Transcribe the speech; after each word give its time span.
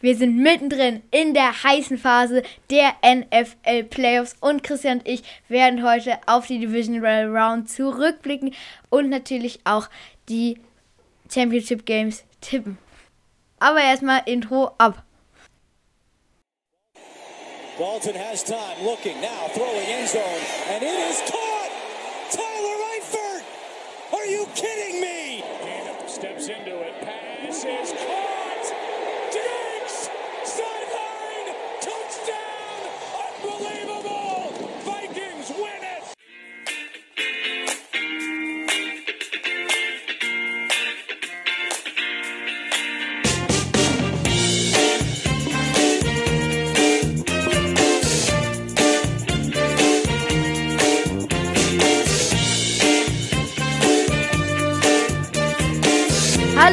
Wir 0.00 0.16
sind 0.16 0.36
mittendrin 0.36 1.02
in 1.10 1.34
der 1.34 1.64
heißen 1.64 1.98
Phase 1.98 2.42
der 2.70 2.94
NFL 3.04 3.84
Playoffs 3.84 4.36
und 4.40 4.62
Christian 4.62 4.98
und 4.98 5.08
ich 5.08 5.22
werden 5.48 5.84
heute 5.84 6.18
auf 6.26 6.46
die 6.46 6.60
Divisional 6.60 7.26
Round 7.26 7.68
zurückblicken 7.68 8.54
und 8.90 9.08
natürlich 9.08 9.60
auch 9.64 9.88
die 10.28 10.60
Championship 11.32 11.84
Games 11.84 12.24
tippen. 12.40 12.78
Aber 13.58 13.80
erstmal 13.80 14.22
Intro 14.26 14.70
ab. 14.78 15.02
Dalton 17.76 18.14
has 18.14 18.42
time, 18.42 18.58
looking 18.84 19.20
now, 19.20 19.48
throwing 19.54 19.86
end 19.86 20.08
zone, 20.08 20.22
and 20.74 20.82
it 20.82 20.98
is 21.10 21.20
caught! 21.30 21.70
Tyler 22.28 22.76
Eifert! 22.96 23.44
Are 24.12 24.26
you 24.26 24.46
kidding 24.56 25.00
me? 25.00 25.44
steps 26.08 26.48
into 26.48 26.80
it, 26.80 26.94
pass 27.00 27.64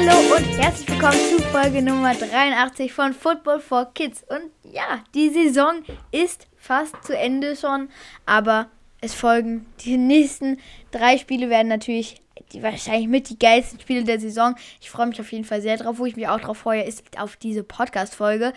Hallo 0.07 0.35
und 0.35 0.45
herzlich 0.59 0.87
willkommen 0.87 1.17
zu 1.17 1.41
Folge 1.45 1.81
Nummer 1.81 2.13
83 2.13 2.93
von 2.93 3.11
Football 3.11 3.59
for 3.59 3.91
Kids. 3.95 4.23
Und 4.29 4.51
ja, 4.71 5.03
die 5.15 5.29
Saison 5.29 5.81
ist 6.11 6.45
fast 6.57 7.03
zu 7.03 7.17
Ende 7.17 7.55
schon, 7.55 7.89
aber 8.27 8.67
es 9.01 9.15
folgen 9.15 9.65
die 9.79 9.97
nächsten 9.97 10.59
drei 10.91 11.17
Spiele 11.17 11.49
werden 11.49 11.69
natürlich 11.69 12.21
die 12.51 12.61
wahrscheinlich 12.61 13.07
mit 13.07 13.29
die 13.29 13.39
geilsten 13.39 13.79
Spiele 13.79 14.03
der 14.03 14.19
Saison. 14.19 14.55
Ich 14.79 14.91
freue 14.91 15.07
mich 15.07 15.19
auf 15.19 15.31
jeden 15.31 15.45
Fall 15.45 15.61
sehr 15.61 15.77
drauf. 15.77 15.97
Wo 15.97 16.05
ich 16.05 16.15
mich 16.15 16.27
auch 16.27 16.39
drauf 16.39 16.59
freue, 16.59 16.83
ist 16.83 17.17
auf 17.17 17.35
diese 17.35 17.63
Podcast-Folge. 17.63 18.53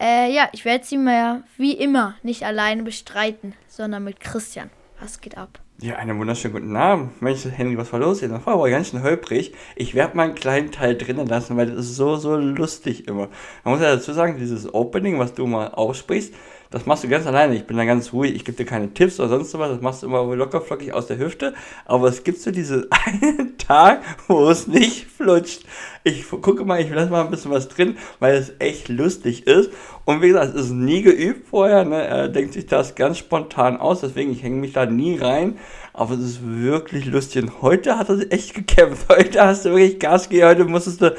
Äh, 0.00 0.34
ja, 0.34 0.48
ich 0.50 0.64
werde 0.64 0.84
sie 0.84 0.98
mir 0.98 1.44
wie 1.58 1.74
immer 1.74 2.16
nicht 2.24 2.42
alleine 2.42 2.82
bestreiten, 2.82 3.54
sondern 3.68 4.02
mit 4.02 4.18
Christian. 4.18 4.70
Was 5.02 5.20
geht 5.20 5.36
ab? 5.36 5.58
Ja, 5.80 5.96
einen 5.96 6.16
wunderschönen 6.16 6.54
guten 6.54 6.76
Abend. 6.76 7.20
Mensch, 7.20 7.44
Henry, 7.44 7.76
was 7.76 7.92
war 7.92 7.98
los 7.98 8.20
hier? 8.20 8.28
Das 8.28 8.46
war 8.46 8.54
aber 8.54 8.70
ganz 8.70 8.90
schön 8.90 9.02
holprig. 9.02 9.52
Ich 9.74 9.96
werde 9.96 10.16
mal 10.16 10.28
einen 10.28 10.36
kleinen 10.36 10.70
Teil 10.70 10.96
drinnen 10.96 11.26
lassen, 11.26 11.56
weil 11.56 11.66
das 11.66 11.86
ist 11.86 11.96
so, 11.96 12.14
so 12.14 12.36
lustig 12.36 13.08
immer. 13.08 13.28
Man 13.64 13.74
muss 13.74 13.80
ja 13.82 13.96
dazu 13.96 14.12
sagen, 14.12 14.38
dieses 14.38 14.72
Opening, 14.72 15.18
was 15.18 15.34
du 15.34 15.44
mal 15.48 15.70
aussprichst, 15.70 16.34
das 16.72 16.86
machst 16.86 17.04
du 17.04 17.08
ganz 17.08 17.26
alleine. 17.26 17.54
Ich 17.54 17.66
bin 17.66 17.76
da 17.76 17.84
ganz 17.84 18.12
ruhig. 18.12 18.34
Ich 18.34 18.44
gebe 18.44 18.56
dir 18.56 18.64
keine 18.64 18.92
Tipps 18.92 19.20
oder 19.20 19.28
sonst 19.28 19.56
was. 19.58 19.70
Das 19.70 19.80
machst 19.82 20.02
du 20.02 20.06
immer 20.06 20.24
locker 20.34 20.60
flockig 20.60 20.92
aus 20.92 21.06
der 21.06 21.18
Hüfte. 21.18 21.54
Aber 21.84 22.08
es 22.08 22.24
gibt 22.24 22.40
so 22.40 22.50
diesen 22.50 22.86
einen 22.90 23.58
Tag, 23.58 24.02
wo 24.26 24.48
es 24.48 24.66
nicht 24.66 25.06
flutscht. 25.06 25.64
Ich 26.02 26.28
gucke 26.28 26.64
mal, 26.64 26.80
ich 26.80 26.90
lasse 26.90 27.10
mal 27.10 27.24
ein 27.24 27.30
bisschen 27.30 27.50
was 27.50 27.68
drin, 27.68 27.96
weil 28.18 28.34
es 28.34 28.54
echt 28.58 28.88
lustig 28.88 29.46
ist. 29.46 29.70
Und 30.06 30.22
wie 30.22 30.28
gesagt, 30.28 30.54
es 30.54 30.66
ist 30.66 30.72
nie 30.72 31.02
geübt 31.02 31.46
vorher. 31.48 31.84
Ne? 31.84 32.02
Er 32.02 32.28
denkt 32.28 32.54
sich 32.54 32.66
das 32.66 32.94
ganz 32.94 33.18
spontan 33.18 33.76
aus. 33.76 34.00
Deswegen, 34.00 34.32
ich 34.32 34.42
hänge 34.42 34.56
mich 34.56 34.72
da 34.72 34.86
nie 34.86 35.18
rein. 35.18 35.58
Aber 35.94 36.14
es 36.14 36.20
ist 36.20 36.40
wirklich 36.42 37.04
lustig. 37.06 37.42
Und 37.42 37.62
heute 37.62 37.98
hat 37.98 38.08
er 38.08 38.16
sich 38.16 38.32
echt 38.32 38.54
gekämpft. 38.54 39.06
Heute 39.14 39.42
hast 39.44 39.64
du 39.64 39.70
wirklich 39.70 39.98
Gas 39.98 40.28
gegeben. 40.28 40.48
Heute 40.48 40.64
musstest 40.64 41.02
du 41.02 41.14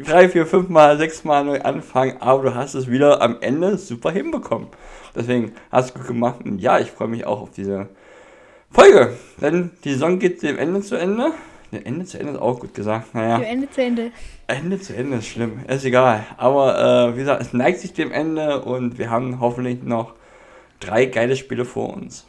drei, 0.00 0.28
vier, 0.28 0.46
fünf 0.46 0.68
Mal, 0.68 0.98
sechs 0.98 1.22
Mal 1.22 1.44
neu 1.44 1.60
anfangen. 1.60 2.16
Aber 2.20 2.42
du 2.42 2.54
hast 2.54 2.74
es 2.74 2.90
wieder 2.90 3.22
am 3.22 3.36
Ende 3.40 3.78
super 3.78 4.10
hinbekommen. 4.10 4.68
Deswegen 5.14 5.52
hast 5.70 5.90
du 5.90 5.98
gut 5.98 6.08
gemacht. 6.08 6.40
Und 6.44 6.58
ja, 6.58 6.80
ich 6.80 6.90
freue 6.90 7.08
mich 7.08 7.24
auch 7.24 7.40
auf 7.42 7.50
diese 7.52 7.88
Folge. 8.70 9.12
Denn 9.40 9.70
die 9.84 9.92
Saison 9.92 10.18
geht 10.18 10.42
dem 10.42 10.58
Ende 10.58 10.80
zu 10.80 10.96
Ende. 10.96 11.30
Ne, 11.70 11.84
Ende 11.84 12.04
zu 12.04 12.18
Ende 12.18 12.32
ist 12.32 12.38
auch 12.40 12.58
gut 12.58 12.74
gesagt. 12.74 13.14
Naja. 13.14 13.40
Ende 13.40 13.70
zu 13.70 13.80
Ende. 13.80 14.10
Ende 14.48 14.80
zu 14.80 14.94
Ende 14.94 15.18
ist 15.18 15.26
schlimm. 15.26 15.60
Ist 15.68 15.84
egal. 15.84 16.24
Aber 16.36 17.10
äh, 17.10 17.14
wie 17.14 17.20
gesagt, 17.20 17.42
es 17.42 17.52
neigt 17.52 17.78
sich 17.78 17.92
dem 17.92 18.10
Ende 18.10 18.62
und 18.62 18.98
wir 18.98 19.08
haben 19.10 19.38
hoffentlich 19.40 19.84
noch 19.84 20.14
drei 20.80 21.06
geile 21.06 21.36
Spiele 21.36 21.64
vor 21.64 21.94
uns. 21.94 22.26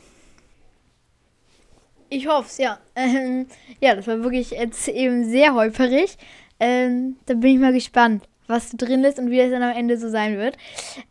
Ich 2.10 2.28
hoffe 2.28 2.48
es, 2.48 2.58
ja. 2.58 2.80
Ähm, 2.96 3.48
ja, 3.82 3.96
das 3.96 4.08
war 4.08 4.24
wirklich 4.24 4.52
jetzt 4.52 4.88
eben 4.88 5.26
sehr 5.26 5.54
holperig. 5.54 6.18
Ähm, 6.60 7.18
da 7.26 7.34
bin 7.34 7.56
ich 7.56 7.60
mal 7.60 7.74
gespannt, 7.74 8.28
was 8.48 8.72
drin 8.72 9.04
ist 9.04 9.20
und 9.20 9.30
wie 9.30 9.40
es 9.40 9.52
dann 9.52 9.64
am 9.64 9.76
Ende 9.76 9.98
so 9.98 10.10
sein 10.10 10.38
wird. 10.38 10.58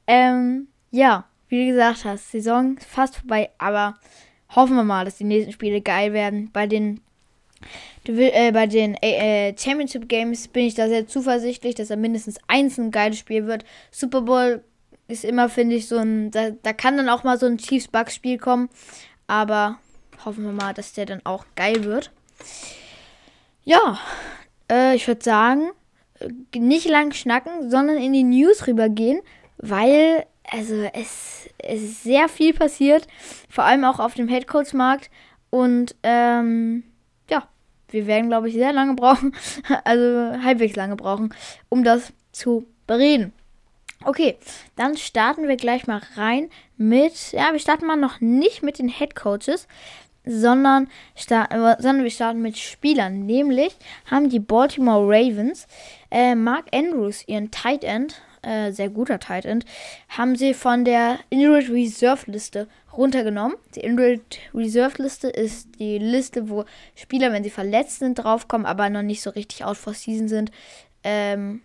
Ähm, 0.06 0.68
ja, 0.90 1.26
wie 1.48 1.66
du 1.66 1.72
gesagt 1.72 2.04
hast, 2.04 2.32
Saison 2.32 2.76
fast 2.78 3.16
vorbei, 3.16 3.50
aber 3.58 3.94
hoffen 4.54 4.76
wir 4.76 4.84
mal, 4.84 5.04
dass 5.04 5.18
die 5.18 5.24
nächsten 5.24 5.52
Spiele 5.52 5.80
geil 5.80 6.12
werden. 6.12 6.50
Bei 6.52 6.66
den, 6.66 7.00
äh, 8.06 8.52
bei 8.52 8.66
den 8.66 8.94
äh, 9.02 9.54
Championship 9.56 10.08
Games 10.08 10.48
bin 10.48 10.64
ich 10.64 10.74
da 10.74 10.88
sehr 10.88 11.06
zuversichtlich, 11.06 11.74
dass 11.74 11.88
da 11.88 11.96
mindestens 11.96 12.38
eins 12.48 12.78
ein 12.78 12.90
geiles 12.90 13.18
Spiel 13.18 13.46
wird. 13.46 13.64
Super 13.90 14.22
Bowl 14.22 14.64
ist 15.08 15.24
immer, 15.24 15.48
finde 15.48 15.76
ich, 15.76 15.86
so 15.86 15.98
ein, 15.98 16.30
da, 16.30 16.50
da 16.50 16.72
kann 16.72 16.96
dann 16.96 17.08
auch 17.08 17.22
mal 17.22 17.38
so 17.38 17.46
ein 17.46 17.58
Chiefs-Bucks-Spiel 17.58 18.38
kommen, 18.38 18.68
aber 19.28 19.78
hoffen 20.25 20.44
wir 20.44 20.53
mal, 20.53 20.75
dass 20.75 20.93
der 20.93 21.06
dann 21.06 21.25
auch 21.25 21.44
geil 21.54 21.84
wird. 21.84 22.10
Ja, 23.65 23.99
äh, 24.71 24.94
ich 24.94 25.06
würde 25.09 25.22
sagen, 25.22 25.71
äh, 26.21 26.59
nicht 26.59 26.88
lang 26.88 27.12
schnacken, 27.12 27.71
sondern 27.71 27.99
in 27.99 28.12
die 28.12 28.25
News 28.25 28.66
rübergehen, 28.66 29.21
weil 29.59 30.26
also 30.50 30.75
es, 30.93 31.49
es 31.59 31.82
ist 31.82 32.03
sehr 32.05 32.28
viel 32.28 32.55
passiert, 32.55 33.06
vor 33.49 33.65
allem 33.65 33.84
auch 33.84 33.99
auf 33.99 34.15
dem 34.15 34.28
Headcoach-Markt. 34.28 35.10
Und 35.50 35.94
ähm, 36.03 36.84
ja, 37.31 37.49
wir 37.88 38.06
werden, 38.06 38.28
glaube 38.28 38.49
ich, 38.49 38.55
sehr 38.55 38.72
lange 38.72 38.94
brauchen, 38.94 39.34
also 39.84 40.43
halbwegs 40.43 40.76
lange 40.76 40.97
brauchen, 40.97 41.34
um 41.69 41.84
das 41.84 42.12
zu 42.32 42.66
bereden. 42.87 43.32
Okay, 44.05 44.37
dann 44.76 44.97
starten 44.97 45.49
wir 45.49 45.56
gleich 45.56 45.87
mal 45.87 46.03
rein 46.16 46.50
mit, 46.76 47.32
ja, 47.32 47.53
wir 47.53 47.59
starten 47.59 47.87
mal 47.87 47.97
noch 47.97 48.21
nicht 48.21 48.62
mit 48.62 48.78
den 48.78 48.88
Headcoaches, 48.88 49.66
sondern, 50.26 50.88
sondern 51.14 52.03
wir 52.03 52.10
starten 52.10 52.42
mit 52.42 52.59
Spielern. 52.59 53.25
Nämlich 53.25 53.76
haben 54.10 54.28
die 54.28 54.41
Baltimore 54.41 55.06
Ravens 55.06 55.66
äh, 56.10 56.34
Mark 56.34 56.66
Andrews, 56.72 57.26
ihren 57.26 57.50
Tight 57.50 57.84
End, 57.84 58.20
äh, 58.42 58.72
sehr 58.72 58.91
guter 58.91 59.19
Tight 59.19 59.44
End, 59.44 59.64
haben 60.09 60.37
sie 60.37 60.53
von 60.53 60.84
der 60.84 61.19
Injured 61.31 61.70
Reserve 61.70 62.31
Liste 62.31 62.69
runtergenommen. 62.97 63.56
Die 63.75 63.81
Injured 63.81 64.38
Reserve 64.53 65.03
Liste 65.03 65.28
ist 65.28 65.69
die 65.78 65.98
Liste, 65.98 66.50
wo 66.50 66.64
Spieler, 66.94 67.32
wenn 67.32 67.44
sie 67.44 67.50
verletzt 67.50 68.00
sind, 68.00 68.14
draufkommen, 68.16 68.66
aber 68.66 68.91
noch 68.91 69.03
nicht 69.03 69.22
so 69.22 69.31
richtig 69.31 69.64
out 69.64 69.76
for 69.76 69.94
season 69.94 70.28
sind. 70.28 70.50
Ähm, 71.04 71.62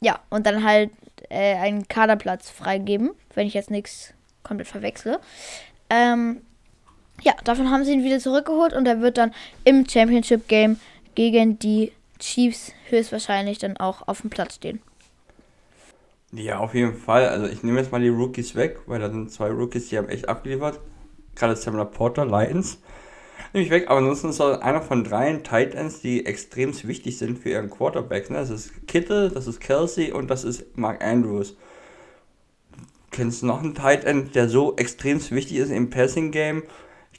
ja, 0.00 0.20
und 0.30 0.46
dann 0.46 0.64
halt 0.64 0.90
äh, 1.28 1.56
einen 1.56 1.88
Kaderplatz 1.88 2.48
freigeben, 2.48 3.10
wenn 3.34 3.46
ich 3.46 3.54
jetzt 3.54 3.70
nichts 3.70 4.14
komplett 4.42 4.68
verwechsle. 4.68 5.20
Ähm, 5.90 6.42
ja, 7.22 7.34
davon 7.44 7.70
haben 7.70 7.84
sie 7.84 7.92
ihn 7.92 8.04
wieder 8.04 8.18
zurückgeholt 8.18 8.72
und 8.72 8.86
er 8.86 9.00
wird 9.00 9.18
dann 9.18 9.32
im 9.64 9.88
Championship 9.88 10.48
Game 10.48 10.78
gegen 11.14 11.58
die 11.58 11.92
Chiefs 12.18 12.72
höchstwahrscheinlich 12.88 13.58
dann 13.58 13.76
auch 13.76 14.06
auf 14.06 14.20
dem 14.22 14.30
Platz 14.30 14.56
stehen. 14.56 14.80
Ja, 16.32 16.58
auf 16.58 16.74
jeden 16.74 16.94
Fall. 16.94 17.28
Also 17.28 17.46
ich 17.46 17.62
nehme 17.62 17.80
jetzt 17.80 17.90
mal 17.90 18.00
die 18.00 18.08
Rookies 18.08 18.54
weg, 18.54 18.80
weil 18.86 19.00
da 19.00 19.10
sind 19.10 19.32
zwei 19.32 19.48
Rookies, 19.48 19.88
die 19.88 19.96
haben 19.96 20.08
echt 20.08 20.28
abgeliefert. 20.28 20.78
Gerade 21.34 21.56
Sam 21.56 21.90
Porter, 21.90 22.26
Lions. 22.26 22.78
Nehme 23.52 23.64
ich 23.64 23.70
weg, 23.70 23.86
aber 23.88 23.98
ansonsten 23.98 24.28
ist 24.28 24.40
er 24.40 24.62
einer 24.62 24.82
von 24.82 25.04
drei 25.04 25.32
Tight 25.36 25.74
Ends, 25.74 26.00
die 26.00 26.26
extrem 26.26 26.74
wichtig 26.86 27.16
sind 27.16 27.38
für 27.38 27.50
ihren 27.50 27.70
Quarterback. 27.70 28.28
Ne? 28.28 28.36
Das 28.36 28.50
ist 28.50 28.86
Kittle, 28.86 29.30
das 29.30 29.46
ist 29.46 29.60
Kelsey 29.60 30.12
und 30.12 30.28
das 30.28 30.44
ist 30.44 30.76
Mark 30.76 31.02
Andrews. 31.02 31.56
Kennst 33.10 33.40
du 33.40 33.46
noch 33.46 33.62
einen 33.62 33.74
Tight 33.74 34.04
End, 34.04 34.34
der 34.34 34.50
so 34.50 34.76
extrem 34.76 35.18
wichtig 35.30 35.56
ist 35.56 35.70
im 35.70 35.88
Passing 35.88 36.30
Game? 36.30 36.62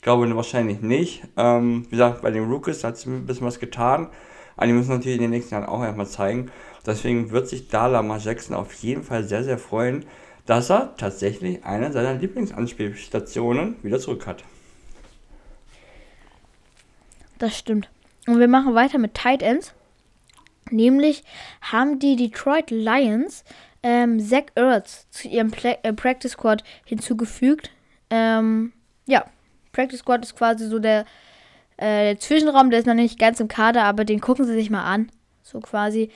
Ich 0.00 0.02
glaube 0.02 0.34
wahrscheinlich 0.34 0.80
nicht. 0.80 1.24
Ähm, 1.36 1.84
wie 1.84 1.90
gesagt, 1.90 2.22
bei 2.22 2.30
den 2.30 2.50
Rookies 2.50 2.82
hat 2.84 2.94
es 2.94 3.04
ein 3.04 3.26
bisschen 3.26 3.46
was 3.46 3.60
getan. 3.60 4.08
Aber 4.56 4.66
die 4.66 4.72
müssen 4.72 4.88
natürlich 4.88 5.16
in 5.16 5.20
den 5.20 5.30
nächsten 5.30 5.52
Jahren 5.52 5.66
auch 5.66 5.82
erstmal 5.82 6.06
zeigen. 6.06 6.50
Deswegen 6.86 7.32
wird 7.32 7.48
sich 7.48 7.68
da 7.68 7.86
Lamar 7.86 8.16
Jackson 8.16 8.56
auf 8.56 8.72
jeden 8.72 9.02
Fall 9.02 9.24
sehr, 9.24 9.44
sehr 9.44 9.58
freuen, 9.58 10.06
dass 10.46 10.70
er 10.70 10.96
tatsächlich 10.96 11.66
eine 11.66 11.92
seiner 11.92 12.14
Lieblingsanspielstationen 12.14 13.76
wieder 13.82 13.98
zurück 13.98 14.26
hat. 14.26 14.42
Das 17.38 17.58
stimmt. 17.58 17.90
Und 18.26 18.40
wir 18.40 18.48
machen 18.48 18.74
weiter 18.74 18.96
mit 18.96 19.12
Tight 19.12 19.42
Ends. 19.42 19.74
Nämlich 20.70 21.24
haben 21.60 21.98
die 21.98 22.16
Detroit 22.16 22.70
Lions 22.70 23.44
ähm, 23.82 24.18
Zach 24.18 24.44
Ertz 24.54 25.10
zu 25.10 25.28
ihrem 25.28 25.50
Pla 25.50 25.76
äh, 25.82 25.92
Practice 25.92 26.32
Squad 26.32 26.64
hinzugefügt. 26.86 27.70
Ähm, 28.08 28.72
ja, 29.04 29.26
Practice 29.72 30.00
Squad 30.00 30.24
ist 30.24 30.36
quasi 30.36 30.66
so 30.66 30.78
der, 30.78 31.04
äh, 31.76 32.04
der 32.04 32.18
Zwischenraum, 32.18 32.70
der 32.70 32.80
ist 32.80 32.86
noch 32.86 32.94
nicht 32.94 33.18
ganz 33.18 33.40
im 33.40 33.48
Kader, 33.48 33.84
aber 33.84 34.04
den 34.04 34.20
gucken 34.20 34.44
sie 34.44 34.54
sich 34.54 34.70
mal 34.70 34.84
an. 34.84 35.10
So 35.42 35.60
quasi. 35.60 36.10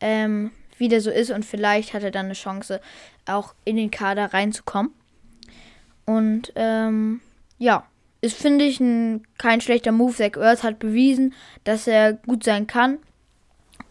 Ähm, 0.00 0.50
wie 0.78 0.88
der 0.88 1.00
so 1.00 1.10
ist 1.10 1.30
und 1.30 1.44
vielleicht 1.44 1.94
hat 1.94 2.02
er 2.02 2.10
dann 2.10 2.26
eine 2.26 2.34
Chance, 2.34 2.80
auch 3.24 3.54
in 3.64 3.76
den 3.76 3.90
Kader 3.90 4.32
reinzukommen. 4.32 4.92
Und 6.04 6.52
ähm, 6.54 7.20
ja, 7.58 7.84
ist, 8.20 8.36
finde 8.36 8.64
ich, 8.64 8.80
ein, 8.80 9.26
kein 9.38 9.60
schlechter 9.60 9.92
Move. 9.92 10.14
Zach 10.14 10.36
Ertz 10.36 10.62
hat 10.62 10.78
bewiesen, 10.78 11.34
dass 11.64 11.86
er 11.86 12.14
gut 12.14 12.44
sein 12.44 12.66
kann. 12.66 12.98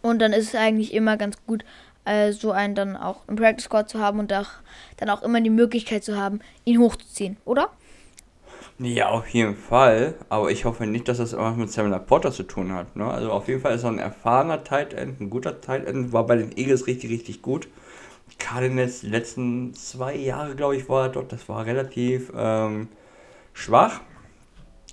Und 0.02 0.20
dann 0.20 0.32
ist 0.32 0.48
es 0.48 0.54
eigentlich 0.54 0.94
immer 0.94 1.16
ganz 1.16 1.36
gut, 1.46 1.64
äh, 2.04 2.32
so 2.32 2.52
einen 2.52 2.74
dann 2.74 2.96
auch 2.96 3.26
im 3.28 3.36
Practice 3.36 3.64
Squad 3.64 3.88
zu 3.88 3.98
haben 3.98 4.18
und 4.18 4.32
auch, 4.32 4.50
dann 4.96 5.10
auch 5.10 5.22
immer 5.22 5.40
die 5.40 5.50
Möglichkeit 5.50 6.04
zu 6.04 6.16
haben, 6.16 6.40
ihn 6.64 6.78
hochzuziehen, 6.78 7.36
oder? 7.44 7.70
Ja, 8.78 9.08
auf 9.08 9.28
jeden 9.28 9.56
Fall. 9.56 10.14
Aber 10.28 10.50
ich 10.50 10.66
hoffe 10.66 10.86
nicht, 10.86 11.08
dass 11.08 11.16
das 11.18 11.32
irgendwas 11.32 11.56
mit 11.56 11.70
Samuel 11.70 11.98
Porter 12.00 12.30
zu 12.30 12.42
tun 12.42 12.72
hat. 12.72 12.94
Ne? 12.94 13.06
Also 13.06 13.30
auf 13.32 13.48
jeden 13.48 13.60
Fall 13.62 13.74
ist 13.74 13.84
er 13.84 13.90
ein 13.90 13.98
erfahrener 13.98 14.64
Tight 14.64 14.92
End, 14.92 15.20
ein 15.20 15.30
guter 15.30 15.60
Tight 15.62 15.86
End. 15.86 16.12
War 16.12 16.26
bei 16.26 16.36
den 16.36 16.56
Eagles 16.56 16.86
richtig, 16.86 17.10
richtig 17.10 17.40
gut. 17.40 17.68
Cardinals 18.38 19.00
die 19.00 19.08
letzten 19.08 19.72
zwei 19.74 20.14
Jahre, 20.14 20.54
glaube 20.56 20.76
ich, 20.76 20.88
war 20.90 21.04
er 21.06 21.08
dort. 21.08 21.32
Das 21.32 21.48
war 21.48 21.64
relativ 21.64 22.30
ähm, 22.36 22.88
schwach. 23.54 24.00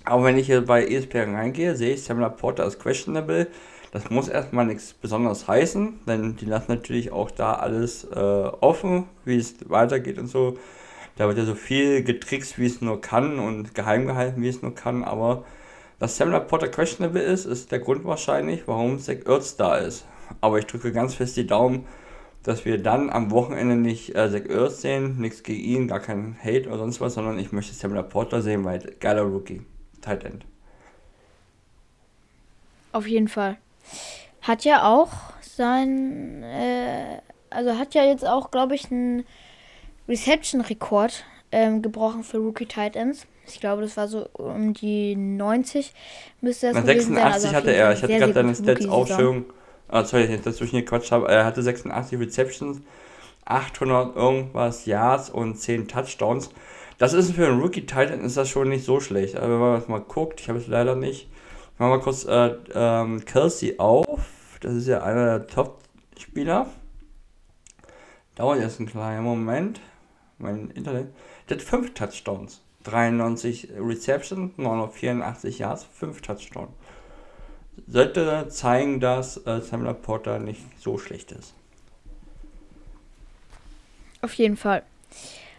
Aber 0.04 0.24
wenn 0.24 0.38
ich 0.38 0.46
hier 0.46 0.64
bei 0.64 0.86
ESPN 0.86 1.34
reingehe, 1.34 1.76
sehe 1.76 1.94
ich 1.94 2.04
Samuel 2.04 2.30
Porter 2.30 2.64
als 2.64 2.78
questionable. 2.78 3.48
Das 3.92 4.10
muss 4.10 4.28
erstmal 4.28 4.66
nichts 4.66 4.94
Besonderes 4.94 5.46
heißen, 5.46 6.00
denn 6.06 6.36
die 6.36 6.46
lassen 6.46 6.72
natürlich 6.72 7.12
auch 7.12 7.30
da 7.30 7.54
alles 7.54 8.04
äh, 8.04 8.18
offen, 8.18 9.04
wie 9.24 9.36
es 9.36 9.54
weitergeht 9.68 10.18
und 10.18 10.26
so. 10.26 10.58
Da 11.16 11.28
wird 11.28 11.38
ja 11.38 11.44
so 11.44 11.54
viel 11.54 12.02
getrickst, 12.02 12.58
wie 12.58 12.66
es 12.66 12.80
nur 12.80 13.00
kann 13.00 13.38
und 13.38 13.74
geheim 13.74 14.06
gehalten, 14.06 14.42
wie 14.42 14.48
es 14.48 14.62
nur 14.62 14.74
kann. 14.74 15.04
Aber 15.04 15.44
dass 15.98 16.16
Samuel 16.16 16.40
Potter 16.40 16.68
questionable 16.68 17.22
ist, 17.22 17.44
ist 17.44 17.70
der 17.70 17.78
Grund 17.78 18.04
wahrscheinlich, 18.04 18.66
warum 18.66 18.98
Zach 18.98 19.26
Ertz 19.26 19.56
da 19.56 19.76
ist. 19.76 20.04
Aber 20.40 20.58
ich 20.58 20.66
drücke 20.66 20.92
ganz 20.92 21.14
fest 21.14 21.36
die 21.36 21.46
Daumen, 21.46 21.86
dass 22.42 22.64
wir 22.64 22.82
dann 22.82 23.10
am 23.10 23.30
Wochenende 23.30 23.76
nicht 23.76 24.14
äh, 24.16 24.30
Zach 24.30 24.48
Ertz 24.48 24.80
sehen. 24.80 25.18
Nichts 25.18 25.42
gegen 25.44 25.62
ihn, 25.62 25.88
gar 25.88 26.00
kein 26.00 26.36
Hate 26.42 26.68
oder 26.68 26.78
sonst 26.78 27.00
was, 27.00 27.14
sondern 27.14 27.38
ich 27.38 27.52
möchte 27.52 27.74
Samuel 27.74 28.02
Porter 28.02 28.42
sehen, 28.42 28.64
weil 28.64 28.80
geiler 28.98 29.22
Rookie. 29.22 29.62
Tight 30.00 30.24
End. 30.24 30.44
Auf 32.92 33.06
jeden 33.06 33.28
Fall. 33.28 33.56
Hat 34.42 34.64
ja 34.64 34.86
auch 34.86 35.10
sein, 35.40 36.42
äh, 36.42 37.20
also 37.50 37.78
hat 37.78 37.94
ja 37.94 38.04
jetzt 38.04 38.26
auch, 38.26 38.50
glaube 38.50 38.74
ich, 38.74 38.90
einen 38.90 39.24
Reception-Rekord 40.08 41.24
ähm, 41.52 41.82
gebrochen 41.82 42.24
für 42.24 42.38
Rookie 42.38 42.66
Tight 42.66 42.96
Ends. 42.96 43.26
Ich 43.46 43.60
glaube, 43.60 43.82
das 43.82 43.96
war 43.96 44.08
so 44.08 44.26
um 44.32 44.72
die 44.72 45.16
90 45.16 45.92
müsste 46.40 46.68
das 46.68 46.76
Na, 46.76 46.82
86 46.82 47.14
sein. 47.14 47.32
Also 47.32 47.52
hatte 47.52 47.74
er. 47.74 47.92
Ich 47.92 48.02
hatte 48.02 48.18
gerade 48.18 48.32
deine 48.32 48.54
Stats 48.54 48.86
auch 48.86 49.06
schon. 49.06 49.46
Ah, 49.88 50.04
sorry, 50.04 50.24
ich 50.24 50.40
dazwischen 50.40 50.76
gequatscht 50.76 51.12
habe. 51.12 51.28
Er 51.28 51.44
hatte 51.44 51.62
86 51.62 52.18
Receptions, 52.18 52.80
800 53.44 54.16
irgendwas 54.16 54.86
Yards 54.86 55.30
und 55.30 55.56
10 55.56 55.88
Touchdowns. 55.88 56.50
Das 56.98 57.12
ist 57.12 57.32
für 57.32 57.46
einen 57.46 57.60
Rookie 57.60 57.86
Titan 57.86 58.20
ist 58.20 58.36
das 58.36 58.48
schon 58.48 58.68
nicht 58.68 58.84
so 58.84 59.00
schlecht. 59.00 59.36
Aber 59.36 59.48
wenn 59.48 59.58
man 59.58 59.74
das 59.74 59.88
mal 59.88 60.00
guckt, 60.00 60.40
ich 60.40 60.48
habe 60.48 60.58
es 60.58 60.66
leider 60.66 60.96
nicht. 60.96 61.28
Machen 61.78 61.90
wir 61.90 61.96
mal 61.98 62.02
kurz 62.02 62.24
äh, 62.24 62.54
ähm, 62.74 63.24
Kelsey 63.24 63.78
auf. 63.78 64.58
Das 64.60 64.72
ist 64.74 64.86
ja 64.86 65.02
einer 65.02 65.38
der 65.38 65.46
Top-Spieler. 65.46 66.68
Dauert 68.36 68.60
jetzt 68.60 68.80
einen 68.80 68.88
kleinen 68.88 69.22
Moment. 69.22 69.80
Mein 70.38 70.70
Internet. 70.70 71.08
Der 71.48 71.56
hat 71.56 71.62
5 71.62 71.94
Touchdowns. 71.94 72.60
93 72.84 73.70
Reception, 73.78 74.52
984 74.56 75.58
Yards, 75.58 75.84
5 75.84 76.20
Touchdowns. 76.20 76.72
Sollte 77.86 78.48
zeigen, 78.48 79.00
dass 79.00 79.38
äh, 79.46 79.60
Samuel 79.60 79.94
Porter 79.94 80.38
nicht 80.38 80.62
so 80.78 80.98
schlecht 80.98 81.32
ist. 81.32 81.54
Auf 84.22 84.34
jeden 84.34 84.56
Fall. 84.56 84.82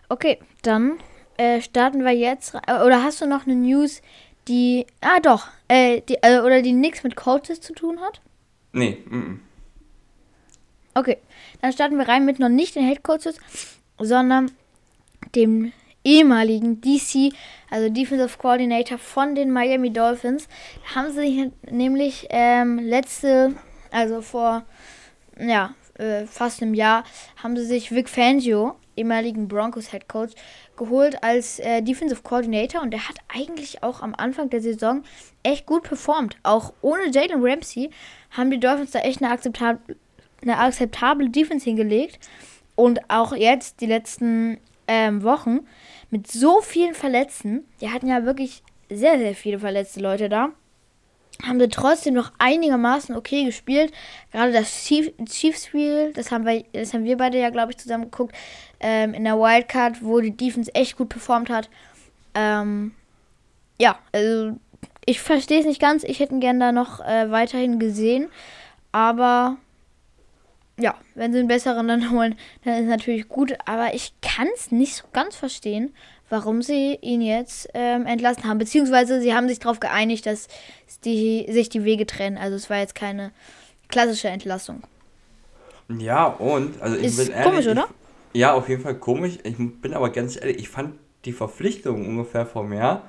Okay, 0.08 0.40
dann 0.62 1.00
äh, 1.38 1.62
starten 1.62 2.04
wir 2.04 2.14
jetzt. 2.14 2.56
Oder 2.56 3.04
hast 3.04 3.22
du 3.22 3.28
noch 3.28 3.46
eine 3.46 3.56
News, 3.56 4.02
die. 4.48 4.86
Ah, 5.02 5.20
doch. 5.20 5.48
Äh, 5.68 6.02
die, 6.02 6.16
äh, 6.22 6.40
oder 6.40 6.62
die 6.62 6.74
nichts 6.74 7.04
mit 7.04 7.16
Coaches 7.16 7.60
zu 7.60 7.74
tun 7.74 8.00
hat? 8.00 8.22
Nee. 8.72 9.04
Mm 9.06 9.16
-mm. 9.16 9.40
Okay, 10.94 11.18
dann 11.62 11.74
starten 11.74 11.98
wir 11.98 12.08
rein 12.08 12.26
mit 12.26 12.40
noch 12.40 12.50
nicht 12.50 12.76
den 12.76 12.88
Head 12.88 13.04
Coaches, 13.04 13.38
sondern 14.00 14.52
dem 15.36 15.72
ehemaligen 16.04 16.80
DC, 16.82 17.34
also 17.70 17.90
Defensive 17.90 18.38
Coordinator 18.38 18.98
von 18.98 19.36
den 19.36 19.52
Miami 19.52 19.92
Dolphins. 19.92 20.48
Da 20.84 20.96
haben 20.96 21.12
sie 21.12 21.52
nämlich 21.70 22.28
ähm, 22.30 22.80
letzte, 22.80 23.56
also 23.92 24.22
vor 24.22 24.64
ja, 25.38 25.74
äh, 25.98 26.26
fast 26.26 26.62
einem 26.62 26.74
Jahr, 26.74 27.04
haben 27.42 27.58
sie 27.58 27.66
sich 27.66 27.92
Vic 27.92 28.08
Fangio, 28.08 28.76
ehemaligen 28.96 29.48
Broncos 29.48 29.92
Head 29.92 30.08
Coach, 30.08 30.34
geholt 30.78 31.24
als 31.24 31.60
äh, 31.60 31.82
Defensive 31.82 32.22
Coordinator 32.22 32.82
und 32.82 32.92
der 32.92 33.10
hat 33.10 33.18
eigentlich 33.34 33.84
auch 33.84 34.02
am 34.02 34.14
Anfang 34.16 34.50
der 34.50 34.62
Saison 34.62 35.04
echt 35.44 35.66
gut 35.66 35.84
performt. 35.84 36.38
Auch 36.44 36.74
ohne 36.82 37.10
Jalen 37.12 37.44
Ramsey 37.44 37.90
haben 38.32 38.52
die 38.52 38.60
Dolphins 38.60 38.92
da 38.92 39.00
echt 39.00 39.22
eine, 39.22 39.32
akzeptab 39.32 39.80
eine 40.42 40.58
akzeptable 40.58 41.30
Defense 41.30 41.66
hingelegt. 41.66 42.20
Und 42.76 43.10
auch 43.10 43.34
jetzt, 43.34 43.80
die 43.80 43.86
letzten 43.86 44.60
ähm, 44.88 45.24
Wochen, 45.24 45.62
mit 46.10 46.28
so 46.32 46.62
vielen 46.62 46.94
Verletzten, 46.94 47.66
die 47.82 47.90
hatten 47.90 48.08
ja 48.08 48.26
wirklich 48.26 48.64
sehr, 48.90 49.18
sehr 49.18 49.36
viele 49.36 49.60
verletzte 49.60 50.00
Leute 50.00 50.30
da, 50.30 50.50
haben 51.44 51.60
sie 51.60 51.68
trotzdem 51.68 52.14
noch 52.14 52.32
einigermaßen 52.38 53.16
okay 53.16 53.44
gespielt. 53.44 53.92
Gerade 54.32 54.52
das 54.52 54.86
Chiefs 54.86 55.66
Spiel, 55.66 56.14
das 56.14 56.32
haben 56.32 56.46
wir, 56.46 56.64
das 56.72 56.94
haben 56.94 57.04
wir 57.04 57.18
beide 57.18 57.40
ja, 57.40 57.50
glaube 57.50 57.72
ich, 57.72 57.78
zusammen 57.78 58.06
geguckt, 58.06 58.36
ähm, 58.80 59.14
in 59.14 59.24
der 59.24 59.38
Wildcard, 59.38 60.04
wo 60.04 60.20
die 60.22 60.36
Defense 60.36 60.74
echt 60.74 60.98
gut 60.98 61.10
performt 61.10 61.50
hat. 61.50 61.70
Ähm, 62.34 62.94
ja, 63.80 64.00
also 64.12 64.58
ich 65.06 65.22
verstehe 65.22 65.60
es 65.60 65.66
nicht 65.66 65.82
ganz. 65.82 66.04
Ich 66.04 66.20
hätte 66.20 66.34
ihn 66.34 66.40
gerne 66.40 66.60
da 66.60 66.72
noch 66.72 67.00
äh, 67.02 67.30
weiterhin 67.32 67.80
gesehen. 67.80 68.30
Aber 68.92 69.58
ja, 70.80 70.96
wenn 71.14 71.32
sie 71.32 71.40
einen 71.40 71.48
besseren 71.48 71.88
dann 71.88 72.12
holen, 72.12 72.36
dann 72.64 72.76
ist 72.76 72.82
es 72.82 72.90
natürlich 72.90 73.28
gut. 73.28 73.54
Aber 73.66 73.94
ich 73.94 74.14
kann 74.22 74.48
es 74.56 74.72
nicht 74.72 74.96
so 74.96 75.06
ganz 75.14 75.36
verstehen, 75.36 75.94
warum 76.30 76.62
sie 76.62 76.98
ihn 77.02 77.22
jetzt 77.22 77.70
ähm, 77.74 78.06
entlassen 78.06 78.46
haben. 78.46 78.58
Beziehungsweise 78.58 79.22
sie 79.22 79.34
haben 79.34 79.48
sich 79.48 79.60
darauf 79.60 79.80
geeinigt, 79.80 80.26
dass 80.26 80.48
die, 81.04 81.46
sich 81.50 81.70
die 81.70 81.84
Wege 81.84 82.06
trennen. 82.06 82.38
Also 82.38 82.56
es 82.56 82.70
war 82.70 82.78
jetzt 82.78 82.96
keine 82.96 83.32
klassische 83.88 84.28
Entlassung. 84.28 84.84
Ja, 85.88 86.26
und 86.26 86.82
also 86.82 86.98
ich 86.98 87.06
ist 87.06 87.18
bin 87.18 87.30
ehrlich, 87.30 87.46
komisch, 87.46 87.68
oder? 87.68 87.88
Ich, 88.34 88.40
ja, 88.40 88.54
auf 88.54 88.68
jeden 88.70 88.82
Fall 88.82 88.96
komisch. 88.96 89.38
Ich 89.44 89.56
bin 89.58 89.94
aber 89.94 90.10
ganz 90.10 90.36
ehrlich, 90.36 90.58
ich 90.58 90.70
fand 90.70 90.96
die 91.26 91.34
Verpflichtung 91.34 92.08
ungefähr 92.08 92.46
vor 92.46 92.72
Jahr 92.74 93.08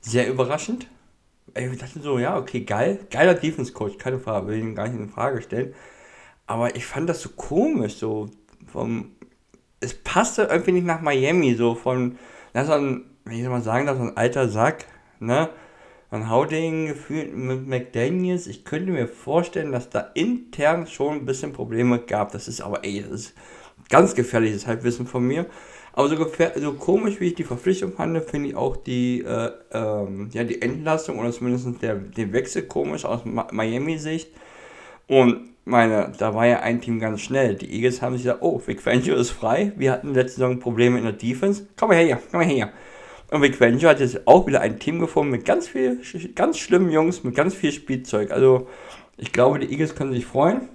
sehr 0.00 0.28
überraschend. 0.28 0.86
Ich 1.54 1.78
dachte 1.78 2.00
so, 2.00 2.18
ja, 2.18 2.36
okay, 2.36 2.60
geil, 2.60 2.98
geiler 3.10 3.34
Defense 3.34 3.72
Coach, 3.72 3.98
keine 3.98 4.18
Frage, 4.18 4.48
will 4.48 4.58
ich 4.58 4.64
ihn 4.64 4.74
gar 4.74 4.88
nicht 4.88 4.98
in 4.98 5.08
Frage 5.08 5.40
stellen. 5.40 5.74
Aber 6.46 6.76
ich 6.76 6.86
fand 6.86 7.08
das 7.08 7.20
so 7.22 7.30
komisch, 7.30 7.96
so 7.96 8.28
vom. 8.66 9.12
Es 9.80 9.94
passte 9.94 10.44
irgendwie 10.44 10.72
nicht 10.72 10.86
nach 10.86 11.00
Miami, 11.00 11.54
so 11.54 11.74
von. 11.74 12.18
Das 12.52 12.64
ist 12.64 12.74
ein, 12.74 13.04
wenn 13.24 13.38
ich 13.38 13.48
mal 13.48 13.62
sagen 13.62 13.86
darf, 13.86 13.96
so 13.96 14.04
ein 14.04 14.16
alter 14.16 14.48
Sack, 14.48 14.86
ne? 15.20 15.48
Ein 16.10 16.30
Hauding 16.30 16.86
gefühlt 16.86 17.34
mit 17.34 17.66
McDaniels. 17.66 18.46
Ich 18.46 18.64
könnte 18.64 18.92
mir 18.92 19.08
vorstellen, 19.08 19.72
dass 19.72 19.90
da 19.90 20.00
intern 20.14 20.86
schon 20.86 21.16
ein 21.16 21.26
bisschen 21.26 21.52
Probleme 21.52 21.98
gab. 21.98 22.30
Das 22.30 22.46
ist 22.46 22.60
aber, 22.60 22.84
ey, 22.84 23.02
das 23.02 23.20
ist 23.20 23.34
ganz 23.88 24.14
gefährliches 24.14 24.66
Halbwissen 24.66 25.06
von 25.06 25.26
mir. 25.26 25.46
Aber 25.92 26.08
so, 26.08 26.16
so 26.56 26.72
komisch, 26.74 27.20
wie 27.20 27.28
ich 27.28 27.34
die 27.34 27.44
Verpflichtung 27.44 27.92
fand, 27.92 28.22
finde 28.24 28.50
ich 28.50 28.56
auch 28.56 28.76
die, 28.76 29.22
äh, 29.22 29.50
ähm, 29.72 30.28
ja, 30.32 30.44
die 30.44 30.60
Entlassung 30.60 31.18
oder 31.18 31.30
zumindest 31.32 31.82
der, 31.82 31.94
den 31.94 32.32
Wechsel 32.32 32.62
komisch 32.62 33.04
aus 33.04 33.22
Miami-Sicht. 33.24 34.30
Und 35.06 35.53
meine, 35.64 36.12
da 36.18 36.34
war 36.34 36.46
ja 36.46 36.60
ein 36.60 36.80
Team 36.80 37.00
ganz 37.00 37.20
schnell. 37.20 37.54
Die 37.54 37.72
Eagles 37.72 38.02
haben 38.02 38.14
sich 38.14 38.24
gesagt, 38.24 38.42
oh, 38.42 38.60
Vic 38.64 38.82
Fangio 38.82 39.14
ist 39.16 39.30
frei. 39.30 39.72
Wir 39.76 39.92
hatten 39.92 40.14
letzte 40.14 40.40
Saison 40.40 40.58
Probleme 40.58 40.98
in 40.98 41.04
der 41.04 41.12
Defense. 41.12 41.66
Komm 41.76 41.88
mal 41.88 41.96
her, 41.96 42.20
komm 42.30 42.40
mal 42.40 42.46
her. 42.46 42.72
Und 43.30 43.42
Vic 43.42 43.56
Fangio 43.56 43.88
hat 43.88 44.00
jetzt 44.00 44.26
auch 44.26 44.46
wieder 44.46 44.60
ein 44.60 44.78
Team 44.78 45.00
gefunden 45.00 45.30
mit 45.30 45.44
ganz 45.44 45.68
viel, 45.68 46.00
ganz 46.34 46.58
schlimmen 46.58 46.90
Jungs, 46.90 47.24
mit 47.24 47.34
ganz 47.34 47.54
viel 47.54 47.72
Spielzeug. 47.72 48.30
Also, 48.30 48.68
ich 49.16 49.32
glaube, 49.32 49.58
die 49.58 49.70
Eagles 49.70 49.94
können 49.94 50.12
sich 50.12 50.26
freuen. 50.26 50.68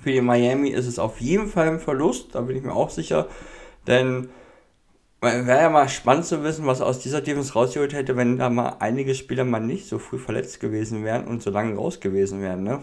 Für 0.00 0.12
die 0.12 0.20
Miami 0.20 0.70
ist 0.70 0.86
es 0.86 0.98
auf 0.98 1.20
jeden 1.20 1.48
Fall 1.48 1.68
ein 1.68 1.80
Verlust, 1.80 2.34
da 2.34 2.40
bin 2.40 2.56
ich 2.56 2.62
mir 2.62 2.74
auch 2.74 2.90
sicher. 2.90 3.28
Denn 3.86 4.28
wäre 5.20 5.62
ja 5.62 5.70
mal 5.70 5.88
spannend 5.88 6.26
zu 6.26 6.44
wissen, 6.44 6.66
was 6.66 6.80
aus 6.80 7.00
dieser 7.00 7.20
Defense 7.20 7.52
rausgeholt 7.52 7.92
hätte, 7.92 8.16
wenn 8.16 8.38
da 8.38 8.50
mal 8.50 8.76
einige 8.78 9.14
Spieler 9.14 9.44
mal 9.44 9.60
nicht 9.60 9.88
so 9.88 9.98
früh 9.98 10.18
verletzt 10.18 10.60
gewesen 10.60 11.04
wären 11.04 11.26
und 11.26 11.42
so 11.42 11.50
lange 11.50 11.74
raus 11.76 12.00
gewesen 12.00 12.40
wären. 12.40 12.62
Ne? 12.62 12.80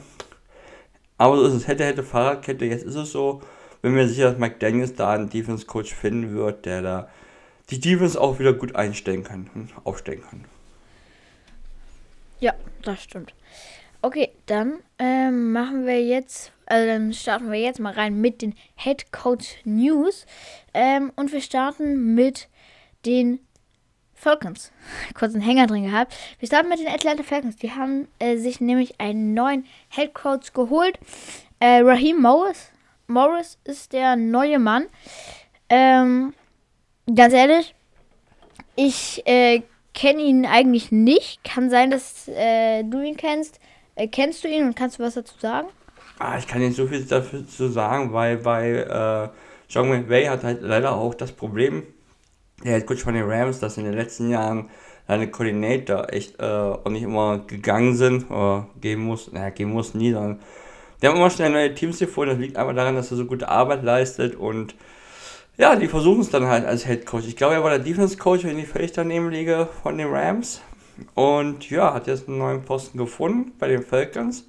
Aber 1.18 1.38
so 1.38 1.46
ist 1.46 1.54
es. 1.54 1.68
Hätte, 1.68 1.86
hätte, 1.86 2.04
Fahrradkette. 2.04 2.66
Jetzt 2.66 2.86
ist 2.86 2.96
es 2.96 3.12
so. 3.12 3.42
Bin 3.82 3.94
mir 3.94 4.08
sicher, 4.08 4.32
dass 4.32 4.40
Mike 4.40 4.56
Daniels 4.60 4.96
da 4.96 5.14
einen 5.14 5.30
Defense-Coach 5.30 5.94
finden 5.94 6.36
wird, 6.36 6.66
der 6.66 6.82
da 6.82 7.10
die 7.70 7.80
Defense 7.80 8.20
auch 8.20 8.40
wieder 8.40 8.54
gut 8.54 8.76
einstellen 8.76 9.24
kann 9.24 9.50
und 9.54 9.70
aufstellen 9.84 10.22
kann. 10.22 10.46
Ja, 12.40 12.54
das 12.84 13.04
stimmt. 13.04 13.34
Okay, 14.02 14.30
dann 14.46 14.80
ähm, 15.00 15.52
machen 15.52 15.86
wir 15.86 16.04
jetzt, 16.04 16.52
also 16.68 16.88
dann 16.88 17.14
starten 17.14 17.52
wir 17.52 17.60
jetzt 17.60 17.80
mal 17.80 17.94
rein 17.94 18.22
mit 18.22 18.42
den 18.42 18.54
Head 18.76 19.12
Coach 19.12 19.56
News. 19.64 20.26
Ähm, 20.74 21.12
und 21.16 21.32
wir 21.32 21.42
starten 21.42 22.14
mit 22.14 22.50
den 23.06 23.40
Falcons. 24.26 24.72
Kurz 25.14 25.36
Hänger 25.36 25.68
drin 25.68 25.84
gehabt. 25.84 26.16
Wir 26.40 26.48
starten 26.48 26.68
mit 26.68 26.80
den 26.80 26.88
Atlanta 26.88 27.22
Falcons. 27.22 27.58
Die 27.58 27.72
haben 27.74 28.08
äh, 28.18 28.38
sich 28.38 28.60
nämlich 28.60 29.00
einen 29.00 29.36
neuen 29.36 29.66
Head 29.90 30.14
geholt. 30.56 30.98
Äh, 31.60 31.82
Raheem 31.82 32.24
Morris. 32.24 32.72
Morris 33.06 33.60
ist 33.66 33.94
der 33.94 34.16
neue 34.16 34.58
Mann. 34.58 34.88
Ähm, 35.70 36.34
ganz 37.14 37.36
ehrlich, 37.36 37.76
ich 38.76 39.22
äh, 39.28 39.62
kenne 39.94 40.24
ihn 40.24 40.48
eigentlich 40.48 40.92
nicht. 40.92 41.44
Kann 41.44 41.70
sein, 41.70 41.92
dass 41.92 42.28
äh, 42.28 42.82
du 42.82 43.02
ihn 43.02 43.18
kennst. 43.18 43.60
Äh, 43.94 44.08
kennst 44.08 44.44
du 44.44 44.48
ihn 44.48 44.66
und 44.66 44.76
kannst 44.76 44.98
du 44.98 45.04
was 45.04 45.14
dazu 45.14 45.36
sagen? 45.40 45.68
Ah, 46.18 46.40
ich 46.40 46.48
kann 46.48 46.62
nicht 46.62 46.76
so 46.76 46.88
viel 46.88 47.06
dazu 47.06 47.68
sagen, 47.68 48.12
weil 48.12 48.38
bei 48.38 48.70
äh, 48.72 49.30
John 49.70 49.88
McVay 49.88 50.26
hat 50.26 50.44
halt 50.44 50.64
leider 50.64 50.96
auch 50.96 51.14
das 51.14 51.32
Problem, 51.32 51.84
der 52.64 52.74
Head 52.74 52.88
Coach 52.88 53.04
von 53.04 53.14
den 53.14 53.30
Rams, 53.30 53.60
dass 53.60 53.78
in 53.78 53.86
den 53.86 53.94
letzten 53.94 54.30
Jahren 54.30 54.70
seine 55.08 55.30
Koordinator 55.30 56.12
echt 56.12 56.40
äh, 56.40 56.44
auch 56.44 56.90
nicht 56.90 57.04
immer 57.04 57.40
gegangen 57.40 57.96
sind 57.96 58.30
oder 58.32 58.68
gehen 58.82 59.00
muss, 59.00 59.32
naja, 59.32 59.50
gehen 59.50 59.70
muss 59.70 59.94
nie, 59.94 60.12
sondern 60.12 60.40
die 61.02 61.08
haben 61.08 61.18
immer 61.18 61.30
schnell 61.30 61.52
neue 61.52 61.76
Teams 61.76 62.00
gefunden. 62.00 62.32
Das 62.32 62.40
liegt 62.40 62.58
einfach 62.58 62.74
daran, 62.74 62.96
dass 62.96 63.12
er 63.12 63.18
so 63.18 63.26
gute 63.26 63.50
Arbeit 63.50 63.84
leistet 63.84 64.36
und 64.36 64.76
ja, 65.58 65.76
die 65.76 65.88
versuchen 65.88 66.22
es 66.22 66.30
dann 66.30 66.48
halt 66.48 66.66
als 66.66 66.86
Head 66.86 67.06
Coach. 67.06 67.28
Ich 67.28 67.38
glaube, 67.38 67.56
er 67.56 67.64
war 67.64 67.70
der 67.70 67.80
Defense 67.80 68.18
Coach, 68.18 68.44
wenn 68.44 68.60
ich 68.60 68.68
völlig 68.68 68.92
daneben 68.92 69.30
liege, 69.30 69.70
von 69.84 69.98
den 69.98 70.10
Rams. 70.10 70.62
Und 71.14 71.70
ja, 71.70 71.94
hat 71.94 72.08
jetzt 72.08 72.28
einen 72.28 72.40
neuen 72.40 72.64
Posten 72.64 72.98
gefunden 72.98 73.54
bei 73.58 73.68
den 73.68 73.84
Falcons. 73.84 74.46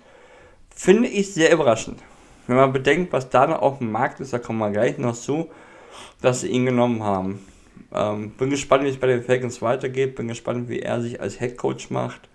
Finde 0.74 1.08
ich 1.08 1.32
sehr 1.32 1.52
überraschend. 1.52 2.00
Wenn 2.46 2.56
man 2.56 2.72
bedenkt, 2.72 3.12
was 3.12 3.28
da 3.28 3.46
noch 3.46 3.62
auf 3.62 3.78
dem 3.78 3.90
Markt 3.92 4.20
ist, 4.20 4.32
da 4.32 4.38
kommen 4.38 4.58
wir 4.58 4.70
gleich 4.70 4.98
noch 4.98 5.14
zu, 5.14 5.48
dass 6.22 6.40
sie 6.40 6.48
ihn 6.48 6.66
genommen 6.66 7.02
haben. 7.02 7.40
Ähm, 7.96 8.30
bin 8.30 8.50
gespannt, 8.50 8.84
wie 8.84 8.88
es 8.88 8.98
bei 8.98 9.06
den 9.06 9.22
Falcons 9.22 9.62
weitergeht. 9.62 10.14
Bin 10.16 10.28
gespannt, 10.28 10.68
wie 10.68 10.80
er 10.80 11.00
sich 11.00 11.20
als 11.20 11.38
Head 11.38 11.56
Coach 11.56 11.90
macht. 11.90 12.28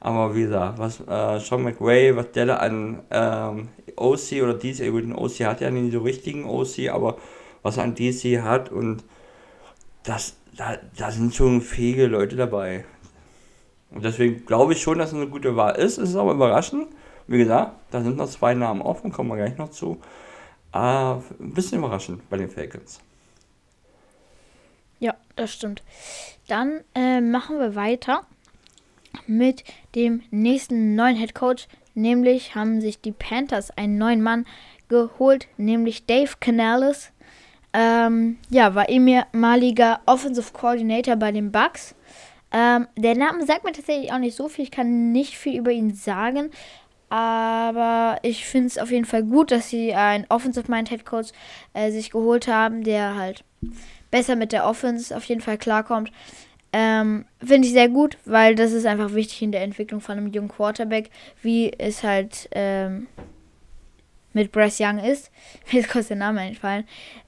Aber 0.00 0.34
wie 0.34 0.42
gesagt, 0.42 0.78
was 0.78 1.00
äh, 1.00 1.38
Sean 1.40 1.62
McWay, 1.62 2.16
was 2.16 2.32
der 2.32 2.46
da 2.46 2.56
an 2.56 3.02
ähm, 3.10 3.68
OC 3.96 4.42
oder 4.42 4.54
DC, 4.54 4.90
gut, 4.90 5.02
den 5.02 5.14
OC 5.14 5.40
hat 5.40 5.60
ja 5.60 5.70
nicht 5.70 5.92
so 5.92 6.00
richtigen 6.00 6.46
OC, 6.46 6.88
aber 6.90 7.18
was 7.62 7.76
er 7.76 7.84
an 7.84 7.94
DC 7.94 8.42
hat 8.42 8.72
und 8.72 9.04
das, 10.02 10.36
da, 10.56 10.78
da 10.96 11.10
sind 11.10 11.34
schon 11.34 11.60
fähige 11.60 12.06
Leute 12.06 12.36
dabei. 12.36 12.86
Und 13.90 14.04
deswegen 14.04 14.46
glaube 14.46 14.72
ich 14.72 14.80
schon, 14.80 14.98
dass 14.98 15.10
es 15.10 15.16
eine 15.16 15.28
gute 15.28 15.56
Wahl 15.56 15.76
ist. 15.76 15.98
Es 15.98 16.10
ist 16.10 16.16
aber 16.16 16.32
überraschend. 16.32 16.86
Wie 17.26 17.38
gesagt, 17.38 17.72
da 17.90 18.00
sind 18.00 18.16
noch 18.16 18.28
zwei 18.28 18.54
Namen 18.54 18.80
offen, 18.80 19.12
kommen 19.12 19.28
wir 19.28 19.36
gleich 19.36 19.58
noch 19.58 19.70
zu. 19.70 20.00
Äh, 20.72 20.78
ein 20.78 21.22
bisschen 21.38 21.78
überraschend 21.78 22.28
bei 22.30 22.38
den 22.38 22.48
Falcons. 22.48 23.00
Das 25.40 25.54
stimmt. 25.54 25.82
Dann 26.48 26.84
äh, 26.94 27.22
machen 27.22 27.58
wir 27.58 27.74
weiter 27.74 28.26
mit 29.26 29.64
dem 29.94 30.20
nächsten 30.30 30.94
neuen 30.94 31.16
Head 31.16 31.34
Coach. 31.34 31.66
Nämlich 31.94 32.54
haben 32.54 32.82
sich 32.82 33.00
die 33.00 33.12
Panthers 33.12 33.70
einen 33.70 33.96
neuen 33.96 34.20
Mann 34.20 34.44
geholt, 34.90 35.48
nämlich 35.56 36.04
Dave 36.04 36.32
Canales. 36.40 37.10
Ähm, 37.72 38.36
ja, 38.50 38.74
war 38.74 38.90
ehemaliger 38.90 40.00
Offensive 40.04 40.52
Coordinator 40.52 41.16
bei 41.16 41.32
den 41.32 41.50
Bucks. 41.50 41.94
Ähm, 42.52 42.86
der 42.98 43.16
Name 43.16 43.46
sagt 43.46 43.64
mir 43.64 43.72
tatsächlich 43.72 44.12
auch 44.12 44.18
nicht 44.18 44.36
so 44.36 44.50
viel. 44.50 44.64
Ich 44.64 44.70
kann 44.70 45.10
nicht 45.10 45.38
viel 45.38 45.58
über 45.58 45.70
ihn 45.70 45.94
sagen. 45.94 46.50
Aber 47.08 48.18
ich 48.20 48.44
finde 48.44 48.66
es 48.66 48.76
auf 48.76 48.90
jeden 48.90 49.06
Fall 49.06 49.22
gut, 49.22 49.52
dass 49.52 49.70
sie 49.70 49.94
einen 49.94 50.26
Offensive 50.28 50.70
Mind 50.70 50.90
Head 50.90 51.06
Coach 51.06 51.30
äh, 51.72 51.90
sich 51.90 52.10
geholt 52.10 52.46
haben, 52.46 52.84
der 52.84 53.16
halt 53.16 53.42
besser 54.10 54.36
mit 54.36 54.52
der 54.52 54.66
Offense 54.66 55.16
auf 55.16 55.24
jeden 55.24 55.40
Fall 55.40 55.58
klarkommt. 55.58 56.10
Ähm, 56.72 57.24
Finde 57.44 57.66
ich 57.66 57.72
sehr 57.72 57.88
gut, 57.88 58.16
weil 58.24 58.54
das 58.54 58.72
ist 58.72 58.86
einfach 58.86 59.14
wichtig 59.14 59.42
in 59.42 59.52
der 59.52 59.62
Entwicklung 59.62 60.00
von 60.00 60.16
einem 60.16 60.28
jungen 60.28 60.48
Quarterback, 60.48 61.10
wie 61.42 61.72
es 61.78 62.04
halt 62.04 62.48
ähm, 62.52 63.08
mit 64.32 64.52
Bryce 64.52 64.80
Young 64.80 64.98
ist. 64.98 65.30
Mir 65.72 65.80
ist 65.80 65.90
kurz 65.90 66.08
der 66.08 66.16
Name 66.16 66.40
einfallen. 66.40 66.84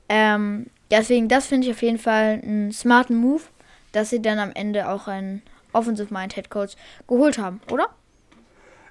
Ähm, 0.09 0.67
deswegen, 0.91 1.29
das 1.29 1.47
finde 1.47 1.67
ich 1.67 1.73
auf 1.73 1.83
jeden 1.83 1.99
Fall 1.99 2.41
einen 2.43 2.73
smarten 2.73 3.17
Move, 3.17 3.43
dass 3.91 4.11
sie 4.11 4.23
dann 4.23 4.39
am 4.39 4.53
Ende 4.55 4.89
auch 4.89 5.09
einen 5.09 5.43
Offensive 5.73 6.13
Mind 6.13 6.35
Head 6.35 6.51
Coach 6.51 6.75
geholt 7.09 7.39
haben, 7.39 7.61
oder? 7.71 7.89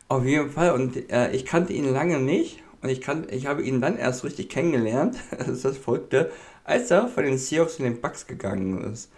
Auf 0.10 0.25
jeden 0.25 0.50
Fall. 0.50 0.71
Und 0.71 1.10
äh, 1.10 1.31
ich 1.31 1.45
kannte 1.45 1.71
ihn 1.71 1.86
lange 1.86 2.19
nicht. 2.19 2.62
Und 2.81 2.89
ich, 2.89 3.00
kann, 3.00 3.27
ich 3.29 3.45
habe 3.45 3.62
ihn 3.62 3.79
dann 3.79 3.98
erst 3.98 4.24
richtig 4.24 4.50
kennengelernt. 4.50 5.15
Ist 5.48 5.63
das 5.63 5.77
Verrückte 5.77 6.31
als 6.63 6.91
er 6.91 7.08
von 7.08 7.24
den 7.24 7.38
Seahawks 7.38 7.80
in 7.80 7.86
den 7.86 8.01
Bucks 8.01 8.27
gegangen 8.27 8.91
ist. 8.91 9.12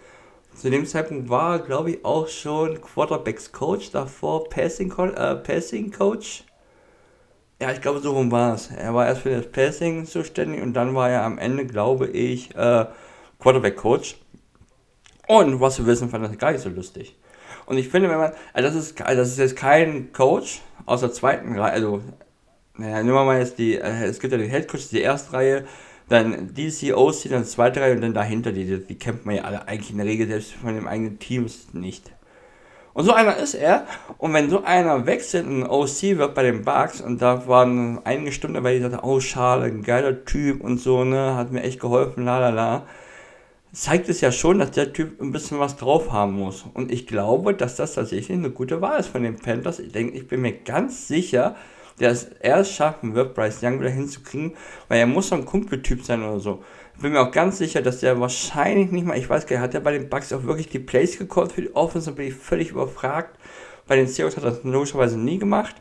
Zu 0.54 0.70
dem 0.70 0.86
Zeitpunkt 0.86 1.28
war 1.28 1.56
er, 1.56 1.58
glaube 1.60 1.90
ich, 1.90 2.04
auch 2.04 2.28
schon 2.28 2.80
Quarterbacks 2.80 3.50
Coach, 3.50 3.90
davor 3.90 4.48
Passing, 4.48 4.92
äh, 4.92 5.34
Passing 5.34 5.90
Coach. 5.90 6.44
Ja, 7.60 7.72
ich 7.72 7.80
glaube, 7.80 8.00
so 8.00 8.12
rum 8.12 8.30
war 8.30 8.54
es. 8.54 8.70
Er 8.70 8.94
war 8.94 9.06
erst 9.06 9.22
für 9.22 9.30
das 9.30 9.50
Passing 9.50 10.06
zuständig 10.06 10.62
und 10.62 10.74
dann 10.74 10.94
war 10.94 11.10
er 11.10 11.22
am 11.22 11.38
Ende, 11.38 11.66
glaube 11.66 12.06
ich, 12.06 12.54
äh, 12.54 12.86
Quarterback 13.40 13.76
Coach. 13.76 14.16
Und 15.26 15.60
was 15.60 15.78
wir 15.78 15.86
wissen, 15.86 16.08
fand 16.08 16.24
das 16.24 16.38
gar 16.38 16.52
nicht 16.52 16.60
so 16.62 16.68
lustig. 16.68 17.16
Und 17.66 17.78
ich 17.78 17.88
finde, 17.88 18.10
wenn 18.10 18.18
man, 18.18 18.32
also 18.52 18.68
das 18.68 18.76
ist, 18.76 19.00
das 19.00 19.28
ist 19.28 19.38
jetzt 19.38 19.56
kein 19.56 20.12
Coach 20.12 20.60
aus 20.86 21.00
der 21.00 21.12
zweiten 21.12 21.58
Reihe, 21.58 21.72
also, 21.72 22.02
naja, 22.76 23.02
nehmen 23.02 23.14
wir 23.14 23.24
mal 23.24 23.38
jetzt 23.38 23.58
die, 23.58 23.76
äh, 23.76 24.04
es 24.04 24.20
gibt 24.20 24.32
ja 24.32 24.38
den 24.38 24.50
Head 24.50 24.68
Coach, 24.68 24.88
die 24.88 25.00
erste 25.00 25.32
Reihe, 25.32 25.64
dann 26.14 26.54
DC, 26.54 26.96
OC, 26.96 27.28
dann 27.30 27.44
zweite 27.44 27.80
Reihe 27.80 27.94
und 27.94 28.00
dann 28.00 28.14
dahinter, 28.14 28.52
die, 28.52 28.84
die 28.84 28.98
kennt 28.98 29.26
man 29.26 29.36
ja 29.36 29.42
alle 29.42 29.68
eigentlich 29.68 29.90
in 29.90 29.98
der 29.98 30.06
Regel 30.06 30.26
selbst 30.26 30.54
von 30.54 30.74
dem 30.74 30.88
eigenen 30.88 31.18
Team 31.18 31.46
nicht. 31.72 32.10
Und 32.94 33.04
so 33.04 33.12
einer 33.12 33.36
ist 33.36 33.54
er. 33.54 33.86
Und 34.18 34.32
wenn 34.32 34.48
so 34.48 34.62
einer 34.62 35.04
wechselt, 35.04 35.46
ein 35.46 35.66
OC 35.66 36.16
wird 36.16 36.34
bei 36.34 36.44
den 36.44 36.62
Bugs, 36.64 37.00
und 37.00 37.20
da 37.20 37.46
waren 37.48 38.00
einige 38.04 38.32
Stunden 38.32 38.54
dabei, 38.54 38.74
die 38.74 38.80
sagten, 38.80 39.00
oh 39.02 39.20
schade, 39.20 39.64
ein 39.64 39.82
geiler 39.82 40.24
Typ 40.24 40.62
und 40.62 40.78
so, 40.78 41.04
ne, 41.04 41.34
hat 41.34 41.50
mir 41.50 41.62
echt 41.62 41.80
geholfen, 41.80 42.24
la 42.24 42.38
la 42.38 42.50
la, 42.50 42.86
zeigt 43.72 44.08
es 44.08 44.20
ja 44.20 44.30
schon, 44.30 44.60
dass 44.60 44.70
der 44.70 44.92
Typ 44.92 45.20
ein 45.20 45.32
bisschen 45.32 45.58
was 45.58 45.76
drauf 45.76 46.12
haben 46.12 46.34
muss. 46.34 46.64
Und 46.72 46.92
ich 46.92 47.08
glaube, 47.08 47.52
dass 47.54 47.74
das 47.74 47.94
tatsächlich 47.94 48.38
eine 48.38 48.50
gute 48.50 48.80
Wahl 48.80 49.00
ist 49.00 49.08
von 49.08 49.24
den 49.24 49.36
Panthers. 49.36 49.80
Ich 49.80 49.90
denke, 49.92 50.16
ich 50.16 50.28
bin 50.28 50.40
mir 50.40 50.52
ganz 50.52 51.08
sicher, 51.08 51.56
der 52.00 52.10
es 52.10 52.24
erst 52.40 52.72
schaffen 52.72 53.14
wird, 53.14 53.34
Bryce 53.34 53.62
Young 53.62 53.80
wieder 53.80 53.90
hinzukriegen, 53.90 54.54
weil 54.88 54.98
er 54.98 55.06
muss 55.06 55.28
so 55.28 55.36
ein 55.36 55.44
Kumpeltyp 55.44 56.04
sein 56.04 56.22
oder 56.22 56.40
so. 56.40 56.62
Ich 56.96 57.02
bin 57.02 57.12
mir 57.12 57.20
auch 57.20 57.32
ganz 57.32 57.58
sicher, 57.58 57.82
dass 57.82 58.00
der 58.00 58.20
wahrscheinlich 58.20 58.90
nicht 58.90 59.06
mal, 59.06 59.18
ich 59.18 59.28
weiß 59.28 59.46
gar 59.46 59.56
nicht, 59.56 59.64
hat 59.64 59.74
er 59.74 59.80
bei 59.80 59.92
den 59.92 60.08
Bucks 60.08 60.32
auch 60.32 60.44
wirklich 60.44 60.68
die 60.68 60.78
Plays 60.78 61.18
gecallt 61.18 61.52
für 61.52 61.62
die 61.62 61.74
Offense 61.74 62.12
bin 62.12 62.28
ich 62.28 62.34
völlig 62.34 62.70
überfragt. 62.70 63.36
Bei 63.86 63.96
den 63.96 64.06
Seahawks 64.06 64.36
hat 64.36 64.44
er 64.44 64.50
das 64.50 64.64
logischerweise 64.64 65.18
nie 65.18 65.38
gemacht. 65.38 65.74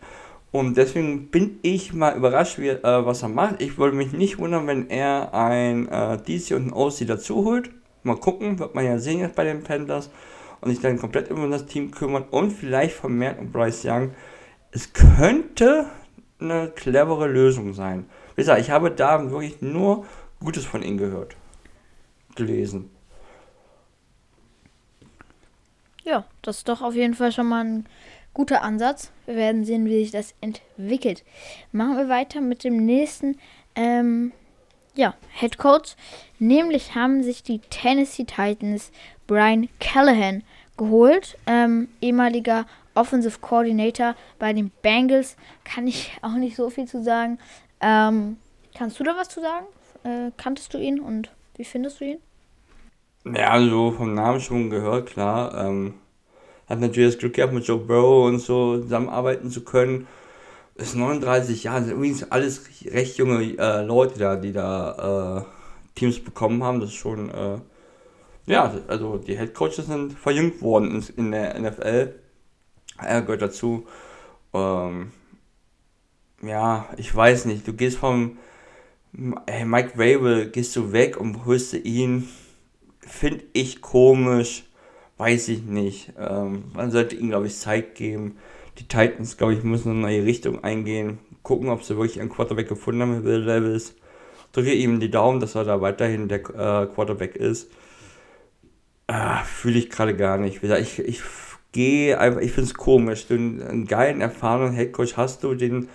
Und 0.51 0.77
deswegen 0.77 1.29
bin 1.29 1.59
ich 1.63 1.93
mal 1.93 2.15
überrascht, 2.15 2.59
wie, 2.59 2.69
äh, 2.69 2.81
was 2.83 3.23
er 3.23 3.29
macht. 3.29 3.61
Ich 3.61 3.77
würde 3.77 3.95
mich 3.95 4.11
nicht 4.11 4.37
wundern, 4.37 4.67
wenn 4.67 4.89
er 4.89 5.33
ein 5.33 5.87
äh, 5.87 6.17
DC 6.17 6.55
und 6.55 6.67
ein 6.67 6.73
OC 6.73 7.07
dazu 7.07 7.43
holt. 7.43 7.71
Mal 8.03 8.17
gucken, 8.17 8.59
wird 8.59 8.75
man 8.75 8.85
ja 8.85 8.99
sehen 8.99 9.19
jetzt 9.19 9.35
bei 9.35 9.45
den 9.45 9.63
Panthers. 9.63 10.11
Und 10.61 10.69
sich 10.69 10.79
dann 10.79 10.99
komplett 10.99 11.31
um 11.31 11.49
das 11.51 11.65
Team 11.65 11.91
kümmern 11.91 12.25
und 12.29 12.51
vielleicht 12.51 12.95
vermehrt 12.95 13.39
um 13.39 13.51
Bryce 13.51 13.85
Young. 13.85 14.11
Es 14.71 14.93
könnte 14.93 15.87
eine 16.43 16.69
clevere 16.69 17.27
Lösung 17.27 17.73
sein. 17.73 18.05
Wie 18.35 18.41
gesagt, 18.41 18.61
ich 18.61 18.71
habe 18.71 18.91
da 18.91 19.31
wirklich 19.31 19.61
nur 19.61 20.05
Gutes 20.39 20.65
von 20.65 20.83
ihm 20.83 20.97
gehört. 20.97 21.35
Gelesen. 22.35 22.89
Ja, 26.03 26.25
das 26.41 26.57
ist 26.57 26.69
doch 26.69 26.81
auf 26.81 26.95
jeden 26.95 27.13
Fall 27.13 27.31
schon 27.31 27.47
mal 27.47 27.63
ein 27.63 27.85
guter 28.33 28.61
Ansatz. 28.61 29.11
Wir 29.25 29.35
werden 29.35 29.63
sehen, 29.63 29.85
wie 29.85 30.03
sich 30.03 30.11
das 30.11 30.33
entwickelt. 30.41 31.23
Machen 31.71 31.97
wir 31.97 32.09
weiter 32.09 32.41
mit 32.41 32.63
dem 32.63 32.85
nächsten 32.85 33.37
ähm, 33.75 34.33
ja, 34.95 35.15
Head 35.31 35.57
Coach. 35.57 35.95
Nämlich 36.39 36.95
haben 36.95 37.23
sich 37.23 37.43
die 37.43 37.59
Tennessee 37.59 38.25
Titans 38.25 38.91
Brian 39.27 39.69
Callahan 39.79 40.43
geholt. 40.77 41.37
Ähm, 41.47 41.87
ehemaliger 42.01 42.65
Offensive 42.95 43.39
Coordinator 43.39 44.15
bei 44.39 44.53
den 44.53 44.71
Bengals. 44.81 45.35
Kann 45.63 45.87
ich 45.87 46.11
auch 46.21 46.35
nicht 46.35 46.55
so 46.55 46.69
viel 46.69 46.87
zu 46.87 47.03
sagen. 47.03 47.39
Ähm, 47.81 48.37
kannst 48.75 48.99
du 48.99 49.03
da 49.03 49.15
was 49.17 49.29
zu 49.29 49.41
sagen? 49.41 49.65
Äh, 50.03 50.31
kanntest 50.37 50.73
du 50.73 50.77
ihn 50.77 50.99
und 50.99 51.31
wie 51.55 51.65
findest 51.65 51.99
du 51.99 52.05
ihn? 52.05 52.17
Ja, 53.25 53.51
also 53.51 53.91
vom 53.91 54.13
Namen 54.13 54.41
schon 54.41 54.69
gehört, 54.69 55.07
klar. 55.07 55.65
Ähm, 55.65 55.93
hat 56.67 56.79
natürlich 56.79 57.13
das 57.13 57.19
Glück 57.19 57.33
gehabt, 57.33 57.53
mit 57.53 57.65
Joe 57.65 57.77
Burrow 57.77 58.27
und 58.27 58.39
so 58.39 58.79
zusammenarbeiten 58.79 59.49
zu 59.49 59.63
können. 59.63 60.07
Ist 60.75 60.95
39 60.95 61.63
Jahre, 61.63 61.83
sind 61.83 61.93
übrigens 61.93 62.31
alles 62.31 62.63
recht 62.85 63.17
junge 63.17 63.57
äh, 63.57 63.83
Leute 63.83 64.17
da, 64.17 64.35
die 64.35 64.51
da 64.51 65.37
äh, 65.37 65.99
Teams 65.99 66.19
bekommen 66.19 66.63
haben. 66.63 66.79
Das 66.79 66.89
ist 66.89 66.95
schon, 66.95 67.29
äh, 67.29 67.59
ja, 68.47 68.73
also 68.87 69.17
die 69.17 69.37
Head 69.37 69.53
Coaches 69.53 69.85
sind 69.85 70.17
verjüngt 70.17 70.61
worden 70.61 71.03
in, 71.15 71.25
in 71.25 71.31
der 71.31 71.59
NFL. 71.59 72.13
Er 73.03 73.21
gehört 73.21 73.41
dazu. 73.41 73.87
Ähm, 74.53 75.11
ja, 76.41 76.87
ich 76.97 77.13
weiß 77.15 77.45
nicht, 77.45 77.67
du 77.67 77.73
gehst 77.73 77.97
vom 77.97 78.37
hey, 79.47 79.65
Mike 79.65 79.93
Rabel, 79.95 80.49
gehst 80.49 80.75
du 80.75 80.91
weg 80.91 81.17
und 81.17 81.45
holst 81.45 81.73
ihn, 81.73 82.27
finde 82.99 83.43
ich 83.53 83.81
komisch, 83.81 84.63
weiß 85.17 85.49
ich 85.49 85.63
nicht. 85.63 86.13
Ähm, 86.19 86.65
man 86.73 86.91
sollte 86.91 87.15
ihm, 87.15 87.29
glaube 87.29 87.47
ich, 87.47 87.57
Zeit 87.57 87.95
geben. 87.95 88.37
Die 88.79 88.87
Titans, 88.87 89.37
glaube 89.37 89.53
ich, 89.53 89.63
müssen 89.63 89.91
eine 89.91 89.99
neue 89.99 90.25
Richtung 90.25 90.63
eingehen, 90.63 91.19
gucken, 91.43 91.69
ob 91.69 91.83
sie 91.83 91.95
wirklich 91.95 92.19
einen 92.19 92.29
Quarterback 92.29 92.67
gefunden 92.67 93.01
haben 93.01 93.15
mit 93.15 93.23
Will 93.23 93.41
Levels. 93.41 93.95
Drücke 94.51 94.73
ihm 94.73 94.99
die 94.99 95.11
Daumen, 95.11 95.39
dass 95.39 95.55
er 95.55 95.63
da 95.63 95.81
weiterhin 95.81 96.27
der 96.27 96.39
äh, 96.39 96.87
Quarterback 96.87 97.35
ist. 97.35 97.71
Ah, 99.07 99.43
Fühle 99.43 99.79
ich 99.79 99.89
gerade 99.89 100.15
gar 100.15 100.37
nicht. 100.37 100.63
Ich, 100.63 100.99
ich 100.99 101.21
gehe 101.73 102.17
einfach, 102.17 102.39
ich 102.39 102.51
finde 102.51 102.69
es 102.69 102.73
komisch. 102.73 103.27
Du 103.27 103.33
einen 103.33 103.85
geilen, 103.85 104.21
erfahrenen 104.21 104.73
Headcoach 104.73 105.17
hast 105.17 105.43
du, 105.43 105.53
den 105.53 105.89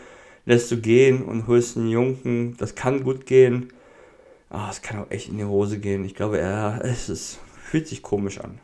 lässt 0.45 0.71
du 0.71 0.77
gehen 0.79 1.23
und 1.23 1.47
holst 1.47 1.77
einen 1.77 1.89
Jungen. 1.89 2.57
Das 2.59 2.75
kann 2.75 3.03
gut 3.03 3.25
gehen. 3.25 3.73
Ah, 4.51 4.69
es 4.71 4.83
kann 4.83 5.01
auch 5.01 5.11
echt 5.11 5.29
in 5.29 5.39
die 5.39 5.45
Hose 5.45 5.79
gehen. 5.79 6.05
Ich 6.05 6.15
glaube, 6.15 6.39
ja, 6.39 6.79
es 6.79 7.09
ist, 7.09 7.39
fühlt 7.63 7.89
sich 7.89 8.03
komisch 8.03 8.39
an. 8.41 8.59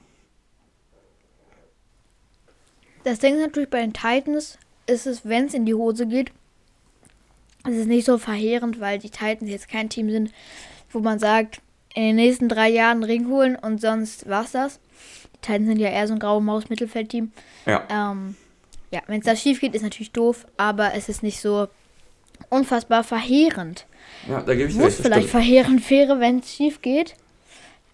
Das 3.04 3.18
Ding 3.18 3.35
ist 3.35 3.40
natürlich 3.40 3.68
bei 3.68 3.80
den 3.80 3.92
Titans, 3.92 4.59
ist 4.87 5.06
es, 5.06 5.26
wenn 5.26 5.47
es 5.47 5.54
in 5.54 5.66
die 5.66 5.75
Hose 5.75 6.06
geht, 6.06 6.30
ist 7.66 7.76
es 7.76 7.87
nicht 7.87 8.06
so 8.06 8.16
verheerend, 8.16 8.80
weil 8.80 8.99
die 8.99 9.11
Titans 9.11 9.50
jetzt 9.50 9.68
kein 9.68 9.90
Team 9.90 10.11
sind, 10.11 10.33
wo 10.90 11.00
man 11.00 11.18
sagt, 11.18 11.61
in 11.94 12.02
den 12.02 12.16
nächsten 12.16 12.49
drei 12.49 12.71
Jahren 12.71 13.04
Ring 13.04 13.28
holen 13.28 13.56
und 13.56 13.80
sonst 13.80 14.28
war's 14.28 14.52
das. 14.52 14.80
Titans 15.45 15.67
sind 15.67 15.79
ja 15.79 15.89
eher 15.89 16.07
so 16.07 16.15
ein 16.15 16.19
graue 16.19 16.43
Maus-Mittelfeldteam. 16.43 17.33
Ja. 17.67 17.85
Ähm, 17.91 18.37
ja, 18.91 19.01
wenn 19.07 19.21
es 19.21 19.27
da 19.27 19.37
schief 19.37 19.61
geht, 19.61 19.75
ist 19.75 19.83
natürlich 19.83 20.13
doof, 20.13 20.47
aber 20.57 20.95
es 20.95 21.09
ist 21.09 21.23
nicht 21.23 21.41
so 21.41 21.69
unfassbar 22.49 23.05
verheerend. 23.05 23.87
Ja, 24.29 24.41
da 24.41 24.55
gebe 24.55 24.71
ich 24.71 24.79
Wo 24.79 24.87
es 24.87 25.01
vielleicht 25.01 25.29
verheerend 25.29 25.89
wäre, 25.91 26.21
wenn 26.21 26.39
es 26.39 26.55
schief 26.55 26.81
geht, 26.83 27.15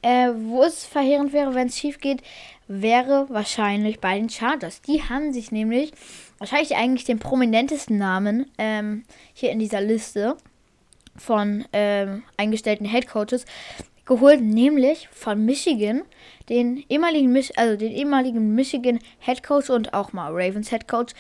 äh, 0.03 0.31
wo 0.35 0.63
es 0.63 0.85
verheerend 0.85 1.33
wäre, 1.33 1.55
wenn 1.55 1.69
es 1.69 1.79
schief 1.79 2.01
geht, 2.01 2.23
wäre 2.69 3.27
wahrscheinlich 3.29 4.01
bei 4.01 4.19
den 4.19 4.31
Chargers. 4.31 4.81
Die 4.83 5.03
haben 5.03 5.33
sich 5.33 5.51
nämlich 5.51 5.93
wahrscheinlich 6.39 6.77
eigentlich 6.77 7.05
den 7.05 7.19
prominentesten 7.19 7.99
Namen 7.99 8.47
ähm, 8.59 9.05
hier 9.35 9.51
in 9.51 9.59
dieser 9.59 9.81
Liste 9.81 10.37
von 11.17 11.65
ähm, 11.73 12.23
eingestellten 12.37 12.87
Head 12.87 13.09
Coaches 13.09 13.45
geholt, 14.11 14.41
nämlich 14.41 15.09
von 15.13 15.45
Michigan, 15.47 16.03
den 16.49 16.85
ehemaligen, 16.89 17.31
Mich 17.31 17.57
also 17.57 17.77
den 17.77 17.93
ehemaligen 17.93 18.57
Michigan 18.57 18.99
Head 19.21 19.45
Coach 19.45 19.71
und 19.71 19.95
auch 19.95 20.13
mal 20.13 20.33
Ravens 20.33 20.71
Head 20.71 20.89
Coach, 20.89 21.15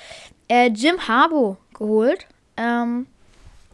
äh, 0.48 0.70
Jim 0.70 1.06
Harbaugh 1.06 1.56
geholt. 1.72 2.26
Ähm, 2.56 3.06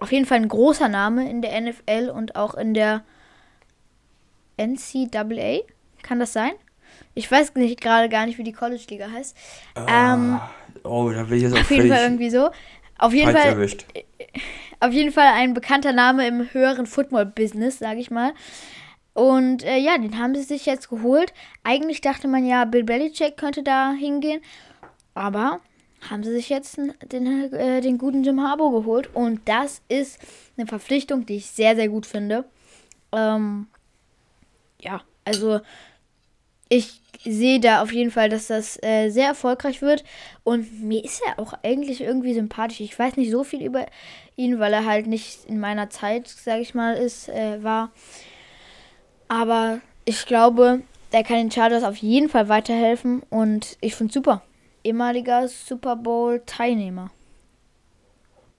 auf 0.01 0.13
jeden 0.13 0.27
Fall 0.27 0.37
ein 0.37 0.49
großer 0.49 0.91
Name 0.91 1.31
in 1.31 1.41
der 1.41 1.59
NFL 1.59 2.13
und 2.15 2.37
auch 2.37 2.55
in 2.55 2.75
der 2.75 3.05
NCAA. 4.59 5.61
Kann 6.03 6.21
das 6.21 6.35
sein? 6.35 6.53
Ich 7.15 7.31
weiß 7.31 7.55
nicht 7.55 7.81
gerade 7.81 8.11
gar 8.11 8.27
nicht, 8.27 8.37
wie 8.37 8.45
die 8.45 8.53
College-Liga 8.53 9.11
heißt. 9.11 9.35
Ah, 9.77 10.13
ähm, 10.15 10.41
oh, 10.85 11.11
da 11.11 11.27
will 11.31 11.39
ich 11.39 11.45
jetzt 11.45 11.55
Auf 11.55 11.71
jeden 11.71 11.89
Fall 11.89 12.03
irgendwie 12.03 12.29
so. 12.29 12.51
Auf 12.99 13.15
jeden 13.15 13.33
Fall. 13.33 13.47
Erwischt. 13.47 13.87
Auf 14.81 14.93
jeden 14.93 15.11
Fall 15.11 15.29
ein 15.33 15.55
bekannter 15.55 15.95
Name 15.95 16.27
im 16.29 16.53
höheren 16.53 16.85
Football-Business, 16.85 17.79
sage 17.79 17.99
ich 17.99 18.11
mal. 18.11 18.35
Und 19.17 19.65
äh, 19.65 19.79
ja, 19.79 19.97
den 19.97 20.19
haben 20.19 20.35
sie 20.35 20.43
sich 20.43 20.67
jetzt 20.67 20.91
geholt. 20.91 21.33
Eigentlich 21.65 22.03
dachte 22.03 22.29
man 22.29 22.45
ja, 22.45 22.67
Bill 22.67 22.85
Belichick 22.85 23.39
könnte 23.39 23.63
da 23.63 23.93
hingehen. 23.93 24.43
Aber 25.15 25.63
haben 26.11 26.23
sie 26.23 26.33
sich 26.33 26.51
jetzt 26.51 26.77
den, 26.77 27.53
äh, 27.55 27.81
den 27.81 27.97
guten 27.97 28.25
Jim 28.25 28.43
Harbour 28.43 28.73
geholt. 28.73 29.09
Und 29.15 29.41
das 29.47 29.81
ist 29.89 30.19
eine 30.59 30.67
Verpflichtung, 30.67 31.25
die 31.25 31.37
ich 31.37 31.47
sehr, 31.47 31.75
sehr 31.77 31.89
gut 31.89 32.05
finde. 32.05 32.45
Ähm, 33.11 33.69
ja, 34.83 35.01
also 35.25 35.61
ich 36.69 37.01
sehe 37.25 37.59
da 37.59 37.81
auf 37.81 37.93
jeden 37.93 38.11
Fall, 38.11 38.29
dass 38.29 38.49
das 38.49 38.79
äh, 38.83 39.09
sehr 39.09 39.29
erfolgreich 39.29 39.81
wird. 39.81 40.05
Und 40.45 40.83
mir 40.83 41.03
ist 41.03 41.23
er 41.27 41.39
auch 41.39 41.55
eigentlich 41.63 42.03
irgendwie 42.03 42.35
sympathisch. 42.35 42.81
Ich 42.81 42.99
weiß 42.99 43.17
nicht 43.17 43.31
so 43.31 43.45
viel 43.45 43.63
über 43.63 43.87
ihn, 44.37 44.59
weil 44.59 44.75
er 44.75 44.85
halt 44.85 45.07
nicht 45.07 45.47
in 45.47 45.59
meiner 45.59 45.89
Zeit, 45.89 46.29
sage 46.29 46.61
ich 46.61 46.75
mal, 46.75 46.97
ist, 46.97 47.31
äh, 47.31 47.63
war. 47.63 47.93
Aber 49.29 49.81
ich 50.05 50.27
glaube, 50.27 50.83
der 51.13 51.25
kann 51.25 51.37
den 51.37 51.51
Chargers 51.51 51.85
auf 51.85 51.97
jeden 51.97 52.29
Fall 52.29 52.49
weiterhelfen 52.49 53.23
und 53.31 53.77
ich 53.81 53.95
finde 53.95 54.13
super. 54.13 54.43
Ehemaliger 54.85 55.49
Super 55.49 55.97
Bowl-Teilnehmer. 55.97 57.11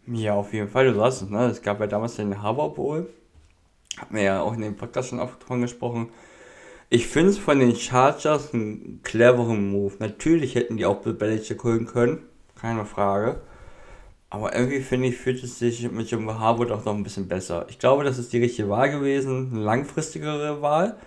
Ja, 0.08 0.34
auf 0.34 0.54
jeden 0.54 0.70
Fall, 0.70 0.86
du 0.86 0.96
sagst 0.96 1.22
es, 1.24 1.30
ne? 1.30 1.46
Es 1.48 1.62
gab 1.62 1.80
ja 1.80 1.88
damals 1.88 2.16
den 2.16 2.42
Harbour 2.42 2.74
Bowl. 2.74 3.10
Hat 3.98 4.12
mir 4.12 4.24
ja 4.24 4.42
auch 4.42 4.54
in 4.54 4.62
dem 4.62 4.76
Podcast 4.76 5.10
schon 5.10 5.20
oft 5.20 5.42
davon 5.42 5.62
gesprochen. 5.62 6.10
Ich 6.90 7.08
finde 7.08 7.32
es 7.32 7.38
von 7.38 7.60
den 7.60 7.76
Chargers 7.76 8.54
einen 8.54 9.02
cleveren 9.04 9.70
Move. 9.72 9.96
Natürlich 10.00 10.56
hätten 10.56 10.78
die 10.78 10.86
auch 10.86 11.02
Bill 11.02 11.14
Belichick 11.14 11.64
holen 11.64 11.86
können, 11.86 12.24
keine 12.60 12.86
Frage. 12.86 13.42
Aber 14.30 14.54
irgendwie 14.54 14.82
finde 14.82 15.08
ich, 15.08 15.18
fühlt 15.18 15.42
es 15.44 15.58
sich 15.58 15.90
mit 15.90 16.12
Jim 16.12 16.30
Harwood 16.30 16.72
auch 16.72 16.84
noch 16.84 16.94
ein 16.94 17.04
bisschen 17.04 17.28
besser. 17.28 17.66
Ich 17.70 17.80
glaube, 17.80 18.04
das 18.04 18.18
ist 18.18 18.34
die 18.34 18.40
richtige 18.40 18.70
Wahl 18.70 18.92
gewesen, 18.92 19.52
eine 19.54 19.64
langfristigere 19.64 20.62
Wahl. 20.62 20.98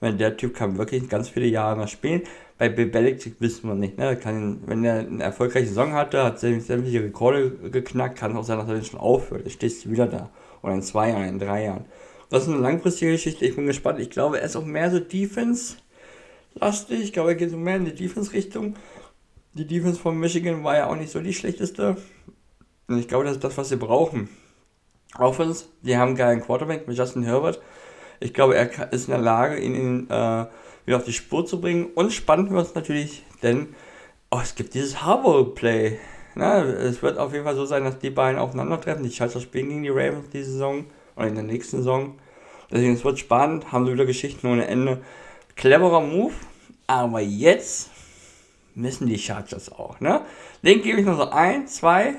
Weil 0.00 0.14
der 0.14 0.36
Typ 0.36 0.54
kann 0.54 0.78
wirklich 0.78 1.08
ganz 1.08 1.28
viele 1.28 1.46
Jahre 1.46 1.76
noch 1.76 1.88
spielen. 1.88 2.22
Bei 2.56 2.68
Bill 2.68 2.86
Belichick 2.86 3.40
wissen 3.40 3.68
wir 3.68 3.74
nicht. 3.74 3.98
Ne? 3.98 4.16
Kann, 4.16 4.60
wenn 4.66 4.84
er 4.84 5.00
eine 5.00 5.24
erfolgreiche 5.24 5.66
Saison 5.66 5.92
hatte, 5.92 6.22
hat 6.22 6.38
sämtliche 6.38 7.02
Rekorde 7.02 7.50
geknackt, 7.50 8.16
kann 8.16 8.36
auch 8.36 8.44
sein, 8.44 8.58
dass 8.58 8.68
er 8.68 8.82
schon 8.84 9.00
aufhört. 9.00 9.50
Stehst 9.50 9.84
du 9.84 9.90
wieder 9.90 10.06
da. 10.06 10.30
Oder 10.62 10.74
in 10.74 10.82
zwei 10.82 11.10
Jahren, 11.10 11.28
in 11.28 11.38
drei 11.40 11.64
Jahren. 11.64 11.84
Das 12.30 12.44
ist 12.44 12.48
eine 12.48 12.58
langfristige 12.58 13.12
Geschichte. 13.12 13.44
Ich 13.44 13.56
bin 13.56 13.66
gespannt. 13.66 13.98
Ich 13.98 14.10
glaube, 14.10 14.38
er 14.38 14.46
ist 14.46 14.54
auch 14.54 14.64
mehr 14.64 14.90
so 14.90 15.00
Defense-lastig. 15.00 17.00
Ich 17.00 17.12
glaube, 17.12 17.30
er 17.30 17.36
geht 17.36 17.50
so 17.50 17.56
mehr 17.56 17.76
in 17.76 17.86
die 17.86 17.94
Defense-Richtung. 17.94 18.76
Die 19.54 19.66
Defense 19.66 19.98
von 19.98 20.18
Michigan 20.18 20.62
war 20.62 20.76
ja 20.76 20.88
auch 20.88 20.96
nicht 20.96 21.10
so 21.10 21.20
die 21.20 21.34
schlechteste. 21.34 21.96
Und 22.88 22.98
ich 22.98 23.08
glaube, 23.08 23.24
das 23.24 23.34
ist 23.34 23.44
das, 23.44 23.56
was 23.56 23.68
sie 23.68 23.76
brauchen. 23.76 24.28
Offense, 25.18 25.66
die 25.82 25.96
haben 25.96 26.16
geilen 26.16 26.40
Quarterback 26.40 26.88
mit 26.88 26.96
Justin 26.96 27.22
Herbert. 27.22 27.60
Ich 28.20 28.34
glaube, 28.34 28.56
er 28.56 28.92
ist 28.92 29.08
in 29.08 29.12
der 29.12 29.22
Lage, 29.22 29.58
ihn 29.58 30.08
äh, 30.10 30.46
wieder 30.84 30.96
auf 30.96 31.04
die 31.04 31.12
Spur 31.12 31.46
zu 31.46 31.60
bringen. 31.60 31.86
Und 31.94 32.12
spannend 32.12 32.50
wird 32.50 32.66
es 32.66 32.74
natürlich, 32.74 33.24
denn 33.42 33.74
oh, 34.30 34.40
es 34.42 34.54
gibt 34.54 34.74
dieses 34.74 35.02
Harbour-Play. 35.02 35.98
es 36.34 37.02
wird 37.02 37.18
auf 37.18 37.32
jeden 37.32 37.44
Fall 37.44 37.56
so 37.56 37.66
sein, 37.66 37.84
dass 37.84 37.98
die 37.98 38.10
beiden 38.10 38.38
aufeinandertreffen. 38.38 39.04
Die 39.04 39.12
Chargers 39.12 39.42
spielen 39.42 39.68
gegen 39.68 39.82
die 39.82 39.90
Ravens 39.90 40.30
diese 40.32 40.52
Saison 40.52 40.84
oder 41.16 41.28
in 41.28 41.34
der 41.34 41.44
nächsten 41.44 41.78
Saison. 41.78 42.18
Deswegen, 42.70 42.94
es 42.94 43.04
wird 43.04 43.18
spannend, 43.18 43.72
haben 43.72 43.86
sie 43.86 43.92
wieder 43.92 44.06
Geschichten 44.06 44.46
ohne 44.46 44.66
Ende. 44.66 45.00
Cleverer 45.56 46.00
Move, 46.00 46.34
aber 46.86 47.20
jetzt 47.20 47.90
müssen 48.74 49.08
die 49.08 49.18
Chargers 49.18 49.72
auch, 49.72 50.00
ne? 50.00 50.22
Den 50.62 50.82
gebe 50.82 51.00
ich 51.00 51.06
noch 51.06 51.16
so 51.16 51.30
ein, 51.30 51.66
zwei, 51.66 52.14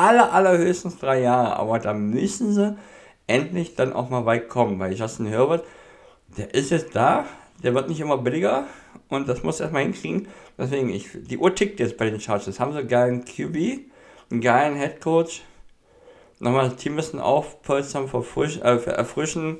aller, 0.00 0.32
allerhöchstens 0.32 0.98
drei 0.98 1.20
Jahre, 1.20 1.56
aber 1.56 1.78
da 1.78 1.92
müssen 1.92 2.54
sie 2.54 2.76
endlich 3.26 3.74
dann 3.74 3.92
auch 3.92 4.08
mal 4.08 4.24
weit 4.24 4.48
kommen, 4.48 4.78
weil 4.78 4.94
Justin 4.94 5.26
Herbert, 5.26 5.64
der 6.38 6.54
ist 6.54 6.70
jetzt 6.70 6.96
da, 6.96 7.26
der 7.62 7.74
wird 7.74 7.88
nicht 7.88 8.00
immer 8.00 8.16
billiger 8.16 8.64
und 9.08 9.28
das 9.28 9.42
muss 9.42 9.60
erstmal 9.60 9.82
hinkriegen. 9.82 10.28
Deswegen, 10.56 10.88
ich, 10.88 11.10
die 11.14 11.36
Uhr 11.36 11.54
tickt 11.54 11.80
jetzt 11.80 11.98
bei 11.98 12.08
den 12.08 12.20
Chargers. 12.20 12.58
Haben 12.58 12.72
sie 12.72 12.78
einen 12.78 12.88
geilen 12.88 13.24
QB, 13.24 13.80
einen 14.30 14.40
geilen 14.40 14.76
Head 14.76 15.00
Coach, 15.02 15.42
nochmal 16.38 16.70
das 16.70 16.76
Team 16.76 16.94
müssen 16.94 17.20
aufpolstern, 17.20 18.08
äh, 18.62 18.76
erfrischen 18.86 19.58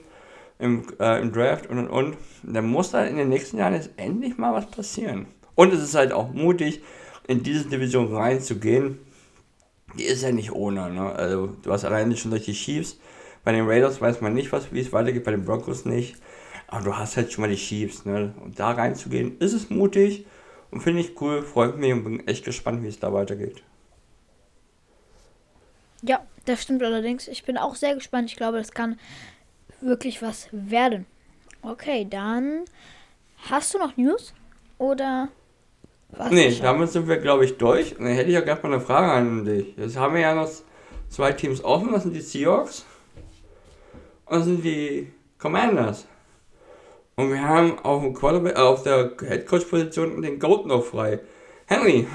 im, 0.58 0.86
äh, 0.98 1.20
im 1.20 1.32
Draft 1.32 1.68
und 1.68 1.78
und 1.78 1.88
und. 1.88 2.16
Da 2.42 2.62
muss 2.62 2.92
da 2.92 3.04
in 3.04 3.16
den 3.16 3.28
nächsten 3.28 3.58
Jahren 3.58 3.74
jetzt 3.74 3.90
endlich 3.98 4.38
mal 4.38 4.54
was 4.54 4.70
passieren. 4.70 5.26
Und 5.54 5.74
es 5.74 5.82
ist 5.82 5.94
halt 5.94 6.12
auch 6.12 6.32
mutig, 6.32 6.80
in 7.26 7.42
diese 7.42 7.68
Division 7.68 8.14
reinzugehen 8.14 8.98
die 9.98 10.04
ist 10.04 10.22
ja 10.22 10.32
nicht 10.32 10.52
ohne. 10.52 10.90
Ne? 10.90 11.12
Also 11.12 11.48
du 11.62 11.72
hast 11.72 11.84
alleine 11.84 12.16
schon 12.16 12.30
durch 12.30 12.44
die 12.44 12.52
Chiefs. 12.52 12.98
Bei 13.44 13.52
den 13.52 13.66
Raiders 13.66 14.00
weiß 14.00 14.20
man 14.20 14.34
nicht, 14.34 14.52
wie 14.72 14.80
es 14.80 14.92
weitergeht, 14.92 15.24
bei 15.24 15.30
den 15.30 15.44
Broncos 15.44 15.84
nicht. 15.84 16.16
Aber 16.66 16.84
du 16.84 16.96
hast 16.96 17.16
halt 17.16 17.32
schon 17.32 17.42
mal 17.42 17.50
die 17.50 17.56
Chiefs. 17.56 18.04
Ne? 18.04 18.34
Und 18.42 18.58
da 18.58 18.70
reinzugehen, 18.70 19.38
ist 19.38 19.52
es 19.52 19.70
mutig 19.70 20.26
und 20.70 20.80
finde 20.82 21.00
ich 21.00 21.20
cool, 21.20 21.42
freut 21.42 21.76
mich 21.76 21.92
und 21.92 22.04
bin 22.04 22.26
echt 22.28 22.44
gespannt, 22.44 22.82
wie 22.82 22.88
es 22.88 23.00
da 23.00 23.12
weitergeht. 23.12 23.62
Ja, 26.02 26.24
das 26.44 26.62
stimmt 26.62 26.82
allerdings. 26.82 27.28
Ich 27.28 27.44
bin 27.44 27.58
auch 27.58 27.74
sehr 27.74 27.94
gespannt. 27.94 28.30
Ich 28.30 28.36
glaube, 28.36 28.58
das 28.58 28.72
kann 28.72 28.98
wirklich 29.80 30.22
was 30.22 30.48
werden. 30.52 31.06
Okay, 31.62 32.06
dann 32.08 32.64
hast 33.50 33.74
du 33.74 33.78
noch 33.78 33.96
News? 33.96 34.32
Oder 34.78 35.28
was 36.12 36.30
nee, 36.30 36.54
damit 36.60 36.90
sind 36.90 37.08
wir, 37.08 37.18
glaube 37.18 37.44
ich, 37.44 37.56
durch. 37.56 37.98
Und 37.98 38.04
dann 38.04 38.14
hätte 38.14 38.30
ich 38.30 38.38
auch 38.38 38.44
gerade 38.44 38.62
mal 38.66 38.74
eine 38.74 38.82
Frage 38.82 39.12
an 39.12 39.44
dich. 39.44 39.76
Jetzt 39.76 39.96
haben 39.96 40.14
wir 40.14 40.20
ja 40.20 40.34
noch 40.34 40.48
zwei 41.08 41.32
Teams 41.32 41.62
offen. 41.64 41.92
Das 41.92 42.02
sind 42.02 42.14
die 42.14 42.20
Seahawks 42.20 42.84
und 44.26 44.38
das 44.38 44.44
sind 44.44 44.64
die 44.64 45.12
Commanders. 45.38 46.06
Und 47.16 47.30
wir 47.30 47.42
haben 47.42 47.78
auf, 47.80 48.02
dem 48.02 48.14
Quarterback, 48.14 48.56
äh, 48.56 48.60
auf 48.60 48.82
der 48.82 49.12
Headcoach-Position 49.20 50.22
den 50.22 50.38
Goat 50.38 50.66
noch 50.66 50.84
frei. 50.84 51.20
Henry, 51.66 52.06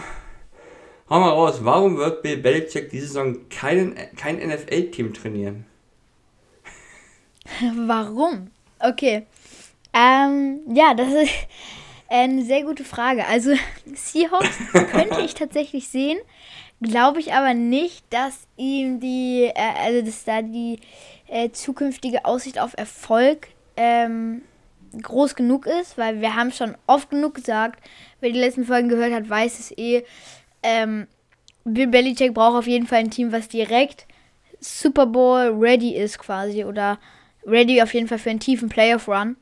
Hau 1.07 1.19
mal 1.19 1.29
raus, 1.29 1.59
warum 1.61 1.97
wird 1.97 2.23
Bill 2.23 2.37
Belichick 2.37 2.89
diese 2.89 3.05
Saison 3.05 3.47
keinen, 3.49 3.95
kein 4.15 4.37
NFL-Team 4.37 5.13
trainieren? 5.13 5.65
Warum? 7.85 8.49
Okay. 8.79 9.27
Ähm, 9.93 10.61
ja, 10.73 10.95
das 10.95 11.09
ist 11.09 11.31
eine 12.09 12.43
sehr 12.43 12.63
gute 12.63 12.83
Frage. 12.83 13.25
Also, 13.27 13.53
Seahawks 13.93 14.57
könnte 14.91 15.21
ich 15.21 15.33
tatsächlich 15.33 15.87
sehen, 15.87 16.17
glaube 16.81 17.19
ich 17.19 17.33
aber 17.33 17.53
nicht, 17.53 18.05
dass 18.11 18.47
ihm 18.57 18.99
die, 18.99 19.51
äh, 19.53 19.83
also 19.83 20.01
dass 20.01 20.23
da 20.23 20.41
die 20.41 20.79
äh, 21.27 21.49
zukünftige 21.51 22.25
Aussicht 22.25 22.59
auf 22.59 22.77
Erfolg 22.77 23.47
ähm, 23.77 24.41
groß 25.01 25.35
genug 25.35 25.65
ist, 25.65 25.97
weil 25.97 26.21
wir 26.21 26.35
haben 26.35 26.51
schon 26.51 26.75
oft 26.87 27.09
genug 27.09 27.35
gesagt, 27.35 27.83
wer 28.19 28.31
die 28.31 28.39
letzten 28.39 28.65
Folgen 28.65 28.89
gehört 28.89 29.13
hat, 29.13 29.29
weiß 29.29 29.59
es 29.59 29.77
eh. 29.77 30.03
Ähm, 30.63 31.07
Bill 31.63 31.87
Belichick 31.87 32.33
braucht 32.33 32.57
auf 32.57 32.67
jeden 32.67 32.87
Fall 32.87 32.99
ein 32.99 33.11
Team, 33.11 33.31
was 33.31 33.47
direkt 33.47 34.05
Super 34.59 35.05
Bowl 35.05 35.55
ready 35.59 35.95
ist 35.95 36.19
quasi 36.19 36.63
oder 36.63 36.99
ready 37.45 37.81
auf 37.81 37.93
jeden 37.93 38.07
Fall 38.07 38.19
für 38.19 38.29
einen 38.29 38.39
tiefen 38.39 38.69
Playoff 38.69 39.07
Run. 39.07 39.35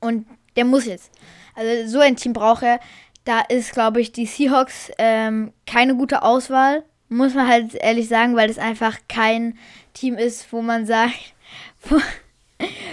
Und 0.00 0.26
der 0.56 0.64
muss 0.64 0.86
jetzt. 0.86 1.10
Also 1.56 1.88
so 1.88 2.00
ein 2.00 2.16
Team 2.16 2.32
braucht 2.32 2.62
er. 2.62 2.78
Da 3.24 3.40
ist, 3.40 3.72
glaube 3.72 4.00
ich, 4.00 4.12
die 4.12 4.26
Seahawks 4.26 4.92
ähm, 4.98 5.52
keine 5.66 5.96
gute 5.96 6.22
Auswahl. 6.22 6.84
Muss 7.08 7.34
man 7.34 7.48
halt 7.48 7.74
ehrlich 7.74 8.08
sagen, 8.08 8.36
weil 8.36 8.50
es 8.50 8.58
einfach 8.58 8.98
kein 9.08 9.58
Team 9.94 10.14
ist, 10.14 10.52
wo 10.52 10.62
man 10.62 10.86
sagt, 10.86 11.34
wo, 11.82 12.00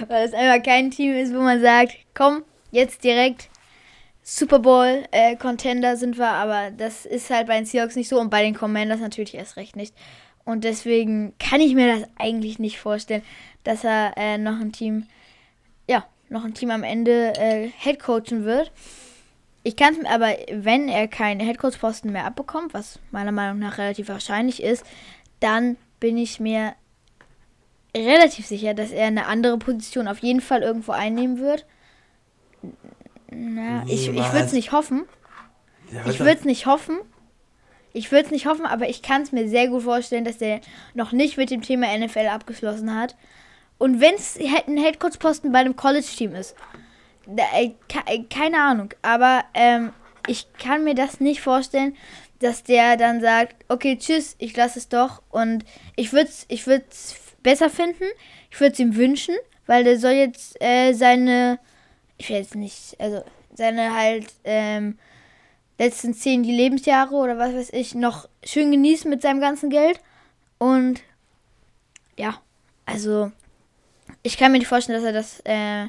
weil 0.08 0.26
es 0.26 0.34
einfach 0.34 0.64
kein 0.64 0.90
Team 0.90 1.14
ist, 1.14 1.34
wo 1.34 1.40
man 1.40 1.62
sagt, 1.62 1.94
komm, 2.14 2.44
jetzt 2.72 3.04
direkt 3.04 3.50
Super 4.24 4.60
Bowl 4.60 5.04
äh, 5.12 5.36
Contender 5.36 5.98
sind 5.98 6.18
wir, 6.18 6.30
aber 6.30 6.72
das 6.72 7.06
ist 7.06 7.30
halt 7.30 7.48
bei 7.48 7.58
den 7.58 7.66
Seahawks 7.66 7.98
nicht 7.98 8.08
so 8.08 8.20
und 8.20 8.30
bei 8.30 8.42
den 8.42 8.56
Commanders 8.56 9.02
natürlich 9.02 9.36
erst 9.36 9.58
recht 9.58 9.76
nicht. 9.76 9.94
Und 10.46 10.64
deswegen 10.64 11.34
kann 11.40 11.62
ich 11.62 11.76
mir 11.76 12.00
das 12.00 12.10
eigentlich 12.18 12.58
nicht 12.58 12.80
vorstellen, 12.80 13.24
dass 13.64 13.84
er 13.84 14.14
äh, 14.18 14.38
noch 14.38 14.60
ein 14.60 14.72
Team, 14.72 15.08
noch 16.34 16.44
ein 16.44 16.54
Team 16.54 16.72
am 16.72 16.84
Ende 16.84 17.34
äh, 17.38 17.70
Headcoachen 17.78 18.44
wird. 18.44 18.72
Ich 19.64 19.78
kann 19.78 19.94
es 19.94 20.02
mir 20.02 20.10
aber, 20.10 20.36
wenn 20.52 20.90
er 20.90 21.08
keinen 21.08 21.40
Headcoach-Posten 21.40 22.12
mehr 22.12 22.26
abbekommt, 22.26 22.74
was 22.74 23.00
meiner 23.12 23.32
Meinung 23.32 23.60
nach 23.60 23.78
relativ 23.78 24.10
wahrscheinlich 24.10 24.62
ist, 24.62 24.84
dann 25.40 25.78
bin 26.02 26.18
ich 26.18 26.42
mir 26.42 26.74
relativ 27.96 28.46
sicher, 28.46 28.74
dass 28.74 28.92
er 28.92 29.08
eine 29.08 29.28
andere 29.28 29.58
Position 29.58 30.08
auf 30.08 30.20
jeden 30.20 30.42
Fall 30.42 30.64
irgendwo 30.64 30.92
einnehmen 30.92 31.40
wird. 31.40 31.66
Na, 33.30 33.84
ich 33.88 34.10
ich 34.10 34.16
würde 34.16 34.46
es 34.46 34.54
nicht 34.54 34.74
hoffen. 34.74 35.04
Ich 36.08 36.20
würde 36.20 36.34
es 36.40 36.44
nicht 36.44 36.66
hoffen. 36.66 36.98
Ich 37.94 38.12
würde 38.12 38.26
es 38.26 38.32
nicht 38.32 38.48
hoffen, 38.48 38.66
aber 38.66 38.90
ich 38.90 39.04
kann 39.04 39.22
es 39.22 39.32
mir 39.32 39.48
sehr 39.48 39.68
gut 39.68 39.84
vorstellen, 39.84 40.26
dass 40.26 40.40
der 40.40 40.62
noch 40.96 41.12
nicht 41.12 41.38
mit 41.38 41.52
dem 41.52 41.62
Thema 41.62 41.96
NFL 41.96 42.28
abgeschlossen 42.28 42.96
hat. 42.96 43.16
Und 43.84 44.00
wenn 44.00 44.16
es 44.16 44.40
ein 44.40 44.78
Headcoach-Posten 44.78 45.52
bei 45.52 45.60
einem 45.60 45.76
College-Team 45.76 46.36
ist, 46.36 46.56
äh, 47.28 47.72
äh, 48.06 48.24
keine 48.30 48.62
Ahnung, 48.62 48.94
aber 49.02 49.44
ähm, 49.54 49.92
ich 50.26 50.48
kann 50.54 50.86
mir 50.86 50.96
das 50.96 51.20
nicht 51.20 51.42
vorstellen, 51.42 51.98
dass 52.40 52.64
der 52.64 52.96
dann 52.96 53.20
sagt, 53.20 53.66
okay, 53.68 53.98
tschüss, 53.98 54.38
ich 54.40 54.56
lasse 54.56 54.80
es 54.80 54.88
doch. 54.88 55.22
Und 55.32 55.66
ich 55.98 56.14
würde 56.14 56.30
es 56.30 56.46
ich 56.48 56.64
besser 57.42 57.70
finden, 57.70 58.06
ich 58.50 58.62
würde 58.62 58.72
es 58.72 58.80
ihm 58.80 58.96
wünschen, 58.96 59.36
weil 59.66 59.84
der 59.84 60.00
soll 60.00 60.14
jetzt 60.14 60.56
äh, 60.62 60.94
seine, 60.94 61.60
ich 62.18 62.30
will 62.30 62.38
jetzt 62.38 62.56
nicht, 62.56 62.96
also 63.00 63.22
seine 63.54 63.94
halt 63.94 64.28
ähm, 64.46 64.98
letzten 65.78 66.14
zehn 66.14 66.44
die 66.44 66.56
Lebensjahre 66.56 67.16
oder 67.16 67.38
was 67.38 67.54
weiß 67.54 67.74
ich, 67.74 67.96
noch 67.96 68.30
schön 68.46 68.72
genießen 68.72 69.10
mit 69.10 69.22
seinem 69.22 69.42
ganzen 69.42 69.70
Geld. 69.70 70.00
Und 70.58 71.02
ja, 72.16 72.42
also 72.86 73.34
ich 74.24 74.38
kann 74.38 74.52
mir 74.52 74.58
nicht 74.58 74.68
vorstellen, 74.68 75.02
dass 75.02 75.06
er 75.06 75.14
das, 75.14 75.40
äh, 75.46 75.88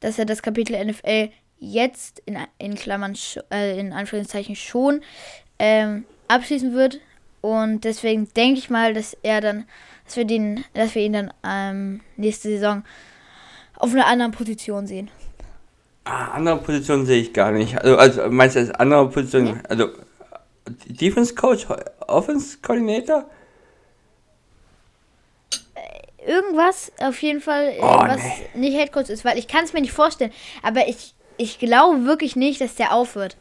dass 0.00 0.18
er 0.18 0.24
das 0.24 0.42
Kapitel 0.42 0.82
NFL 0.84 1.30
jetzt 1.58 2.22
in, 2.24 2.38
in 2.58 2.74
Klammern, 2.74 3.16
äh, 3.52 3.78
in 3.78 3.92
Anführungszeichen 3.92 4.56
schon 4.56 5.02
ähm, 5.58 6.04
abschließen 6.28 6.74
wird. 6.74 7.00
Und 7.42 7.84
deswegen 7.84 8.28
denke 8.34 8.58
ich 8.58 8.70
mal, 8.70 8.94
dass 8.94 9.16
er 9.22 9.40
dann, 9.40 9.66
dass 10.06 10.16
wir 10.16 10.24
den, 10.24 10.64
dass 10.74 10.94
wir 10.94 11.02
ihn 11.02 11.12
dann 11.12 11.32
ähm, 11.44 12.00
nächste 12.16 12.48
Saison 12.48 12.82
auf 13.76 13.92
einer 13.92 14.06
anderen 14.06 14.32
Position 14.32 14.86
sehen. 14.86 15.10
Ah, 16.04 16.32
andere 16.32 16.58
Position 16.58 17.06
sehe 17.06 17.20
ich 17.20 17.32
gar 17.32 17.52
nicht. 17.52 17.78
Also, 17.78 17.96
also 17.96 18.30
meinst 18.30 18.56
du 18.56 18.60
als 18.60 18.70
andere 18.72 19.08
Position? 19.10 19.46
Ja. 19.46 19.54
Also 19.68 19.88
Defense 20.86 21.34
Coach, 21.34 21.66
Offense 22.06 22.58
Coordinator? 22.62 23.28
Irgendwas 26.26 26.92
auf 26.98 27.20
jeden 27.22 27.40
Fall, 27.40 27.70
äh, 27.70 27.78
oh, 27.80 27.98
was 28.00 28.20
nee. 28.54 28.68
nicht 28.68 28.78
Headcoach 28.78 29.08
ist, 29.08 29.24
weil 29.24 29.38
ich 29.38 29.48
kann 29.48 29.64
es 29.64 29.72
mir 29.72 29.80
nicht 29.80 29.92
vorstellen. 29.92 30.32
Aber 30.62 30.88
ich, 30.88 31.14
ich 31.36 31.58
glaube 31.58 32.04
wirklich 32.04 32.36
nicht, 32.36 32.60
dass 32.60 32.74
der 32.74 32.92
aufhört. 32.92 33.36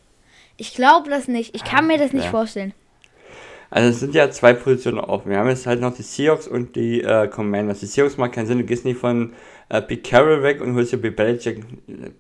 Ich 0.58 0.74
glaube 0.74 1.10
das 1.10 1.28
nicht. 1.28 1.56
Ich 1.56 1.64
kann 1.64 1.88
mir 1.88 1.98
das 1.98 2.14
nicht 2.14 2.26
ja. 2.26 2.32
vorstellen. 2.32 2.74
Also 3.72 3.90
es 3.90 4.00
sind 4.00 4.16
ja 4.16 4.32
zwei 4.32 4.54
Positionen 4.54 5.00
offen. 5.00 5.30
Wir 5.30 5.38
haben 5.38 5.48
jetzt 5.48 5.68
halt 5.68 5.80
noch 5.80 5.94
die 5.94 6.02
Seahawks 6.02 6.48
und 6.48 6.76
die 6.76 7.02
äh, 7.02 7.28
Commanders. 7.28 7.80
Die 7.80 7.86
Seahawks 7.86 8.18
macht 8.18 8.34
keinen 8.34 8.48
Sinn. 8.48 8.58
Du 8.58 8.64
gehst 8.64 8.84
nicht 8.84 9.00
von 9.00 9.34
äh, 9.70 9.82
Pete 9.82 10.10
Carroll 10.10 10.42
weg 10.44 10.60
und 10.62 10.76
holst 10.76 10.92
dir 10.92 10.98
Bill 10.98 11.12
Belichick. 11.12 11.64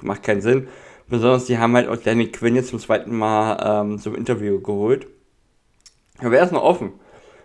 Macht 0.04 0.24
keinen 0.24 0.42
Sinn. 0.42 0.68
Besonders 1.08 1.46
die 1.46 1.58
haben 1.58 1.76
halt 1.76 1.90
auch 1.90 1.98
Danny 1.98 2.28
Quinn 2.28 2.56
jetzt 2.56 2.70
zum 2.70 2.80
zweiten 2.80 3.16
Mal 3.16 3.82
ähm, 3.82 4.00
zum 4.00 4.16
Interview 4.16 4.62
geholt. 4.62 5.08
Aber 6.20 6.38
er 6.38 6.46
ist 6.46 6.52
noch 6.52 6.64
offen. 6.64 6.94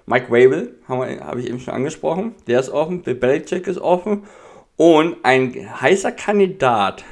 Mike 0.06 0.30
Wable, 0.30 0.74
habe 0.86 1.20
hab 1.24 1.36
ich 1.36 1.48
eben 1.48 1.60
schon 1.60 1.74
angesprochen, 1.74 2.34
der 2.46 2.60
ist 2.60 2.70
offen, 2.70 3.02
Bill 3.02 3.14
Belichick 3.14 3.66
ist 3.66 3.78
offen 3.78 4.24
und 4.76 5.16
ein 5.22 5.54
heißer 5.80 6.12
Kandidat, 6.12 7.04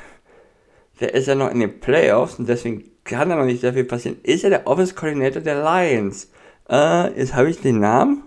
der 1.00 1.14
ist 1.14 1.26
ja 1.26 1.35
noch 1.35 1.50
in 1.50 1.61
den 1.61 1.81
Playoffs 1.81 2.38
und 2.38 2.48
deswegen 2.48 2.85
kann 3.05 3.31
da 3.31 3.37
noch 3.37 3.44
nicht 3.44 3.61
sehr 3.61 3.72
viel 3.72 3.85
passieren, 3.85 4.18
ist 4.22 4.42
ja 4.42 4.50
der 4.50 4.66
Office 4.66 4.94
Coordinator 4.94 5.42
der 5.42 5.62
Lions. 5.62 6.31
Äh, 6.70 7.18
jetzt 7.18 7.35
habe 7.35 7.50
ich 7.50 7.61
den 7.61 7.81
Namen 7.81 8.22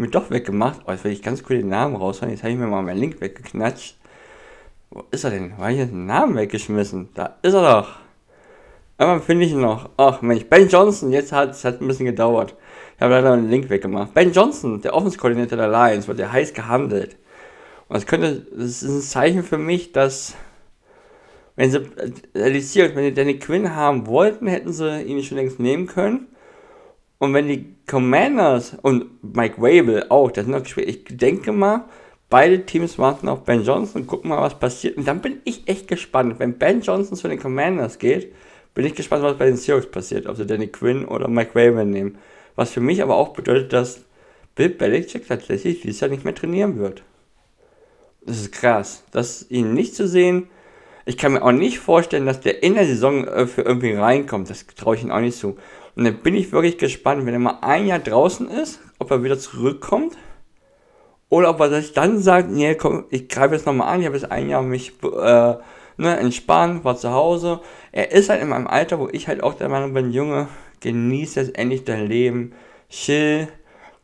mir 0.00 0.08
doch 0.08 0.30
weggemacht. 0.30 0.80
Oh, 0.86 0.90
jetzt 0.90 1.04
will 1.04 1.12
ich 1.12 1.22
ganz 1.22 1.44
cool 1.48 1.58
den 1.58 1.68
Namen 1.68 1.94
raushauen. 1.94 2.30
Jetzt 2.30 2.42
habe 2.42 2.52
ich 2.52 2.58
mir 2.58 2.66
mal 2.66 2.82
meinen 2.82 2.98
Link 2.98 3.20
weggeknatscht. 3.20 3.96
Wo 4.90 5.04
ist 5.10 5.24
er 5.24 5.30
denn? 5.30 5.52
Wo 5.56 5.62
habe 5.62 5.72
ich 5.72 5.78
den 5.78 6.06
Namen 6.06 6.34
weggeschmissen? 6.36 7.10
Da 7.14 7.36
ist 7.42 7.54
er 7.54 7.62
doch. 7.62 7.90
Aber 8.98 9.20
finde 9.20 9.44
ich 9.44 9.52
ihn 9.52 9.60
noch. 9.60 9.90
Ach 9.96 10.20
Mensch, 10.22 10.46
Ben 10.46 10.68
Johnson. 10.68 11.12
Jetzt 11.12 11.32
hat 11.32 11.50
es 11.50 11.64
hat 11.64 11.80
ein 11.80 11.86
bisschen 11.86 12.06
gedauert. 12.06 12.56
Ich 13.00 13.02
habe 13.02 13.14
leider 13.14 13.32
einen 13.32 13.48
Link 13.48 13.70
weggemacht. 13.70 14.12
Ben 14.12 14.30
Johnson, 14.30 14.82
der 14.82 14.92
Offenskoordinator 14.92 15.56
der 15.56 15.68
Lions, 15.68 16.06
wird 16.06 16.18
ja 16.18 16.30
heiß 16.30 16.52
gehandelt. 16.52 17.16
Und 17.88 17.94
das 17.94 18.04
könnte, 18.04 18.46
das 18.54 18.82
ist 18.82 18.82
ein 18.82 19.00
Zeichen 19.00 19.42
für 19.42 19.56
mich, 19.56 19.92
dass, 19.92 20.34
wenn 21.56 21.70
sie, 21.70 21.78
äh, 22.34 22.60
Seahawks, 22.60 22.94
wenn 22.94 23.04
die 23.04 23.14
Danny 23.14 23.38
Quinn 23.38 23.74
haben 23.74 24.06
wollten, 24.06 24.46
hätten 24.48 24.74
sie 24.74 25.00
ihn 25.00 25.22
schon 25.22 25.38
längst 25.38 25.58
nehmen 25.58 25.86
können. 25.86 26.26
Und 27.16 27.32
wenn 27.32 27.48
die 27.48 27.74
Commanders 27.86 28.76
und 28.82 29.06
Mike 29.22 29.62
Wable 29.62 30.10
auch, 30.10 30.30
das 30.30 30.44
sind 30.44 30.52
noch 30.52 30.62
gespielt, 30.62 30.90
ich 30.90 31.16
denke 31.16 31.52
mal, 31.52 31.86
beide 32.28 32.66
Teams 32.66 32.98
warten 32.98 33.30
auf 33.30 33.44
Ben 33.44 33.64
Johnson 33.64 34.02
und 34.02 34.08
gucken 34.08 34.28
mal, 34.28 34.42
was 34.42 34.58
passiert. 34.58 34.98
Und 34.98 35.08
dann 35.08 35.22
bin 35.22 35.40
ich 35.44 35.66
echt 35.66 35.88
gespannt. 35.88 36.34
Wenn 36.38 36.58
Ben 36.58 36.82
Johnson 36.82 37.16
zu 37.16 37.28
den 37.28 37.40
Commanders 37.40 37.98
geht, 37.98 38.34
bin 38.74 38.84
ich 38.84 38.94
gespannt, 38.94 39.22
was 39.22 39.38
bei 39.38 39.46
den 39.46 39.56
Seahawks 39.56 39.90
passiert. 39.90 40.26
Ob 40.26 40.36
sie 40.36 40.44
Danny 40.44 40.66
Quinn 40.66 41.06
oder 41.06 41.28
Mike 41.28 41.54
Wable 41.54 41.86
nehmen. 41.86 42.18
Was 42.60 42.72
für 42.72 42.82
mich 42.82 43.02
aber 43.02 43.16
auch 43.16 43.30
bedeutet, 43.30 43.72
dass 43.72 44.02
Bill 44.54 44.68
Belichick 44.68 45.26
tatsächlich 45.26 45.80
dieses 45.80 46.00
Jahr 46.00 46.10
nicht 46.10 46.26
mehr 46.26 46.34
trainieren 46.34 46.78
wird. 46.78 47.02
Das 48.20 48.36
ist 48.36 48.52
krass. 48.52 49.02
Das 49.12 49.46
ihn 49.48 49.72
nicht 49.72 49.94
zu 49.94 50.06
sehen. 50.06 50.50
Ich 51.06 51.16
kann 51.16 51.32
mir 51.32 51.42
auch 51.42 51.52
nicht 51.52 51.78
vorstellen, 51.78 52.26
dass 52.26 52.40
der 52.40 52.62
in 52.62 52.74
der 52.74 52.84
Saison 52.84 53.26
äh, 53.26 53.46
für 53.46 53.62
irgendwie 53.62 53.94
reinkommt. 53.94 54.50
Das 54.50 54.66
traue 54.66 54.94
ich 54.94 55.02
ihm 55.02 55.10
auch 55.10 55.20
nicht 55.20 55.38
zu. 55.38 55.56
Und 55.96 56.04
dann 56.04 56.18
bin 56.18 56.34
ich 56.34 56.52
wirklich 56.52 56.76
gespannt, 56.76 57.24
wenn 57.24 57.32
er 57.32 57.38
mal 57.38 57.60
ein 57.62 57.86
Jahr 57.86 57.98
draußen 57.98 58.50
ist, 58.50 58.80
ob 58.98 59.10
er 59.10 59.22
wieder 59.22 59.38
zurückkommt. 59.38 60.18
Oder 61.30 61.48
ob 61.48 61.60
er 61.60 61.70
sich 61.70 61.94
dann 61.94 62.18
sagt, 62.18 62.50
nee, 62.50 62.74
komm, 62.74 63.06
ich 63.08 63.30
greife 63.30 63.54
jetzt 63.54 63.64
nochmal 63.64 63.88
an, 63.88 64.00
ich 64.00 64.06
habe 64.06 64.18
jetzt 64.18 64.30
ein 64.30 64.50
Jahr 64.50 64.60
mich 64.60 64.92
äh, 65.02 65.54
ne, 65.96 66.16
entspannt, 66.18 66.84
war 66.84 66.98
zu 66.98 67.10
Hause. 67.10 67.60
Er 67.90 68.12
ist 68.12 68.28
halt 68.28 68.42
in 68.42 68.50
meinem 68.50 68.66
Alter, 68.66 68.98
wo 68.98 69.08
ich 69.10 69.28
halt 69.28 69.42
auch 69.42 69.54
der 69.54 69.70
Meinung 69.70 69.94
bin, 69.94 70.12
Junge, 70.12 70.48
genieß 70.80 71.34
jetzt 71.36 71.56
endlich 71.56 71.84
dein 71.84 72.06
Leben, 72.06 72.52
chill, 72.88 73.48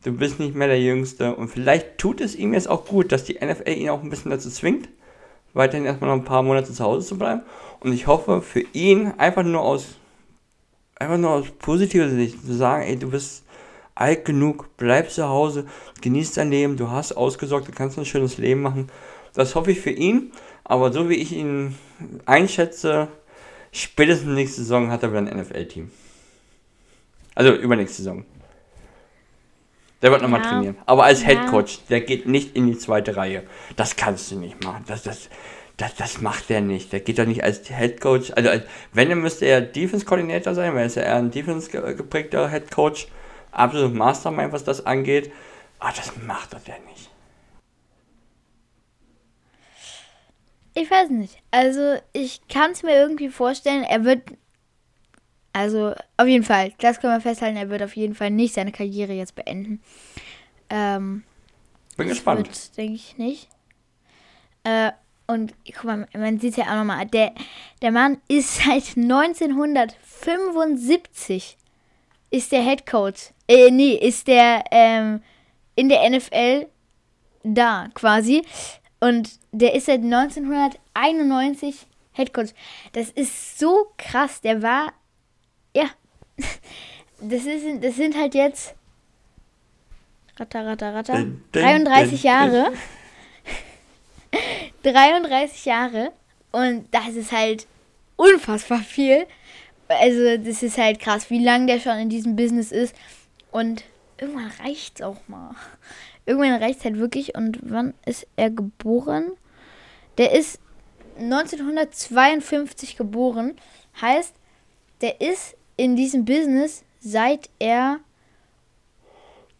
du 0.03 0.11
bist 0.11 0.39
nicht 0.39 0.55
mehr 0.55 0.67
der 0.67 0.81
Jüngste. 0.81 1.35
Und 1.35 1.49
vielleicht 1.49 1.97
tut 1.97 2.21
es 2.21 2.35
ihm 2.35 2.53
jetzt 2.53 2.69
auch 2.69 2.85
gut, 2.85 3.11
dass 3.11 3.23
die 3.23 3.39
NFL 3.43 3.69
ihn 3.69 3.89
auch 3.89 4.01
ein 4.01 4.09
bisschen 4.09 4.31
dazu 4.31 4.49
zwingt, 4.49 4.89
weiterhin 5.53 5.85
erstmal 5.85 6.09
noch 6.09 6.17
ein 6.17 6.25
paar 6.25 6.43
Monate 6.43 6.71
zu 6.71 6.83
Hause 6.83 7.07
zu 7.07 7.17
bleiben. 7.17 7.41
Und 7.79 7.93
ich 7.93 8.07
hoffe 8.07 8.41
für 8.41 8.63
ihn 8.73 9.13
einfach 9.17 9.43
nur 9.43 9.61
aus 9.61 9.97
einfach 10.99 11.17
nur 11.17 11.31
aus 11.31 11.45
positiver 11.59 12.09
Sicht 12.09 12.43
zu 12.45 12.53
sagen, 12.53 12.83
ey, 12.83 12.97
du 12.97 13.09
bist 13.09 13.43
alt 13.95 14.25
genug, 14.25 14.69
bleib 14.77 15.11
zu 15.11 15.27
Hause, 15.27 15.65
genieß 16.01 16.33
dein 16.33 16.49
Leben, 16.49 16.77
du 16.77 16.89
hast 16.89 17.13
ausgesorgt, 17.13 17.67
du 17.67 17.71
kannst 17.71 17.97
ein 17.97 18.05
schönes 18.05 18.37
Leben 18.37 18.61
machen. 18.61 18.89
Das 19.33 19.55
hoffe 19.55 19.71
ich 19.71 19.79
für 19.79 19.91
ihn, 19.91 20.31
aber 20.63 20.91
so 20.91 21.09
wie 21.09 21.15
ich 21.15 21.31
ihn 21.31 21.75
einschätze, 22.25 23.07
spätestens 23.71 24.33
nächste 24.33 24.61
Saison 24.61 24.91
hat 24.91 25.03
er 25.03 25.09
wieder 25.09 25.19
ein 25.19 25.39
NFL-Team. 25.39 25.91
Also 27.37 27.53
übernächste 27.53 27.97
Saison. 27.97 28.25
Der 30.01 30.09
wird 30.09 30.23
nochmal 30.23 30.41
Ja. 30.41 30.49
trainieren. 30.49 30.77
Aber 30.87 31.03
als 31.03 31.21
Ja. 31.21 31.27
Head 31.29 31.47
Coach, 31.51 31.79
der 31.87 32.01
geht 32.01 32.25
nicht 32.27 32.55
in 32.55 32.65
die 32.65 32.77
zweite 32.79 33.15
Reihe. 33.15 33.43
Das 33.75 33.95
kannst 33.95 34.31
du 34.31 34.37
nicht 34.39 34.63
machen. 34.63 34.83
Das, 34.87 35.03
das, 35.03 35.29
das, 35.77 35.93
das 35.95 36.19
macht 36.21 36.49
der 36.49 36.61
nicht. 36.61 36.91
Der 36.91 36.99
geht 36.99 37.19
doch 37.19 37.25
nicht 37.27 37.43
als 37.43 37.67
Head 37.67 38.01
Coach. 38.01 38.31
Also, 38.35 38.49
als, 38.49 38.63
wenn, 38.91 39.09
dann 39.09 39.21
müsste 39.21 39.45
er 39.45 39.61
Defense 39.61 40.03
Coordinator 40.03 40.55
sein, 40.55 40.73
weil 40.73 40.79
er 40.81 40.85
ist 40.87 40.95
ja 40.95 41.03
eher 41.03 41.17
ein 41.17 41.29
Defense 41.29 41.69
ge- 41.69 41.93
geprägter 41.93 42.49
Head 42.49 42.71
Coach. 42.71 43.07
Absolut 43.51 43.93
Mastermind, 43.93 44.51
was 44.51 44.63
das 44.63 44.83
angeht. 44.87 45.31
Aber 45.77 45.93
das 45.95 46.11
macht 46.25 46.53
doch 46.53 46.61
der 46.61 46.79
nicht. 46.89 47.11
Ich 50.73 50.89
weiß 50.89 51.11
nicht. 51.11 51.37
Also, 51.51 51.97
ich 52.13 52.47
kann 52.47 52.71
es 52.71 52.81
mir 52.81 52.95
irgendwie 52.95 53.29
vorstellen, 53.29 53.83
er 53.83 54.03
wird. 54.03 54.21
Also, 55.57 55.95
auf 56.17 56.27
jeden 56.27 56.43
Fall, 56.43 56.73
das 56.77 56.99
können 56.99 57.13
wir 57.13 57.21
festhalten, 57.21 57.57
er 57.57 57.69
wird 57.69 57.81
auf 57.81 57.95
jeden 57.95 58.13
Fall 58.13 58.29
nicht 58.29 58.53
seine 58.53 58.71
Karriere 58.71 59.13
jetzt 59.13 59.33
beenden. 59.33 59.81
Ähm, 60.69 61.23
Bin 61.95 62.09
gespannt. 62.09 62.77
denke 62.77 62.93
ich 62.93 63.17
nicht. 63.17 63.49
Äh, 64.63 64.91
und 65.25 65.55
guck 65.73 65.85
mal, 65.85 66.07
man 66.13 66.39
sieht 66.39 66.57
ja 66.57 66.65
auch 66.65 66.75
nochmal, 66.75 67.07
der, 67.07 67.33
der 67.81 67.91
Mann 67.91 68.21
ist 68.27 68.55
seit 68.63 68.95
1975 68.95 71.57
ist 72.29 72.51
der 72.51 72.61
Head 72.61 72.85
Coach. 72.85 73.31
Äh, 73.47 73.71
nee, 73.71 73.95
ist 73.95 74.27
der 74.27 74.63
ähm, 74.71 75.23
in 75.75 75.89
der 75.89 76.07
NFL 76.09 76.67
da 77.43 77.87
quasi. 77.93 78.43
Und 78.99 79.29
der 79.51 79.75
ist 79.75 79.85
seit 79.87 80.01
1991 80.01 81.87
Head 82.13 82.33
Coach. 82.33 82.51
Das 82.93 83.09
ist 83.09 83.59
so 83.59 83.87
krass. 83.97 84.39
Der 84.41 84.61
war, 84.61 84.93
das, 87.21 87.45
ist, 87.45 87.83
das 87.83 87.95
sind 87.95 88.17
halt 88.17 88.35
jetzt 88.35 88.75
ratter, 90.37 90.65
ratter, 90.65 90.93
ratter, 90.93 91.13
Dun, 91.13 91.43
dun, 91.51 91.61
33 91.61 92.21
dun, 92.21 92.29
Jahre. 92.29 92.71
33 94.83 95.65
Jahre. 95.65 96.11
Und 96.51 96.87
das 96.91 97.09
ist 97.09 97.31
halt 97.31 97.67
unfassbar 98.15 98.79
viel. 98.79 99.25
Also, 99.87 100.37
das 100.37 100.63
ist 100.63 100.77
halt 100.77 100.99
krass, 100.99 101.29
wie 101.29 101.43
lange 101.43 101.67
der 101.67 101.79
schon 101.79 101.97
in 101.97 102.09
diesem 102.09 102.35
Business 102.35 102.71
ist. 102.71 102.95
Und 103.51 103.83
irgendwann 104.19 104.51
reicht's 104.63 105.01
auch 105.01 105.27
mal. 105.27 105.55
Irgendwann 106.25 106.61
reicht's 106.61 106.83
halt 106.83 106.97
wirklich. 106.97 107.35
Und 107.35 107.59
wann 107.61 107.93
ist 108.05 108.27
er 108.35 108.49
geboren? 108.49 109.31
Der 110.17 110.33
ist 110.33 110.59
1952 111.19 112.97
geboren. 112.97 113.55
Heißt, 114.01 114.33
der 115.01 115.21
ist 115.21 115.55
in 115.77 115.95
diesem 115.95 116.25
Business, 116.25 116.83
seit 116.99 117.49
er 117.59 117.99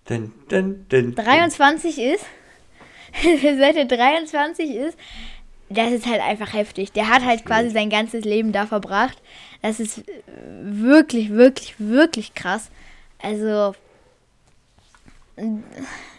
Dun, 0.06 0.34
dun, 0.49 0.86
dun, 0.89 1.13
dun. 1.13 1.15
23 1.15 1.99
ist. 1.99 2.25
seit 3.23 3.75
er 3.75 3.86
23 3.86 4.75
ist. 4.75 4.97
Das 5.69 5.91
ist 5.91 6.06
halt 6.06 6.21
einfach 6.21 6.53
heftig. 6.53 6.93
Der 6.93 7.10
hat 7.10 7.25
halt 7.25 7.45
quasi 7.45 7.69
sein 7.71 7.89
ganzes 7.89 8.23
Leben 8.23 8.53
da 8.53 8.65
verbracht. 8.67 9.21
Das 9.62 9.80
ist 9.82 9.97
äh, 9.99 10.03
wirklich, 10.63 11.32
wirklich, 11.32 11.75
wirklich 11.77 12.34
krass. 12.34 12.69
Also, 13.21 13.73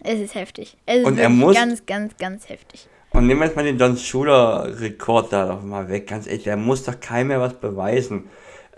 es 0.05 0.21
ist 0.21 0.35
heftig. 0.35 0.77
Es 0.85 0.99
ist 0.99 1.07
Und 1.07 1.19
er 1.19 1.31
muss- 1.31 1.57
ganz, 1.57 1.87
ganz, 1.87 2.17
ganz 2.19 2.49
heftig. 2.49 2.87
Und 3.11 3.27
nehmen 3.27 3.41
wir 3.41 3.47
jetzt 3.47 3.57
mal 3.57 3.65
den 3.65 3.79
Don 3.79 3.97
Schuler-Rekord 3.97 5.33
da 5.33 5.57
mal 5.57 5.89
weg. 5.89 6.07
Ganz 6.09 6.27
ehrlich, 6.27 6.45
der 6.45 6.59
muss 6.59 6.85
doch 6.85 7.01
keinem 7.01 7.29
mehr 7.29 7.41
was 7.41 7.55
beweisen. 7.55 8.29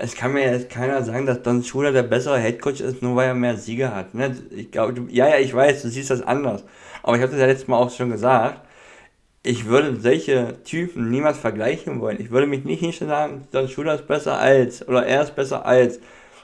Es 0.02 0.14
kann 0.14 0.32
mir 0.32 0.50
jetzt 0.50 0.70
keiner 0.70 1.02
sagen, 1.02 1.26
dass 1.26 1.42
Don 1.42 1.62
Schuler 1.62 1.92
der 1.92 2.04
bessere 2.04 2.38
Headcoach 2.38 2.80
ist, 2.80 3.02
nur 3.02 3.16
weil 3.16 3.28
er 3.28 3.34
mehr 3.34 3.58
Siege 3.58 3.94
hat. 3.94 4.14
Ne? 4.14 4.34
Ich 4.50 4.70
glaube, 4.70 5.06
ja, 5.10 5.28
ja, 5.28 5.36
ich 5.36 5.52
weiß, 5.52 5.82
du 5.82 5.90
siehst 5.90 6.08
das 6.08 6.22
anders. 6.22 6.64
Aber 7.02 7.16
ich 7.16 7.22
habe 7.22 7.32
das 7.32 7.40
ja 7.40 7.46
letztes 7.46 7.68
Mal 7.68 7.76
auch 7.76 7.90
schon 7.90 8.08
gesagt. 8.08 8.66
Ich 9.42 9.66
würde 9.66 10.00
solche 10.00 10.62
Typen 10.64 11.10
niemals 11.10 11.36
vergleichen 11.36 12.00
wollen. 12.00 12.18
Ich 12.18 12.30
würde 12.30 12.46
mich 12.46 12.64
nicht 12.64 12.80
hinstellen 12.80 13.10
sagen, 13.10 13.48
Don 13.52 13.68
Schuler 13.68 13.94
ist 13.94 14.06
besser 14.06 14.38
als 14.38 14.88
oder 14.88 15.04
er 15.04 15.20
ist 15.22 15.36
besser 15.36 15.66
als. 15.66 16.00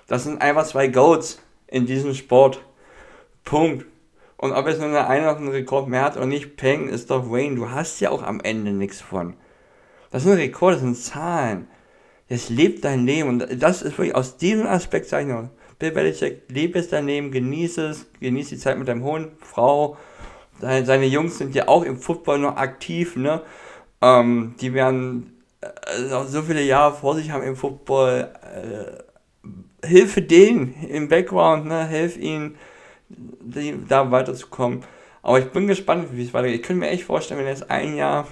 Das 0.07 0.25
sind 0.25 0.42
einfach 0.42 0.66
zwei 0.66 0.88
Goats 0.88 1.40
in 1.66 1.87
diesem 1.87 2.12
Sport. 2.12 2.61
Punkt. 3.45 3.87
Und 4.37 4.53
ob 4.53 4.66
jetzt 4.66 4.81
nur 4.81 4.90
der 4.90 5.09
eine 5.09 5.25
noch 5.25 5.38
einen 5.38 5.49
Rekord 5.49 5.88
mehr 5.88 6.03
hat 6.03 6.19
oder 6.19 6.27
nicht, 6.27 6.59
Peng 6.59 6.88
ist 6.88 7.11
doch 7.11 7.31
Wayne. 7.31 7.57
Du 7.57 7.71
hast 7.71 8.01
ja 8.01 8.11
auch 8.11 8.23
am 8.23 8.40
Ende 8.40 8.73
nichts 8.73 9.01
von. 9.01 9.35
Das 10.11 10.25
sind 10.25 10.35
Rekorde, 10.35 10.77
das 10.77 10.83
sind 10.83 10.99
Zahlen. 10.99 11.69
Es 12.29 12.49
lebt 12.49 12.85
dein 12.85 13.07
Leben. 13.07 13.29
Und 13.29 13.62
das 13.62 13.83
ist 13.83 13.99
wirklich 13.99 14.15
aus 14.15 14.37
diesem 14.37 14.67
Aspekt, 14.67 15.07
sage 15.07 15.25
ich 15.25 15.33
noch, 15.33 15.49
Bill 15.79 15.93
Belichick, 15.93 16.43
lebe 16.49 16.79
es 16.79 16.89
dein 16.89 17.07
Leben, 17.07 17.31
genieße 17.31 17.89
es, 17.89 18.07
genieße 18.21 18.55
die 18.55 18.61
Zeit 18.61 18.79
mit 18.79 18.89
deinem 18.89 19.05
Hund, 19.05 19.29
Frau. 19.41 19.97
Seine, 20.61 20.87
seine 20.87 21.07
Jungs 21.07 21.39
sind 21.39 21.55
ja 21.55 21.69
auch 21.69 21.85
im 21.85 21.99
Football 21.99 22.39
noch 22.39 22.57
aktiv, 22.57 23.17
ne? 23.17 23.43
Ähm, 24.01 24.55
die 24.61 24.73
werden 24.73 25.37
äh, 25.61 25.69
so 26.27 26.43
viele 26.43 26.62
Jahre 26.62 26.95
vor 26.95 27.15
sich 27.15 27.31
haben 27.31 27.43
im 27.43 27.57
Football. 27.57 28.33
Äh, 28.43 29.87
hilfe 29.87 30.23
denen 30.23 30.75
im 30.89 31.09
Background, 31.09 31.67
ne? 31.67 31.87
Hilf 31.87 32.17
ihnen 32.17 32.57
die, 33.09 33.77
da 33.87 34.11
weiterzukommen. 34.11 34.83
Aber 35.23 35.39
ich 35.39 35.47
bin 35.47 35.67
gespannt, 35.67 36.09
wie 36.12 36.25
es 36.25 36.33
weitergeht. 36.33 36.61
Ich 36.61 36.67
könnte 36.67 36.81
mir 36.81 36.91
echt 36.91 37.05
vorstellen, 37.05 37.41
wenn 37.41 37.49
jetzt 37.49 37.71
ein 37.71 37.97
Jahr 37.97 38.27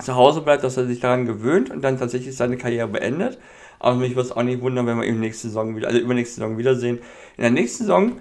zu 0.00 0.14
Hause 0.14 0.42
bleibt, 0.42 0.62
dass 0.64 0.76
er 0.76 0.86
sich 0.86 1.00
daran 1.00 1.26
gewöhnt 1.26 1.70
und 1.70 1.82
dann 1.82 1.98
tatsächlich 1.98 2.36
seine 2.36 2.56
Karriere 2.56 2.88
beendet. 2.88 3.38
Aber 3.78 3.96
mich 3.96 4.10
würde 4.10 4.28
es 4.28 4.32
auch 4.32 4.42
nicht 4.42 4.60
wundern, 4.60 4.86
wenn 4.86 4.98
wir 4.98 5.04
ihn 5.06 5.20
nächste 5.20 5.48
Saison 5.48 5.76
wieder, 5.76 5.88
also 5.88 5.98
übernächste 5.98 6.36
Saison 6.36 6.58
wiedersehen. 6.58 6.98
In 7.36 7.42
der 7.42 7.50
nächsten 7.50 7.84
Saison 7.84 8.20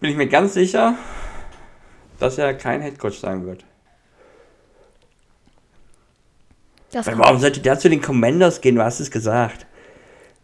bin 0.00 0.10
ich 0.10 0.16
mir 0.16 0.26
ganz 0.28 0.54
sicher, 0.54 0.94
dass 2.18 2.38
er 2.38 2.54
kein 2.54 2.80
Headcoach 2.80 3.18
sein 3.18 3.46
wird. 3.46 3.64
Das, 6.92 7.06
Weil 7.06 7.18
warum 7.18 7.38
sollte 7.38 7.60
der 7.60 7.78
zu 7.78 7.90
den 7.90 8.00
Commanders 8.00 8.60
gehen? 8.60 8.76
Du 8.76 8.82
hast 8.82 9.00
es 9.00 9.10
gesagt. 9.10 9.66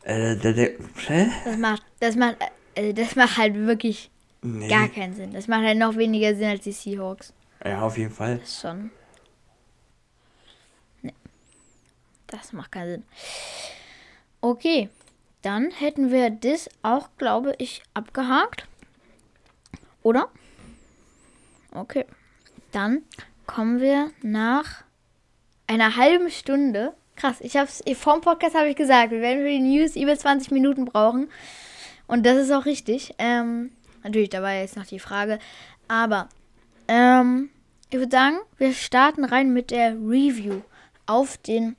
Äh, 0.03 0.37
der, 0.37 0.53
der, 0.53 0.71
hä? 1.07 1.29
das 1.45 1.57
macht, 1.57 1.83
das 2.01 2.17
macht, 2.17 2.37
äh, 2.75 2.93
das 2.93 3.15
macht 3.17 3.39
halt 3.39 3.55
wirklich 3.55 4.11
Nee. 4.43 4.69
gar 4.69 4.89
keinen 4.89 5.15
Sinn. 5.15 5.33
Das 5.33 5.47
macht 5.47 5.63
halt 5.63 5.79
noch 5.79 5.97
weniger 5.97 6.35
Sinn 6.35 6.49
als 6.49 6.63
die 6.65 6.73
Seahawks. 6.73 7.33
Ja, 7.65 7.83
auf 7.83 7.97
jeden 7.97 8.11
Fall. 8.13 8.39
Das 8.39 8.61
schon. 8.61 8.91
Nee. 11.03 11.15
Das 12.33 12.53
macht 12.53 12.73
keinen 12.73 12.91
Sinn. 12.91 13.05
Okay. 14.41 14.89
Dann 15.43 15.71
hätten 15.73 16.11
wir 16.13 16.31
das 16.31 16.71
auch, 16.83 17.09
glaube 17.19 17.55
ich, 17.59 17.83
abgehakt. 17.95 18.67
Oder? 20.03 20.29
Okay. 21.73 22.07
Dann 22.71 23.03
kommen 23.47 23.81
wir 23.81 24.11
nach 24.23 24.85
einer 25.67 25.97
halben 25.97 26.31
Stunde. 26.31 26.95
Krass, 27.17 27.41
ich 27.41 27.57
hab's, 27.57 27.83
vom 27.97 28.21
Podcast 28.21 28.55
habe 28.55 28.71
ich 28.71 28.77
gesagt, 28.77 29.11
wir 29.11 29.21
werden 29.21 29.43
für 29.43 29.49
die 29.49 29.59
News 29.59 29.97
über 29.97 30.17
20 30.17 30.53
Minuten 30.53 30.85
brauchen. 30.85 31.29
Und 32.07 32.25
das 32.25 32.39
ist 32.39 32.51
auch 32.53 32.65
richtig. 32.65 33.15
Ähm, 33.19 33.73
natürlich, 34.03 34.31
dabei 34.31 34.61
jetzt 34.61 34.77
noch 34.77 34.87
die 34.87 35.01
Frage. 35.01 35.39
Aber 35.89 36.29
ähm, 36.89 37.51
ich 37.91 37.99
würde 37.99 38.11
sagen, 38.11 38.39
wir 38.59 38.73
starten 38.73 39.25
rein 39.25 39.53
mit 39.53 39.71
der 39.71 39.93
Review 39.95 40.63
auf 41.07 41.37
den 41.37 41.77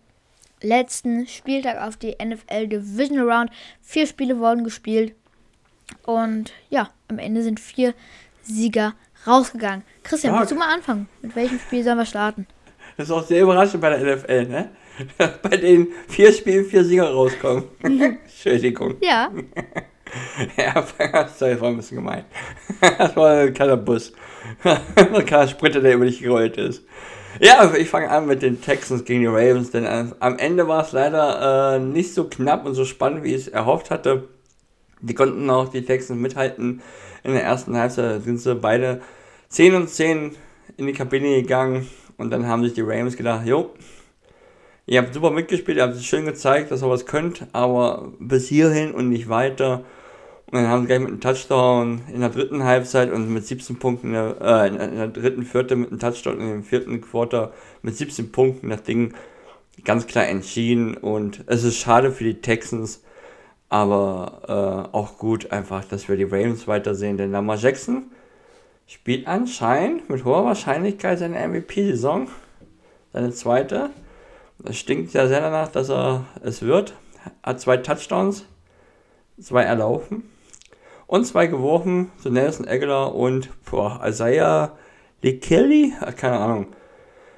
letzten 0.63 1.27
Spieltag, 1.27 1.81
auf 1.81 1.97
die 1.97 2.15
NFL 2.23 2.67
Division 2.67 3.19
Round. 3.19 3.51
Vier 3.81 4.07
Spiele 4.07 4.39
wurden 4.39 4.63
gespielt. 4.63 5.13
Und 6.05 6.51
ja, 6.69 6.89
am 7.07 7.19
Ende 7.19 7.43
sind 7.43 7.59
vier 7.59 7.93
Sieger 8.41 8.93
rausgegangen. 9.27 9.83
Christian, 10.03 10.37
willst 10.37 10.51
du 10.51 10.55
mal 10.55 10.73
anfangen? 10.73 11.07
Mit 11.21 11.35
welchem 11.35 11.59
Spiel 11.59 11.83
sollen 11.83 11.97
wir 11.97 12.05
starten? 12.05 12.47
Das 12.97 13.07
ist 13.07 13.11
auch 13.11 13.23
sehr 13.23 13.43
überraschend 13.43 13.81
bei 13.81 13.89
der 13.89 14.15
NFL, 14.15 14.45
ne? 14.47 14.69
bei 15.41 15.57
den 15.57 15.87
vier 16.07 16.31
Spielen 16.33 16.65
vier 16.65 16.83
Sieger 16.83 17.11
rauskommen. 17.11 17.65
Entschuldigung. 17.81 18.95
Ja, 19.01 19.31
Ja, 20.57 20.85
sorry, 21.37 21.53
das 21.53 21.61
war 21.61 21.69
ein 21.69 21.77
bisschen 21.77 21.97
gemein. 21.97 22.25
Das 22.97 23.15
war 23.15 23.39
ein 23.41 23.53
kleiner 23.53 23.77
Bus. 23.77 24.13
ein 24.63 25.25
kleiner 25.25 25.47
Sprinter, 25.47 25.81
der 25.81 25.95
über 25.95 26.05
dich 26.05 26.21
gerollt 26.21 26.57
ist. 26.57 26.83
Ja, 27.39 27.73
ich 27.75 27.89
fange 27.89 28.09
an 28.09 28.27
mit 28.27 28.43
den 28.43 28.61
Texans 28.61 29.05
gegen 29.05 29.21
die 29.21 29.27
Ravens, 29.27 29.71
denn 29.71 29.85
äh, 29.85 30.05
am 30.19 30.37
Ende 30.37 30.67
war 30.67 30.83
es 30.83 30.91
leider 30.91 31.75
äh, 31.75 31.79
nicht 31.79 32.13
so 32.13 32.25
knapp 32.25 32.65
und 32.65 32.75
so 32.75 32.85
spannend, 32.85 33.23
wie 33.23 33.33
ich 33.33 33.41
es 33.41 33.47
erhofft 33.47 33.89
hatte. 33.89 34.27
Die 35.01 35.15
konnten 35.15 35.49
auch 35.49 35.69
die 35.69 35.83
Texans 35.83 36.19
mithalten. 36.19 36.81
In 37.23 37.33
der 37.33 37.43
ersten 37.43 37.75
Halbzeit 37.75 38.23
sind 38.23 38.37
sie 38.37 38.55
beide 38.55 39.01
10 39.49 39.75
und 39.75 39.89
10 39.89 40.35
in 40.77 40.87
die 40.87 40.93
Kabine 40.93 41.41
gegangen 41.41 41.87
und 42.17 42.29
dann 42.29 42.47
haben 42.47 42.63
sich 42.63 42.73
die 42.73 42.81
Ravens 42.81 43.17
gedacht, 43.17 43.47
jo, 43.47 43.73
ihr 44.85 45.01
habt 45.01 45.13
super 45.13 45.31
mitgespielt, 45.31 45.77
ihr 45.77 45.83
habt 45.83 45.95
es 45.95 46.05
schön 46.05 46.25
gezeigt, 46.25 46.69
dass 46.69 46.83
ihr 46.83 46.89
was 46.89 47.05
könnt, 47.05 47.47
aber 47.51 48.11
bis 48.19 48.47
hierhin 48.47 48.93
und 48.93 49.09
nicht 49.09 49.27
weiter. 49.27 49.83
Und 50.53 50.59
dann 50.61 50.69
haben 50.69 50.81
sie 50.81 50.87
gleich 50.87 50.99
mit 50.99 51.09
einem 51.09 51.19
Touchdown 51.19 52.01
in 52.13 52.19
der 52.19 52.29
dritten 52.29 52.63
Halbzeit 52.63 53.11
und 53.11 53.27
mit 53.27 53.43
17 53.43 53.79
Punkten, 53.79 54.09
in 54.09 54.13
der, 54.13 54.37
äh, 54.39 54.67
in 54.67 54.97
der- 54.97 55.07
dritten 55.07 55.41
Viertel 55.41 55.77
mit 55.77 55.89
einem 55.89 55.97
Touchdown 55.99 56.37
und 56.37 56.51
im 56.51 56.63
vierten 56.63 57.01
Quarter 57.01 57.51
mit 57.81 57.97
17 57.97 58.31
Punkten 58.31 58.69
das 58.69 58.83
Ding 58.83 59.15
ganz 59.83 60.05
klar 60.05 60.27
entschieden. 60.27 60.95
Und 60.95 61.43
es 61.47 61.63
ist 61.63 61.77
schade 61.77 62.11
für 62.11 62.23
die 62.23 62.39
Texans, 62.41 63.01
Aber 63.69 64.89
äh, 64.91 64.95
auch 64.95 65.17
gut 65.17 65.51
einfach, 65.51 65.83
dass 65.85 66.07
wir 66.07 66.17
die 66.17 66.25
Ravens 66.25 66.67
weitersehen. 66.67 67.17
Denn 67.17 67.31
Lamar 67.31 67.57
Jackson 67.57 68.11
spielt 68.85 69.25
anscheinend 69.25 70.07
mit 70.07 70.23
hoher 70.23 70.45
Wahrscheinlichkeit 70.45 71.17
seine 71.17 71.39
MVP-Saison. 71.39 72.27
Seine 73.11 73.31
zweite. 73.31 73.89
Das 74.59 74.77
stinkt 74.77 75.13
ja 75.13 75.27
sehr 75.27 75.41
danach, 75.41 75.69
dass 75.69 75.89
er 75.89 76.25
es 76.43 76.61
wird. 76.61 76.93
Hat 77.41 77.59
zwei 77.59 77.77
Touchdowns, 77.77 78.45
zwei 79.39 79.63
erlaufen 79.63 80.29
und 81.13 81.25
zwei 81.25 81.45
geworfen. 81.45 82.11
So 82.17 82.31
Nelson 82.31 82.67
Aguilar 82.67 83.13
und 83.13 83.49
boah, 83.69 84.01
Isaiah 84.03 84.75
Kelly, 85.21 85.93
keine 86.17 86.39
Ahnung. 86.39 86.65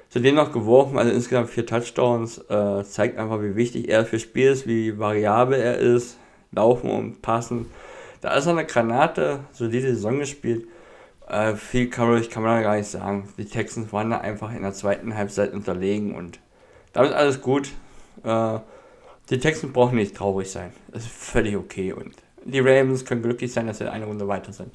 Zudem 0.08 0.34
noch 0.34 0.50
geworfen, 0.50 0.96
also 0.96 1.12
insgesamt 1.12 1.50
vier 1.50 1.66
Touchdowns. 1.66 2.38
Äh, 2.48 2.84
zeigt 2.84 3.18
einfach, 3.18 3.42
wie 3.42 3.54
wichtig 3.54 3.90
er 3.90 4.06
für 4.06 4.18
Spiel 4.18 4.50
ist, 4.50 4.66
wie 4.66 4.98
variabel 4.98 5.60
er 5.60 5.76
ist. 5.76 6.16
Laufen 6.52 6.88
und 6.88 7.20
passen. 7.20 7.66
Da 8.22 8.34
ist 8.34 8.46
er 8.46 8.52
eine 8.52 8.64
Granate, 8.64 9.40
so 9.52 9.68
diese 9.68 9.88
Saison 9.88 10.20
gespielt. 10.20 10.66
Äh, 11.28 11.54
viel 11.54 11.90
Coverage 11.90 12.30
kann 12.30 12.44
man 12.44 12.56
da 12.56 12.62
gar 12.62 12.76
nicht 12.76 12.88
sagen. 12.88 13.28
Die 13.36 13.44
Texans 13.44 13.92
waren 13.92 14.08
da 14.08 14.16
einfach 14.18 14.54
in 14.54 14.62
der 14.62 14.72
zweiten 14.72 15.14
Halbzeit 15.14 15.52
unterlegen 15.52 16.14
und 16.14 16.40
damit 16.94 17.12
alles 17.12 17.42
gut. 17.42 17.72
Äh, 18.24 18.58
die 19.28 19.38
Texans 19.38 19.74
brauchen 19.74 19.96
nicht 19.96 20.16
traurig 20.16 20.50
sein. 20.50 20.72
Das 20.90 21.02
ist 21.02 21.12
völlig 21.12 21.56
okay 21.56 21.92
und 21.92 22.14
die 22.46 22.60
Ravens 22.60 23.04
können 23.04 23.22
glücklich 23.22 23.52
sein, 23.52 23.66
dass 23.66 23.78
sie 23.78 23.90
eine 23.90 24.06
Runde 24.06 24.26
weiter 24.28 24.52
sind. 24.52 24.74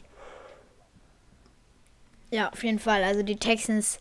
Ja, 2.29 2.49
auf 2.49 2.63
jeden 2.63 2.79
Fall. 2.79 3.03
Also 3.03 3.23
die 3.23 3.35
Texans 3.35 3.99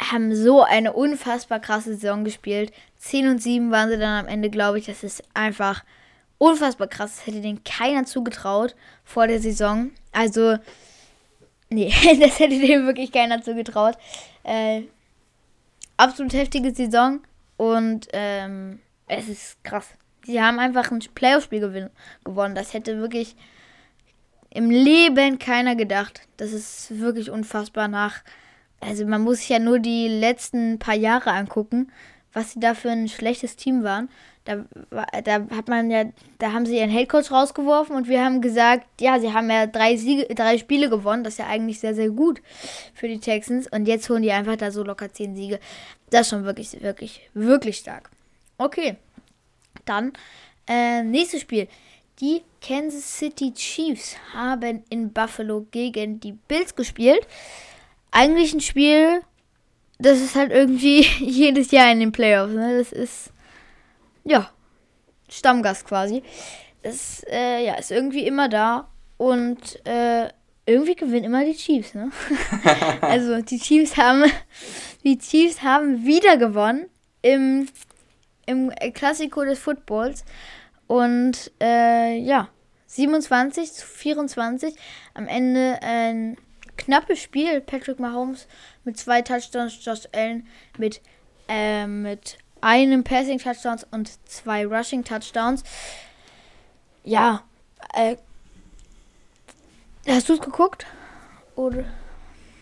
haben 0.00 0.34
so 0.34 0.62
eine 0.62 0.92
unfassbar 0.92 1.60
krasse 1.60 1.94
Saison 1.94 2.24
gespielt. 2.24 2.72
10 2.98 3.28
und 3.28 3.42
7 3.42 3.70
waren 3.70 3.88
sie 3.88 3.98
dann 3.98 4.24
am 4.24 4.26
Ende, 4.26 4.50
glaube 4.50 4.78
ich. 4.78 4.86
Das 4.86 5.02
ist 5.02 5.22
einfach 5.34 5.84
unfassbar 6.38 6.88
krass. 6.88 7.16
Das 7.16 7.26
hätte 7.26 7.40
denen 7.40 7.62
keiner 7.64 8.04
zugetraut 8.04 8.74
vor 9.04 9.26
der 9.26 9.40
Saison. 9.40 9.90
Also, 10.12 10.58
nee, 11.68 11.92
das 12.20 12.38
hätte 12.38 12.58
dem 12.58 12.86
wirklich 12.86 13.12
keiner 13.12 13.42
zugetraut. 13.42 13.96
Äh, 14.42 14.82
absolut 15.96 16.32
heftige 16.32 16.74
Saison 16.74 17.20
und 17.56 18.08
ähm, 18.12 18.80
es 19.06 19.28
ist 19.28 19.62
krass. 19.64 19.88
Sie 20.28 20.42
haben 20.42 20.58
einfach 20.58 20.90
ein 20.90 20.98
Playoff-Spiel 20.98 21.88
gewonnen. 22.22 22.54
Das 22.54 22.74
hätte 22.74 23.00
wirklich 23.00 23.34
im 24.50 24.68
Leben 24.68 25.38
keiner 25.38 25.74
gedacht. 25.74 26.20
Das 26.36 26.52
ist 26.52 27.00
wirklich 27.00 27.30
unfassbar 27.30 27.88
nach. 27.88 28.16
Also 28.78 29.06
man 29.06 29.22
muss 29.22 29.38
sich 29.38 29.48
ja 29.48 29.58
nur 29.58 29.78
die 29.78 30.06
letzten 30.06 30.78
paar 30.78 30.96
Jahre 30.96 31.30
angucken, 31.30 31.90
was 32.34 32.52
sie 32.52 32.60
da 32.60 32.74
für 32.74 32.90
ein 32.90 33.08
schlechtes 33.08 33.56
Team 33.56 33.84
waren. 33.84 34.10
Da, 34.44 34.66
da 35.24 35.46
hat 35.56 35.68
man 35.68 35.90
ja, 35.90 36.04
da 36.38 36.52
haben 36.52 36.66
sie 36.66 36.76
ihren 36.76 36.90
Headcoach 36.90 37.30
rausgeworfen 37.30 37.96
und 37.96 38.06
wir 38.06 38.22
haben 38.22 38.42
gesagt, 38.42 38.86
ja, 39.00 39.18
sie 39.20 39.32
haben 39.32 39.48
ja 39.50 39.66
drei 39.66 39.96
Siege, 39.96 40.26
drei 40.34 40.58
Spiele 40.58 40.90
gewonnen, 40.90 41.24
das 41.24 41.34
ist 41.34 41.38
ja 41.38 41.46
eigentlich 41.46 41.80
sehr, 41.80 41.94
sehr 41.94 42.10
gut 42.10 42.42
für 42.92 43.08
die 43.08 43.18
Texans. 43.18 43.66
Und 43.66 43.88
jetzt 43.88 44.10
holen 44.10 44.22
die 44.22 44.32
einfach 44.32 44.56
da 44.56 44.70
so 44.72 44.84
locker 44.84 45.10
zehn 45.10 45.34
Siege. 45.34 45.58
Das 46.10 46.22
ist 46.22 46.28
schon 46.28 46.44
wirklich, 46.44 46.82
wirklich, 46.82 47.30
wirklich 47.32 47.78
stark. 47.78 48.10
Okay. 48.58 48.98
Dann, 49.88 50.12
äh, 50.66 51.02
nächstes 51.02 51.42
Spiel. 51.42 51.68
Die 52.20 52.42
Kansas 52.60 53.18
City 53.18 53.52
Chiefs 53.54 54.16
haben 54.34 54.82
in 54.90 55.12
Buffalo 55.12 55.66
gegen 55.70 56.18
die 56.20 56.32
Bills 56.32 56.74
gespielt. 56.74 57.26
Eigentlich 58.10 58.52
ein 58.52 58.60
Spiel, 58.60 59.20
das 59.98 60.20
ist 60.20 60.34
halt 60.34 60.50
irgendwie 60.50 61.00
jedes 61.20 61.70
Jahr 61.70 61.90
in 61.92 62.00
den 62.00 62.12
Playoffs. 62.12 62.52
Ne? 62.52 62.78
Das 62.78 62.92
ist, 62.92 63.32
ja, 64.24 64.50
Stammgast 65.28 65.86
quasi. 65.86 66.22
Das 66.82 67.24
äh, 67.30 67.64
ja, 67.64 67.74
ist 67.74 67.90
irgendwie 67.90 68.26
immer 68.26 68.48
da. 68.48 68.88
Und 69.16 69.84
äh, 69.86 70.28
irgendwie 70.66 70.94
gewinnen 70.94 71.24
immer 71.24 71.44
die 71.44 71.56
Chiefs, 71.56 71.94
ne? 71.94 72.10
also 73.00 73.40
die 73.40 73.58
Chiefs 73.58 73.96
haben 73.96 74.24
die 75.02 75.18
Chiefs 75.18 75.62
haben 75.62 76.04
wieder 76.04 76.36
gewonnen 76.36 76.86
im, 77.22 77.68
im 78.48 78.72
Klassiko 78.94 79.44
des 79.44 79.58
Footballs. 79.58 80.24
Und 80.86 81.52
äh, 81.60 82.16
ja, 82.18 82.48
27 82.86 83.72
zu 83.72 83.86
24. 83.86 84.74
Am 85.14 85.28
Ende 85.28 85.78
ein 85.82 86.36
knappes 86.76 87.20
Spiel. 87.20 87.60
Patrick 87.60 88.00
Mahomes 88.00 88.48
mit 88.84 88.98
zwei 88.98 89.20
Touchdowns, 89.20 89.84
Josh 89.84 90.08
Allen 90.12 90.46
mit, 90.78 91.02
äh, 91.48 91.86
mit 91.86 92.38
einem 92.62 93.04
Passing 93.04 93.38
Touchdowns 93.38 93.86
und 93.90 94.10
zwei 94.28 94.66
Rushing 94.66 95.04
Touchdowns. 95.04 95.62
Ja, 97.04 97.42
äh, 97.94 98.16
hast 100.08 100.28
du 100.28 100.34
es 100.34 100.40
geguckt? 100.40 100.86
Oder? 101.54 101.84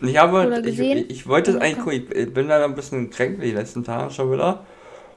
Ich 0.00 0.16
habe, 0.16 0.62
ich, 0.66 0.78
ich, 0.80 1.26
wollte 1.26 1.52
es 1.52 1.56
eigentlich 1.56 1.78
gucken. 1.78 2.18
Ich 2.18 2.34
bin 2.34 2.48
leider 2.48 2.64
ein 2.64 2.74
bisschen 2.74 3.08
kränk 3.08 3.40
die 3.40 3.52
letzten 3.52 3.82
Tage 3.82 4.10
schon 4.10 4.30
wieder. 4.32 4.66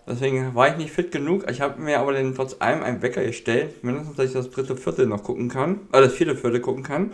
Deswegen 0.07 0.55
war 0.55 0.69
ich 0.69 0.77
nicht 0.77 0.91
fit 0.91 1.11
genug. 1.11 1.49
Ich 1.49 1.61
habe 1.61 1.81
mir 1.81 1.99
aber 1.99 2.13
dann 2.13 2.33
trotz 2.33 2.55
allem 2.59 2.83
einen 2.83 3.01
Wecker 3.01 3.23
gestellt, 3.23 3.83
mindestens, 3.83 4.15
dass 4.15 4.25
ich 4.25 4.33
das 4.33 4.49
dritte 4.49 4.75
Viertel 4.75 5.05
noch 5.05 5.23
gucken 5.23 5.49
kann, 5.49 5.81
äh, 5.91 6.01
das 6.01 6.13
vierte 6.13 6.35
Viertel 6.35 6.61
gucken 6.61 6.83
kann. 6.83 7.13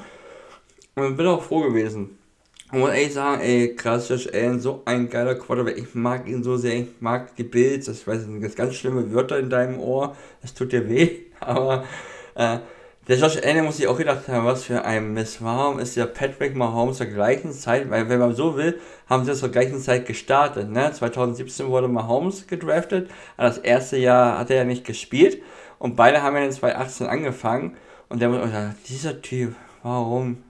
Und 0.95 1.17
bin 1.17 1.27
auch 1.27 1.43
froh 1.43 1.61
gewesen. 1.61 2.17
Und 2.71 2.79
muss 2.79 2.91
ehrlich 2.91 3.13
sagen, 3.13 3.41
ey, 3.41 3.75
krass, 3.75 4.09
Josh 4.09 4.27
Allen, 4.33 4.59
so 4.59 4.81
ein 4.85 5.09
geiler 5.09 5.35
Quarterback. 5.35 5.77
Ich 5.77 5.93
mag 5.93 6.27
ihn 6.27 6.43
so 6.43 6.57
sehr, 6.57 6.75
ich 6.75 6.87
mag 6.99 7.35
die 7.35 7.43
Bills. 7.43 7.87
Ich 7.87 8.07
weiß, 8.07 8.17
das 8.17 8.25
sind 8.25 8.55
ganz 8.55 8.75
schlimme 8.75 9.13
Wörter 9.13 9.37
in 9.37 9.49
deinem 9.49 9.79
Ohr. 9.79 10.15
Das 10.41 10.53
tut 10.53 10.71
dir 10.71 10.89
weh. 10.89 11.19
Aber 11.41 11.85
äh, 12.35 12.59
der 13.07 13.17
Josh 13.17 13.37
Allen 13.43 13.65
muss 13.65 13.77
sich 13.77 13.87
auch 13.87 13.97
gedacht 13.97 14.27
haben, 14.27 14.45
was 14.45 14.63
für 14.63 14.83
ein 14.83 15.13
Mist. 15.13 15.43
Warum 15.43 15.77
ist 15.79 15.95
der 15.95 16.07
Patrick 16.07 16.55
Mahomes 16.55 16.97
zur 16.97 17.05
gleichen 17.05 17.51
Zeit, 17.51 17.89
weil 17.91 18.09
wenn 18.09 18.19
man 18.19 18.33
so 18.33 18.57
will, 18.57 18.79
haben 19.07 19.25
sie 19.25 19.35
zur 19.35 19.49
gleichen 19.49 19.79
Zeit 19.79 20.07
gestartet. 20.07 20.69
Ne? 20.69 20.91
2017 20.91 21.67
wurde 21.67 21.87
Mahomes 21.87 22.47
gedraftet, 22.47 23.09
das 23.37 23.59
erste 23.59 23.97
Jahr 23.97 24.39
hat 24.39 24.49
er 24.49 24.57
ja 24.57 24.63
nicht 24.63 24.85
gespielt 24.85 25.41
und 25.77 25.95
beide 25.95 26.23
haben 26.23 26.35
ja 26.35 26.43
in 26.43 26.51
2018 26.51 27.07
angefangen 27.07 27.77
und 28.09 28.21
der 28.21 28.29
muss 28.29 28.41
auch 28.41 28.51
sagen, 28.51 28.75
dieser 28.87 29.21
Typ, 29.21 29.55
warum? 29.83 30.43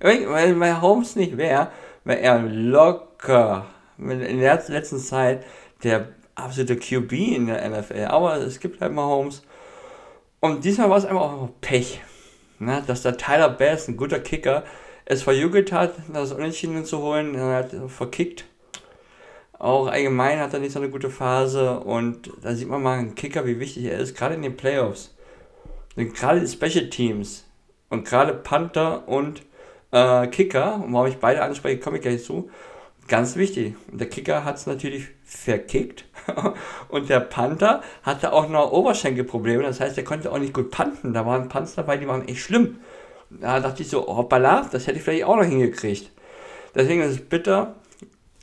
Weil 0.00 0.54
Mahomes 0.54 1.14
nicht 1.14 1.36
wäre, 1.36 1.68
wäre 2.04 2.20
er 2.20 2.42
locker 2.42 3.66
in 3.98 4.40
der 4.40 4.62
letzten 4.68 4.98
Zeit 4.98 5.44
der 5.84 6.08
absolute 6.34 6.76
QB 6.76 7.12
in 7.12 7.46
der 7.46 7.68
NFL. 7.68 8.06
Aber 8.06 8.36
es 8.36 8.58
gibt 8.58 8.80
halt 8.80 8.92
Mahomes 8.92 9.42
und 10.40 10.64
diesmal 10.64 10.90
war 10.90 10.98
es 10.98 11.04
einfach 11.04 11.20
auch 11.20 11.48
Pech, 11.60 12.00
ne? 12.58 12.82
dass 12.86 13.02
der 13.02 13.16
Tyler 13.16 13.50
Bass, 13.50 13.88
ein 13.88 13.96
guter 13.96 14.20
Kicker, 14.20 14.64
es 15.04 15.22
verjubelt 15.22 15.72
hat, 15.72 15.94
das 16.12 16.32
Unentschieden 16.32 16.84
zu 16.84 16.98
holen. 16.98 17.34
Er 17.34 17.56
hat 17.56 17.74
verkickt. 17.88 18.44
Auch 19.58 19.88
allgemein 19.88 20.38
hat 20.38 20.54
er 20.54 20.60
nicht 20.60 20.72
so 20.72 20.78
eine 20.78 20.88
gute 20.88 21.10
Phase 21.10 21.80
und 21.80 22.30
da 22.42 22.54
sieht 22.54 22.68
man 22.68 22.82
mal 22.82 22.98
einen 22.98 23.14
Kicker, 23.14 23.44
wie 23.44 23.60
wichtig 23.60 23.84
er 23.84 23.98
ist, 23.98 24.16
gerade 24.16 24.34
in 24.34 24.42
den 24.42 24.56
Playoffs. 24.56 25.14
Und 25.96 26.14
gerade 26.14 26.40
die 26.40 26.46
Special 26.46 26.88
Teams 26.88 27.44
und 27.90 28.06
gerade 28.06 28.32
Panther 28.32 29.06
und 29.06 29.42
äh, 29.90 30.28
Kicker, 30.28 30.76
und 30.76 30.94
warum 30.94 31.08
ich 31.08 31.18
beide 31.18 31.42
anspreche, 31.42 31.80
komme 31.80 31.96
ich 31.96 32.02
gleich 32.02 32.24
zu, 32.24 32.48
ganz 33.08 33.36
wichtig. 33.36 33.74
Und 33.90 34.00
der 34.00 34.08
Kicker 34.08 34.44
hat 34.44 34.56
es 34.56 34.66
natürlich 34.66 35.08
verkickt 35.24 36.04
und 36.88 37.08
der 37.08 37.20
Panther 37.20 37.82
hatte 38.02 38.32
auch 38.32 38.48
noch 38.48 38.72
Oberschenkelprobleme, 38.72 39.62
das 39.62 39.80
heißt, 39.80 39.96
er 39.98 40.04
konnte 40.04 40.32
auch 40.32 40.38
nicht 40.38 40.54
gut 40.54 40.70
panten. 40.70 41.12
Da 41.12 41.26
waren 41.26 41.48
Punts 41.48 41.74
dabei, 41.74 41.96
die 41.96 42.08
waren 42.08 42.26
echt 42.28 42.40
schlimm. 42.40 42.78
Da 43.30 43.60
dachte 43.60 43.82
ich 43.82 43.88
so, 43.88 44.06
hoppala, 44.06 44.68
das 44.72 44.86
hätte 44.86 44.98
ich 44.98 45.04
vielleicht 45.04 45.24
auch 45.24 45.36
noch 45.36 45.44
hingekriegt. 45.44 46.10
Deswegen 46.74 47.02
ist 47.02 47.10
es 47.10 47.20
bitter. 47.20 47.76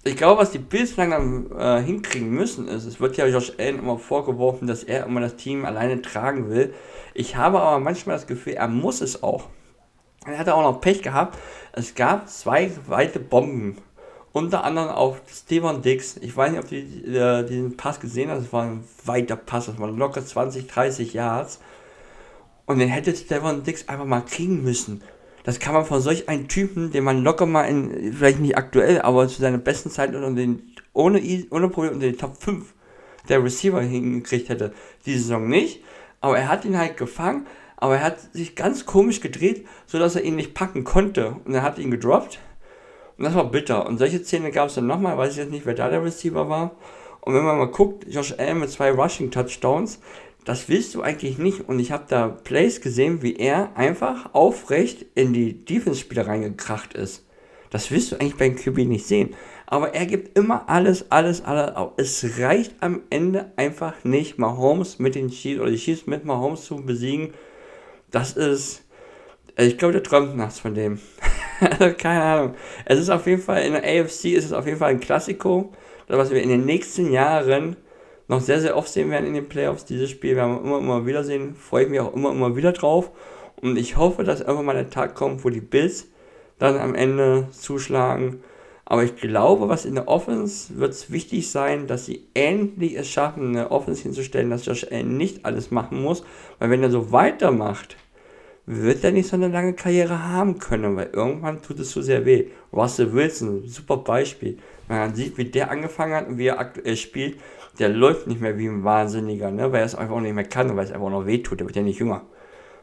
Ich 0.04 0.15
glaube, 0.15 0.41
was 0.41 0.52
die 0.52 0.60
Bills 0.60 0.95
langsam 0.95 1.52
äh, 1.58 1.82
hinkriegen 1.82 2.30
müssen, 2.30 2.67
ist, 2.69 2.86
es 2.86 3.02
wird 3.02 3.17
ja 3.17 3.28
Josh 3.28 3.54
Allen 3.58 3.80
immer 3.80 3.97
vorgeworfen, 3.97 4.67
dass 4.67 4.84
er 4.84 5.06
immer 5.06 5.19
das 5.19 5.36
Team 5.36 5.65
alleine 5.65 6.02
tragen 6.02 6.50
will. 6.50 6.73
Ich 7.13 7.36
habe 7.36 7.60
aber 7.60 7.80
manchmal 7.80 8.15
das 8.15 8.28
Gefühl, 8.28 8.54
er 8.54 8.69
muss 8.69 9.02
es 9.02 9.21
auch. 9.23 9.50
Er 10.26 10.38
hatte 10.38 10.56
auch 10.56 10.62
noch 10.62 10.80
Pech 10.80 11.01
gehabt. 11.01 11.38
Es 11.74 11.95
gab 11.95 12.30
zwei 12.30 12.72
weite 12.88 13.20
Bomben 13.20 13.78
unter 14.38 14.63
anderem 14.63 14.89
auf 14.89 15.21
Steven 15.29 15.81
Dix. 15.81 16.17
Ich 16.17 16.35
weiß 16.35 16.51
nicht, 16.51 16.63
ob 16.63 16.69
du 16.69 16.75
äh, 16.75 17.43
diesen 17.45 17.75
Pass 17.75 17.99
gesehen 17.99 18.29
hast. 18.29 18.43
Das 18.43 18.53
war 18.53 18.63
ein 18.63 18.83
weiter 19.03 19.35
Pass. 19.35 19.65
Das 19.65 19.79
waren 19.79 19.97
locker 19.97 20.25
20, 20.25 20.67
30 20.67 21.13
Yards. 21.13 21.59
Und 22.65 22.79
den 22.79 22.89
hätte 22.89 23.15
Steven 23.15 23.63
Dix 23.63 23.88
einfach 23.88 24.05
mal 24.05 24.21
kriegen 24.21 24.63
müssen. 24.63 25.01
Das 25.43 25.59
kann 25.59 25.73
man 25.73 25.85
von 25.85 26.01
solch 26.01 26.29
einem 26.29 26.47
Typen, 26.47 26.91
den 26.91 27.03
man 27.03 27.23
locker 27.23 27.45
mal 27.45 27.63
in, 27.63 28.13
vielleicht 28.13 28.39
nicht 28.39 28.57
aktuell, 28.57 29.01
aber 29.01 29.27
zu 29.27 29.41
seiner 29.41 29.57
besten 29.57 29.89
Zeit 29.89 30.13
und 30.13 30.35
den, 30.35 30.75
ohne, 30.93 31.21
ohne 31.51 31.69
Probleme 31.69 31.95
unter 31.95 32.07
den 32.07 32.17
Top 32.17 32.41
5 32.41 32.73
der 33.29 33.43
Receiver 33.43 33.81
hingekriegt 33.81 34.49
hätte. 34.49 34.73
Diese 35.05 35.19
Saison 35.19 35.47
nicht. 35.47 35.83
Aber 36.21 36.38
er 36.38 36.49
hat 36.49 36.65
ihn 36.65 36.77
halt 36.77 36.97
gefangen. 36.97 37.47
Aber 37.77 37.95
er 37.95 38.03
hat 38.03 38.19
sich 38.33 38.55
ganz 38.55 38.85
komisch 38.85 39.21
gedreht, 39.21 39.65
sodass 39.85 40.15
er 40.15 40.23
ihn 40.23 40.35
nicht 40.35 40.53
packen 40.53 40.83
konnte. 40.83 41.38
Und 41.45 41.53
er 41.53 41.61
hat 41.61 41.77
ihn 41.79 41.91
gedroppt 41.91 42.39
und 43.18 43.24
das 43.24 43.36
war 43.36 43.49
bitter. 43.49 43.88
Und 43.88 43.97
solche 43.97 44.24
Szenen 44.24 44.51
gab 44.51 44.68
es 44.68 44.76
dann 44.76 44.88
nochmal, 44.88 45.18
weiß 45.18 45.32
ich 45.32 45.38
jetzt 45.38 45.51
nicht, 45.51 45.65
wer 45.65 45.74
da 45.74 45.89
der 45.89 46.03
Receiver 46.03 46.49
war. 46.49 46.76
Und 47.22 47.34
wenn 47.34 47.43
man 47.43 47.57
mal 47.57 47.72
guckt, 47.72 48.05
Josh 48.07 48.34
Allen 48.38 48.59
mit 48.59 48.70
zwei 48.70 48.91
Rushing 48.91 49.32
Touchdowns, 49.32 49.99
das 50.45 50.70
willst 50.70 50.95
du 50.95 51.01
eigentlich 51.01 51.38
nicht. 51.38 51.68
Und 51.68 51.80
ich 51.80 51.91
habe 51.91 52.05
da 52.07 52.28
Plays 52.28 52.80
gesehen, 52.80 53.22
wie 53.22 53.36
er 53.36 53.76
einfach 53.76 54.34
aufrecht 54.34 55.05
in 55.15 55.34
die 55.34 55.65
Defense-Spieler 55.65 56.28
reingekracht 56.28 56.93
ist. 56.93 57.26
Das 57.70 57.91
willst 57.91 58.11
du 58.11 58.15
eigentlich 58.15 58.38
beim 58.38 58.55
QB 58.55 58.88
nicht 58.88 59.05
sehen. 59.05 59.36
Aber 59.65 59.93
er 59.93 60.05
gibt 60.05 60.38
immer 60.38 60.70
alles, 60.70 61.11
alles, 61.11 61.43
alles 61.43 61.76
auf. 61.76 61.93
Es 61.97 62.39
reicht 62.39 62.76
am 62.80 63.01
Ende 63.09 63.51
einfach 63.57 64.05
nicht, 64.05 64.38
Mahomes 64.38 64.99
mit 64.99 65.15
den 65.15 65.30
Chiefs 65.30 65.59
oder 65.59 65.72
die 65.72 65.78
Chiefs 65.78 66.07
mit 66.07 66.24
Mahomes 66.24 66.63
zu 66.63 66.78
besiegen. 66.78 67.34
Das 68.09 68.38
ist, 68.38 68.86
ich 69.66 69.78
glaube, 69.78 69.93
der 69.93 70.03
träumt 70.03 70.38
nachts 70.38 70.60
von 70.60 70.74
dem. 70.74 70.99
Also, 71.60 71.91
keine 71.97 72.22
Ahnung. 72.22 72.55
Es 72.86 72.99
ist 72.99 73.10
auf 73.10 73.26
jeden 73.26 73.41
Fall, 73.41 73.64
in 73.64 73.74
der 73.74 73.82
AFC 73.82 74.26
ist 74.26 74.45
es 74.45 74.53
auf 74.53 74.68
jeden 74.68 74.78
Fall 74.78 74.91
ein 74.91 74.99
Klassiko, 74.99 75.74
was 76.08 76.30
wir 76.30 76.39
in 76.43 76.49
den 76.49 76.66
nächsten 76.66 77.12
Jahren 77.12 77.78
noch 78.28 78.41
sehr, 78.41 78.62
sehr 78.62 78.78
oft 78.78 78.89
sehen 78.89 79.10
werden 79.10 79.26
in 79.26 79.34
den 79.34 79.49
Playoffs. 79.49 79.86
Dieses 79.86 80.12
Spiel 80.12 80.36
werden 80.36 80.53
wir 80.53 80.62
immer, 80.62 80.78
immer 80.78 81.05
wieder 81.08 81.24
sehen. 81.24 81.55
Freue 81.55 81.86
ich 81.86 81.89
mich 81.89 81.99
auch 81.99 82.14
immer, 82.14 82.30
immer 82.30 82.55
wieder 82.55 82.74
drauf. 82.74 83.10
Und 83.60 83.78
ich 83.78 83.97
hoffe, 83.97 84.24
dass 84.24 84.41
irgendwann 84.41 84.66
mal 84.66 84.74
der 84.76 84.91
Tag 84.91 85.16
kommt, 85.16 85.43
wo 85.43 85.49
die 85.49 85.62
Bills 85.62 86.08
dann 86.60 86.78
am 86.78 86.93
Ende 86.93 87.47
zuschlagen. 87.51 88.43
Aber 88.86 89.03
ich 89.03 89.16
glaube, 89.16 89.68
was 89.68 89.86
in 89.86 89.95
der 89.95 90.08
Offense 90.08 90.78
wird 90.78 90.91
es 90.91 91.12
wichtig 91.12 91.49
sein, 91.49 91.88
dass 91.88 92.05
sie 92.05 92.26
endlich 92.34 92.97
es 92.97 93.08
schaffen, 93.08 93.49
eine 93.49 93.72
Offense 93.72 94.03
hinzustellen, 94.03 94.49
dass 94.49 94.66
Josh 94.66 94.88
Allen 94.89 95.18
nicht 95.18 95.43
alles 95.45 95.72
machen 95.72 96.01
muss. 96.01 96.24
Weil 96.60 96.70
wenn 96.70 96.84
er 96.84 96.91
so 96.91 97.12
weitermacht, 97.12 97.97
wird 98.70 99.01
er 99.05 99.11
nicht 99.11 99.30
so 99.30 99.38
eine 99.38 99.47
lange 99.47 99.74
Karriere 99.74 100.28
haben 100.28 100.59
können, 100.59 100.97
weil 100.97 101.09
irgendwann 101.13 101.61
tut 101.61 101.80
es 101.80 101.89
zu 101.89 102.01
sehr 102.01 102.26
weh. 102.26 102.47
Russell 102.74 103.13
Wilson, 103.13 103.65
super 103.65 103.97
Beispiel. 103.97 104.57
Wenn 104.89 104.97
man 104.97 105.15
sieht, 105.15 105.38
wie 105.38 105.45
der 105.45 105.72
angefangen 105.72 106.13
hat 106.13 106.28
und 106.28 106.38
wie 106.38 106.47
er 106.47 106.59
aktuell 106.59 106.97
spielt, 106.97 107.39
der 107.80 107.88
läuft 107.89 108.28
nicht 108.28 108.41
mehr 108.41 108.57
wie 108.57 108.68
ein 108.68 108.84
Wahnsinniger, 108.84 109.51
ne? 109.51 109.72
weil 109.72 109.80
er 109.80 109.86
es 109.86 109.95
einfach 109.95 110.15
auch 110.15 110.22
nicht 110.22 110.36
mehr 110.36 110.43
kann 110.43 110.70
und 110.70 110.76
weil 110.76 110.84
es 110.84 110.91
einfach 110.91 111.09
noch 111.09 111.26
weh 111.26 111.38
tut. 111.38 111.61
Der 111.61 111.68
wird 111.68 111.78
ja 111.78 111.82
nicht 111.82 111.99
jünger. 111.99 112.24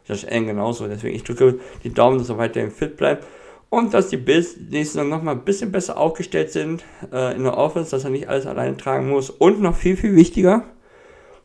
Josh 0.06 0.24
Allen 0.24 0.46
genauso. 0.46 0.88
Deswegen, 0.88 1.14
ich 1.14 1.24
drücke 1.24 1.58
die 1.82 1.92
Daumen, 1.92 2.18
dass 2.18 2.30
er 2.30 2.38
weiterhin 2.38 2.70
fit 2.70 2.96
bleibt 2.96 3.26
und 3.68 3.92
dass 3.92 4.08
die 4.08 4.16
Bills 4.16 4.56
nächste 4.56 4.94
Saison 4.94 5.10
nochmal 5.10 5.34
ein 5.34 5.44
bisschen 5.44 5.70
besser 5.70 5.98
aufgestellt 5.98 6.50
sind 6.50 6.82
äh, 7.12 7.36
in 7.36 7.42
der 7.42 7.58
Offense, 7.58 7.90
dass 7.90 8.04
er 8.04 8.10
nicht 8.10 8.28
alles 8.28 8.46
alleine 8.46 8.76
tragen 8.78 9.10
muss. 9.10 9.28
Und 9.28 9.60
noch 9.60 9.76
viel, 9.76 9.98
viel 9.98 10.16
wichtiger, 10.16 10.64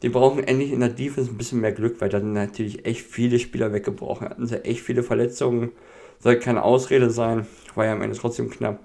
die 0.01 0.09
brauchen 0.09 0.43
endlich 0.43 0.71
in 0.71 0.79
der 0.79 0.89
Defense 0.89 1.29
ein 1.29 1.37
bisschen 1.37 1.59
mehr 1.59 1.71
Glück, 1.71 1.99
weil 1.99 2.09
da 2.09 2.19
sind 2.19 2.33
natürlich 2.33 2.85
echt 2.85 3.01
viele 3.01 3.39
Spieler 3.39 3.73
weggebrochen. 3.73 4.29
Hatten 4.29 4.47
sie 4.47 4.63
echt 4.63 4.81
viele 4.81 5.03
Verletzungen. 5.03 5.71
Soll 6.19 6.37
keine 6.37 6.63
Ausrede 6.63 7.09
sein. 7.09 7.47
War 7.75 7.85
ja 7.85 7.93
am 7.93 8.01
Ende 8.01 8.17
trotzdem 8.17 8.49
knapp. 8.49 8.79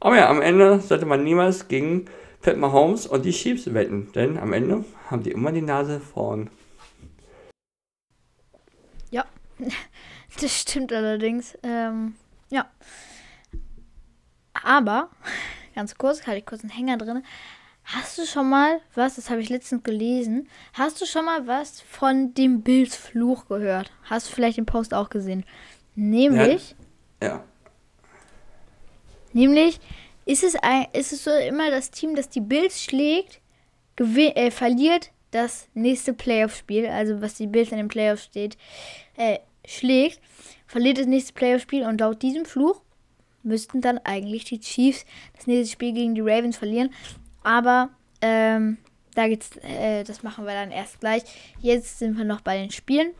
Aber 0.00 0.16
ja, 0.16 0.28
am 0.28 0.42
Ende 0.42 0.80
sollte 0.80 1.06
man 1.06 1.24
niemals 1.24 1.68
gegen 1.68 2.06
Pat 2.42 2.56
Mahomes 2.56 3.06
und 3.06 3.24
die 3.24 3.32
Chiefs 3.32 3.72
wetten, 3.72 4.12
denn 4.14 4.38
am 4.38 4.52
Ende 4.52 4.84
haben 5.10 5.22
die 5.22 5.32
immer 5.32 5.52
die 5.52 5.62
Nase 5.62 6.00
vorn. 6.00 6.50
Ja, 9.10 9.24
das 10.40 10.60
stimmt 10.60 10.92
allerdings. 10.92 11.58
Ähm, 11.62 12.14
ja. 12.50 12.70
Aber, 14.52 15.10
ganz 15.74 15.96
kurz, 15.96 16.26
hatte 16.26 16.38
ich 16.38 16.46
kurz 16.46 16.60
einen 16.60 16.70
Hänger 16.70 16.98
drin. 16.98 17.24
Hast 17.86 18.18
du 18.18 18.26
schon 18.26 18.50
mal 18.50 18.80
was, 18.96 19.14
das 19.14 19.30
habe 19.30 19.40
ich 19.40 19.48
letztens 19.48 19.84
gelesen, 19.84 20.48
hast 20.72 21.00
du 21.00 21.06
schon 21.06 21.24
mal 21.24 21.46
was 21.46 21.80
von 21.82 22.34
dem 22.34 22.62
Bills 22.62 22.96
Fluch 22.96 23.46
gehört? 23.46 23.92
Hast 24.02 24.28
du 24.28 24.34
vielleicht 24.34 24.58
den 24.58 24.66
Post 24.66 24.92
auch 24.92 25.08
gesehen? 25.08 25.44
Nämlich. 25.94 26.74
Ja. 27.22 27.28
ja. 27.28 27.44
Nämlich 29.32 29.78
ist 30.24 30.42
es, 30.42 30.56
ein, 30.56 30.86
ist 30.94 31.12
es 31.12 31.22
so 31.22 31.30
immer 31.30 31.70
das 31.70 31.92
Team, 31.92 32.16
das 32.16 32.28
die 32.28 32.40
Bills 32.40 32.82
schlägt, 32.82 33.40
äh, 33.96 34.50
verliert 34.50 35.12
das 35.30 35.68
nächste 35.74 36.12
Playoff-Spiel, 36.12 36.86
also 36.86 37.20
was 37.20 37.34
die 37.34 37.46
Bills 37.46 37.70
in 37.70 37.76
den 37.76 37.88
Playoffs 37.88 38.24
steht, 38.24 38.56
äh, 39.16 39.38
schlägt, 39.64 40.20
verliert 40.66 40.98
das 40.98 41.06
nächste 41.06 41.34
Playoff-Spiel 41.34 41.84
und 41.84 42.00
laut 42.00 42.20
diesem 42.20 42.46
Fluch 42.46 42.82
müssten 43.44 43.80
dann 43.80 43.98
eigentlich 43.98 44.44
die 44.44 44.58
Chiefs 44.58 45.04
das 45.36 45.46
nächste 45.46 45.72
Spiel 45.72 45.92
gegen 45.92 46.16
die 46.16 46.20
Ravens 46.20 46.56
verlieren. 46.56 46.90
Aber 47.46 47.90
ähm, 48.22 48.76
da 49.14 49.28
geht's, 49.28 49.56
äh, 49.58 50.02
das 50.02 50.24
machen 50.24 50.46
wir 50.46 50.52
dann 50.52 50.72
erst 50.72 50.98
gleich. 50.98 51.22
Jetzt 51.60 52.00
sind 52.00 52.18
wir 52.18 52.24
noch 52.24 52.40
bei 52.40 52.58
den 52.58 52.72
Spielen. 52.72 53.12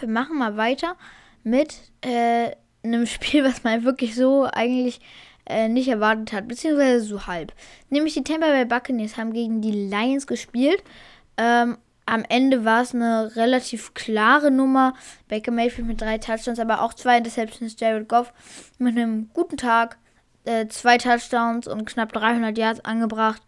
Wir 0.00 0.08
machen 0.08 0.38
mal 0.38 0.56
weiter 0.56 0.96
mit 1.42 1.74
äh, 2.00 2.52
einem 2.82 3.04
Spiel, 3.06 3.44
was 3.44 3.62
man 3.62 3.84
wirklich 3.84 4.14
so 4.14 4.44
eigentlich 4.50 5.00
äh, 5.44 5.68
nicht 5.68 5.88
erwartet 5.88 6.32
hat, 6.32 6.48
beziehungsweise 6.48 7.04
so 7.04 7.26
halb. 7.26 7.52
Nämlich 7.90 8.14
die 8.14 8.24
Tampa 8.24 8.46
Bay 8.46 8.64
Buccaneers 8.64 9.18
haben 9.18 9.34
gegen 9.34 9.60
die 9.60 9.72
Lions 9.72 10.26
gespielt. 10.26 10.82
Ähm, 11.36 11.76
am 12.06 12.24
Ende 12.26 12.64
war 12.64 12.80
es 12.80 12.94
eine 12.94 13.36
relativ 13.36 13.92
klare 13.92 14.50
Nummer. 14.50 14.94
Baker 15.28 15.50
Mayfield 15.50 15.86
mit 15.86 16.00
drei 16.00 16.16
Touchdowns, 16.16 16.58
aber 16.58 16.80
auch 16.80 16.94
zwei 16.94 17.18
Interceptions. 17.18 17.76
Jared 17.78 18.08
Goff 18.08 18.32
mit 18.78 18.96
einem 18.96 19.28
guten 19.34 19.58
Tag. 19.58 19.98
Äh, 20.44 20.68
zwei 20.68 20.98
Touchdowns 20.98 21.66
und 21.66 21.86
knapp 21.86 22.12
300 22.12 22.56
Yards 22.58 22.84
angebracht. 22.84 23.40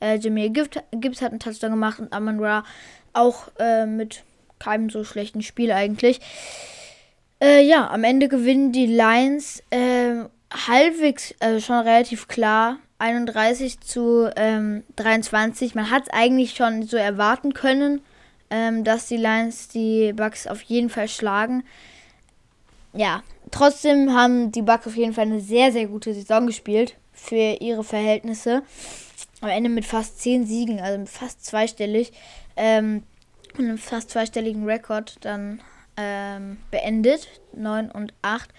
Äh, 0.00 0.18
Jameer 0.18 0.50
Gibbs, 0.50 1.20
hat 1.20 1.30
einen 1.32 1.40
Touchdown 1.40 1.72
gemacht 1.72 1.98
und 1.98 2.12
Amon 2.12 2.38
Ra 2.38 2.64
auch 3.12 3.48
äh, 3.58 3.86
mit 3.86 4.22
keinem 4.58 4.90
so 4.90 5.04
schlechten 5.04 5.42
Spiel 5.42 5.72
eigentlich. 5.72 6.20
Äh, 7.42 7.66
ja, 7.66 7.90
am 7.90 8.04
Ende 8.04 8.28
gewinnen 8.28 8.72
die 8.72 8.86
Lions 8.86 9.62
äh, 9.70 10.24
halbwegs, 10.52 11.34
also 11.40 11.60
schon 11.60 11.80
relativ 11.80 12.28
klar, 12.28 12.78
31 12.98 13.80
zu 13.80 14.30
ähm, 14.36 14.84
23. 14.96 15.74
Man 15.74 15.90
hat 15.90 16.04
es 16.04 16.10
eigentlich 16.10 16.54
schon 16.54 16.84
so 16.84 16.96
erwarten 16.96 17.52
können, 17.52 18.00
ähm, 18.50 18.84
dass 18.84 19.06
die 19.08 19.16
Lions 19.16 19.68
die 19.68 20.12
Bucks 20.14 20.46
auf 20.46 20.62
jeden 20.62 20.88
Fall 20.88 21.08
schlagen. 21.08 21.64
Ja, 22.94 23.22
trotzdem 23.50 24.12
haben 24.12 24.52
die 24.52 24.62
Bucks 24.62 24.86
auf 24.86 24.96
jeden 24.96 25.12
Fall 25.12 25.26
eine 25.26 25.40
sehr, 25.40 25.72
sehr 25.72 25.86
gute 25.86 26.14
Saison 26.14 26.46
gespielt 26.46 26.96
für 27.12 27.56
ihre 27.60 27.84
Verhältnisse. 27.84 28.62
Am 29.40 29.48
Ende 29.48 29.68
mit 29.68 29.84
fast 29.84 30.20
10 30.20 30.46
Siegen, 30.46 30.80
also 30.80 31.04
fast 31.06 31.44
zweistellig, 31.44 32.12
ähm, 32.56 33.02
einem 33.58 33.78
fast 33.78 34.10
zweistelligen 34.10 34.64
Rekord 34.64 35.16
dann 35.20 35.60
ähm, 35.96 36.58
beendet. 36.70 37.28
9 37.54 37.90
und 37.90 38.12
8. 38.22 38.50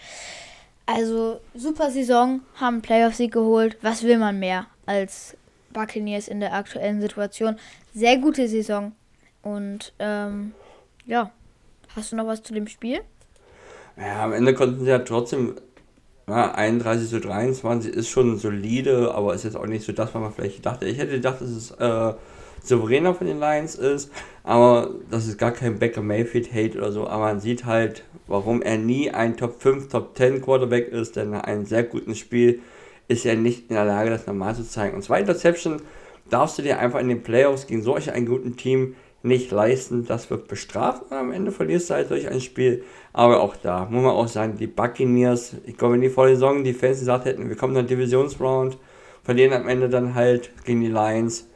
Also 0.86 1.42
super 1.54 1.92
Saison, 1.92 2.42
haben 2.56 2.82
Playoff-Sieg 2.82 3.34
geholt. 3.34 3.78
Was 3.82 4.04
will 4.04 4.18
man 4.18 4.40
mehr 4.40 4.68
als 4.86 5.36
Buccaneers 5.74 6.28
in 6.28 6.40
der 6.40 6.54
aktuellen 6.54 7.02
Situation? 7.02 7.58
Sehr 7.94 8.18
gute 8.18 8.48
Saison. 8.48 8.94
Und 9.42 9.94
ähm, 10.00 10.54
ja, 11.06 11.32
hast 11.96 12.12
du 12.12 12.16
noch 12.16 12.28
was 12.28 12.42
zu 12.42 12.54
dem 12.54 12.68
Spiel? 12.68 13.02
Ja, 14.00 14.24
am 14.24 14.34
Ende 14.34 14.54
konnten 14.54 14.84
sie 14.84 14.90
ja 14.90 15.00
trotzdem 15.00 15.56
ja, 16.28 16.52
31 16.54 17.10
zu 17.10 17.20
23 17.20 17.94
ist 17.94 18.10
schon 18.10 18.38
solide, 18.38 19.14
aber 19.16 19.34
ist 19.34 19.46
jetzt 19.46 19.56
auch 19.56 19.66
nicht 19.66 19.86
so 19.86 19.94
das, 19.94 20.14
was 20.14 20.22
man 20.22 20.34
vielleicht 20.34 20.66
dachte. 20.66 20.86
Ich 20.86 20.98
hätte 20.98 21.14
gedacht, 21.14 21.42
dass 21.42 21.50
es 21.50 21.72
äh, 21.72 22.14
souveräner 22.64 23.16
von 23.16 23.28
den 23.28 23.40
Lions 23.40 23.76
ist, 23.76 24.12
aber 24.44 24.92
das 25.10 25.28
ist 25.28 25.38
gar 25.38 25.52
kein 25.52 25.80
Baker 25.80 26.02
Mayfield 26.02 26.54
Hate 26.54 26.78
oder 26.78 26.92
so, 26.92 27.08
aber 27.08 27.24
man 27.24 27.40
sieht 27.40 27.66
halt, 27.66 28.04
warum 28.28 28.62
er 28.62 28.78
nie 28.78 29.10
ein 29.10 29.38
Top 29.38 29.62
5, 29.62 29.88
Top 29.88 30.18
10 30.18 30.42
Quarterback 30.42 30.90
ist, 30.90 31.16
denn 31.16 31.32
nach 31.32 31.44
einem 31.44 31.66
sehr 31.66 31.84
guten 31.84 32.14
Spiel 32.14 32.60
ist 33.08 33.26
er 33.26 33.36
nicht 33.36 33.70
in 33.70 33.76
der 33.76 33.86
Lage, 33.86 34.10
das 34.10 34.28
normal 34.28 34.54
zu 34.54 34.68
zeigen. 34.68 34.98
Und 34.98 35.04
zwei 35.04 35.22
Interception 35.22 35.82
darfst 36.30 36.58
du 36.58 36.62
dir 36.62 36.80
einfach 36.80 37.00
in 37.00 37.08
den 37.08 37.24
Playoffs 37.24 37.68
gegen 37.68 37.82
solch 37.82 38.12
ein 38.12 38.26
guten 38.26 38.58
Team 38.58 38.96
nicht 39.24 39.52
leisten. 39.52 40.06
Das 40.06 40.30
wird 40.30 40.48
bestraft 40.48 41.04
und 41.10 41.18
am 41.18 41.32
Ende 41.32 41.52
verlierst 41.52 41.90
du 41.90 41.96
halt 41.96 42.10
durch 42.10 42.30
ein 42.30 42.42
Spiel. 42.42 42.84
Aber 43.14 43.42
auch 43.42 43.56
da 43.56 43.86
muss 43.86 44.04
man 44.04 44.14
auch 44.14 44.28
sagen, 44.28 44.58
die 44.58 44.68
Buccaneers, 44.68 45.56
ich 45.66 45.78
glaube, 45.78 45.96
wenn 45.96 46.02
die 46.02 46.10
vor 46.10 46.28
der 46.28 46.36
Saison 46.36 46.64
die 46.64 46.74
Fans 46.74 47.00
gesagt 47.00 47.26
hätten, 47.26 47.50
wir 47.50 47.56
kommen 47.56 47.76
in 47.76 47.88
der 47.88 47.98
Divisionsround, 47.98 48.78
verlieren 49.24 49.54
am 49.54 49.68
Ende 49.68 49.90
dann 49.90 50.16
halt 50.16 50.52
gegen 50.64 50.82
die 50.82 50.88
Lions 50.88 51.48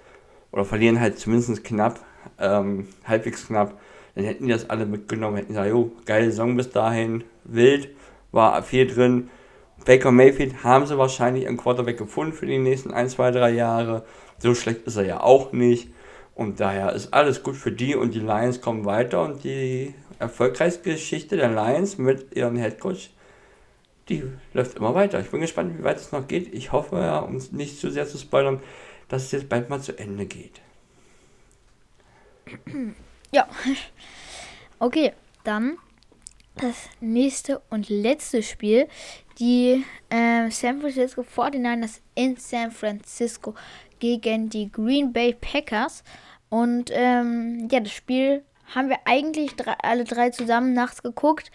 oder 0.51 0.65
verlieren 0.65 0.99
halt 0.99 1.19
zumindest 1.19 1.63
knapp, 1.63 1.99
ähm, 2.39 2.87
halbwegs 3.05 3.47
knapp, 3.47 3.79
dann 4.15 4.25
hätten 4.25 4.45
die 4.45 4.51
das 4.51 4.69
alle 4.69 4.85
mitgenommen, 4.85 5.37
hätten 5.37 5.49
gesagt, 5.49 5.69
jo, 5.69 5.91
geile 6.05 6.25
Saison 6.25 6.57
bis 6.57 6.69
dahin, 6.69 7.23
wild, 7.45 7.89
war 8.31 8.61
viel 8.63 8.87
drin. 8.87 9.29
Baker 9.85 10.11
Mayfield 10.11 10.63
haben 10.63 10.85
sie 10.85 10.97
wahrscheinlich 10.97 11.47
einen 11.47 11.57
Quarterback 11.57 11.97
gefunden 11.97 12.33
für 12.33 12.45
die 12.45 12.59
nächsten 12.59 12.91
1, 12.91 13.13
2, 13.13 13.31
3 13.31 13.51
Jahre. 13.51 14.03
So 14.37 14.53
schlecht 14.53 14.81
ist 14.81 14.97
er 14.97 15.05
ja 15.05 15.21
auch 15.21 15.53
nicht. 15.53 15.89
Und 16.41 16.59
daher 16.59 16.93
ist 16.93 17.13
alles 17.13 17.43
gut 17.43 17.55
für 17.55 17.71
die 17.71 17.95
und 17.95 18.15
die 18.15 18.19
Lions 18.19 18.61
kommen 18.61 18.83
weiter 18.83 19.21
und 19.21 19.43
die 19.43 19.93
Erfolgsgeschichte 20.17 21.37
der 21.37 21.49
Lions 21.49 21.99
mit 21.99 22.35
ihrem 22.35 22.55
Headcoach, 22.55 23.11
die 24.09 24.23
läuft 24.51 24.77
immer 24.77 24.95
weiter. 24.95 25.19
Ich 25.19 25.29
bin 25.29 25.41
gespannt, 25.41 25.77
wie 25.77 25.83
weit 25.83 25.97
es 25.97 26.11
noch 26.11 26.27
geht. 26.27 26.51
Ich 26.51 26.71
hoffe, 26.71 26.97
ja, 26.97 27.19
um 27.19 27.35
es 27.35 27.51
nicht 27.51 27.79
zu 27.79 27.91
sehr 27.91 28.07
zu 28.07 28.17
spoilern, 28.17 28.59
dass 29.07 29.25
es 29.25 29.31
jetzt 29.33 29.49
bald 29.49 29.69
mal 29.69 29.81
zu 29.81 29.97
Ende 29.97 30.25
geht. 30.25 30.61
Ja. 33.33 33.47
Okay, 34.79 35.13
dann 35.43 35.77
das 36.55 36.89
nächste 37.01 37.61
und 37.69 37.87
letzte 37.89 38.41
Spiel. 38.41 38.87
Die 39.37 39.85
äh, 40.09 40.49
San 40.49 40.81
Francisco 40.81 41.21
49ers 41.21 41.99
in 42.15 42.35
San 42.37 42.71
Francisco 42.71 43.53
gegen 44.01 44.49
die 44.49 44.71
Green 44.71 45.13
Bay 45.13 45.33
Packers. 45.39 46.03
Und 46.51 46.91
ähm, 46.93 47.69
ja, 47.71 47.79
das 47.79 47.93
Spiel 47.93 48.43
haben 48.75 48.89
wir 48.89 48.97
eigentlich 49.05 49.55
drei, 49.55 49.73
alle 49.81 50.03
drei 50.03 50.31
zusammen 50.31 50.73
nachts 50.73 51.01
geguckt. 51.01 51.49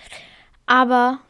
Aber 0.64 1.20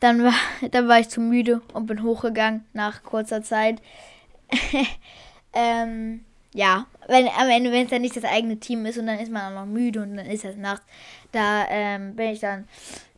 dann 0.00 0.24
war, 0.24 0.34
dann 0.72 0.88
war 0.88 0.98
ich 0.98 1.08
zu 1.08 1.20
müde 1.20 1.62
und 1.72 1.86
bin 1.86 2.02
hochgegangen 2.02 2.66
nach 2.72 3.04
kurzer 3.04 3.42
Zeit. 3.42 3.80
ähm, 5.52 6.24
ja, 6.52 6.86
wenn, 7.06 7.28
am 7.28 7.48
Ende, 7.48 7.70
wenn 7.70 7.84
es 7.84 7.90
dann 7.90 8.02
nicht 8.02 8.16
das 8.16 8.24
eigene 8.24 8.58
Team 8.58 8.84
ist 8.86 8.98
und 8.98 9.06
dann 9.06 9.20
ist 9.20 9.30
man 9.30 9.52
auch 9.52 9.60
noch 9.60 9.66
müde 9.66 10.02
und 10.02 10.16
dann 10.16 10.26
ist 10.26 10.44
es 10.44 10.56
nachts, 10.56 10.84
da 11.30 11.64
ähm, 11.68 12.16
bin 12.16 12.30
ich 12.30 12.40
dann 12.40 12.66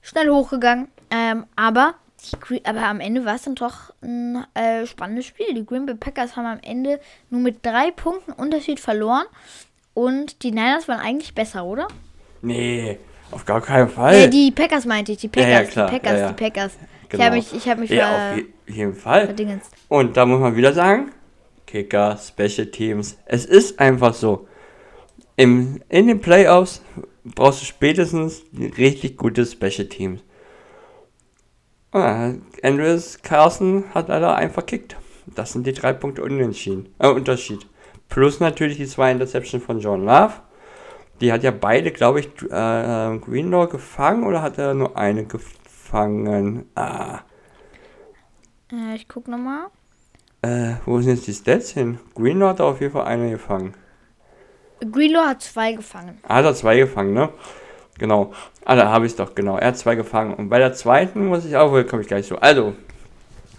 schnell 0.03 0.29
hochgegangen. 0.29 0.89
Ähm, 1.11 1.47
aber, 1.57 1.95
die, 2.51 2.63
aber 2.67 2.83
am 2.83 3.01
Ende 3.01 3.25
war 3.25 3.37
es 3.37 3.43
dann 3.43 3.55
doch 3.55 3.95
ein 4.03 4.45
äh, 4.53 4.85
spannendes 4.85 5.25
Spiel. 5.25 5.55
Die 5.55 5.65
Green 5.65 5.87
Bay 5.87 5.95
Packers 5.95 6.37
haben 6.37 6.45
am 6.45 6.61
Ende 6.61 7.01
nur 7.31 7.41
mit 7.41 7.65
drei 7.65 7.91
Punkten 7.91 8.33
Unterschied 8.33 8.81
verloren 8.81 9.25
und 9.99 10.43
die 10.45 10.51
Niners 10.53 10.87
waren 10.87 11.01
eigentlich 11.01 11.35
besser, 11.35 11.65
oder? 11.65 11.89
Nee, 12.41 12.99
auf 13.33 13.45
gar 13.45 13.61
keinen 13.61 13.89
Fall. 13.89 14.17
Nee, 14.21 14.29
die 14.29 14.51
Packers 14.53 14.85
meinte 14.87 15.11
ich, 15.13 15.19
die 15.19 15.29
Packers, 15.29 15.51
Ja, 15.51 15.61
ja, 15.63 15.65
klar. 15.65 15.91
die 15.91 15.99
Packers, 15.99 16.21
Ja, 16.21 16.29
die 16.29 16.45
Packers. 16.45 16.73
Genau. 17.09 17.21
Ich 17.23 17.27
habe 17.27 17.37
mich, 17.37 17.55
ich 17.55 17.69
habe 17.69 17.81
mich 17.81 17.91
Ja, 17.91 18.31
auf 18.33 18.37
je 18.37 18.45
jeden 18.75 18.95
Fall. 18.95 19.27
verdingenst. 19.27 19.71
Und 19.89 20.17
da 20.17 20.25
muss 20.27 20.39
man 20.41 20.55
wieder 20.55 20.73
sagen, 20.73 21.11
Kicker, 21.67 22.17
Special 22.17 22.67
Teams, 22.69 23.19
es 23.27 23.45
ist 23.45 23.79
einfach 23.81 24.15
so. 24.15 24.47
Im, 25.37 25.81
in 25.89 26.07
den 26.07 26.21
Playoffs 26.21 26.83
brauchst 27.25 27.61
du 27.63 27.65
spätestens 27.67 28.43
richtig 28.77 29.17
gute 29.17 29.45
Special 29.47 29.89
Teams. 29.89 30.21
Ah, 31.93 32.33
Andrews 32.63 33.19
Carson 33.23 33.85
hat 33.95 34.09
leider 34.09 34.35
einfach 34.37 34.65
kickt. 34.67 34.97
Das 35.27 35.53
sind 35.53 35.67
die 35.67 35.73
drei 35.73 35.93
Punkte 35.93 36.23
unentschieden, 36.23 36.95
äh, 36.99 37.09
Unterschied. 37.09 37.67
Plus 38.09 38.41
natürlich 38.41 38.77
die 38.77 38.87
zwei 38.87 39.13
Interceptions 39.13 39.65
von 39.65 39.81
John 39.81 40.05
Love. 40.05 40.35
Die 41.21 41.33
hat 41.33 41.43
ja 41.43 41.51
beide, 41.51 41.91
glaube 41.91 42.21
ich, 42.21 42.27
äh, 42.27 43.19
Greenlaw 43.19 43.69
gefangen 43.69 44.25
oder 44.25 44.41
hat 44.41 44.59
er 44.59 44.75
nur 44.75 44.97
eine 44.97 45.25
gefangen? 45.25 46.67
Ah. 46.75 47.21
Äh, 48.73 48.95
ich 48.95 49.09
guck 49.09 49.27
nochmal. 49.29 49.67
Äh, 50.43 50.75
wo 50.85 51.01
sind 51.01 51.17
jetzt 51.17 51.27
die 51.27 51.35
Stats 51.35 51.71
hin? 51.71 51.99
Greenlaw 52.15 52.51
hat 52.51 52.61
auf 52.61 52.81
jeden 52.81 52.93
Fall 52.93 53.07
eine 53.07 53.31
gefangen. 53.31 53.75
Greenlaw 54.81 55.27
hat 55.27 55.43
zwei 55.43 55.73
gefangen. 55.73 56.19
Ah, 56.23 56.37
hat 56.37 56.45
er 56.45 56.55
zwei 56.55 56.79
gefangen, 56.79 57.13
ne? 57.13 57.31
Genau. 57.99 58.33
Ah, 58.65 58.77
da 58.77 58.89
habe 58.89 59.07
ich 59.07 59.13
es 59.13 59.17
doch, 59.17 59.35
genau. 59.35 59.57
Er 59.57 59.69
hat 59.69 59.79
zwei 59.79 59.97
gefangen. 59.97 60.35
Und 60.35 60.49
bei 60.49 60.59
der 60.59 60.73
zweiten 60.73 61.27
muss 61.27 61.45
ich 61.45 61.57
auch, 61.57 61.71
komme 61.87 62.03
ich 62.03 62.09
gleich 62.09 62.27
so. 62.27 62.37
Also, 62.37 62.75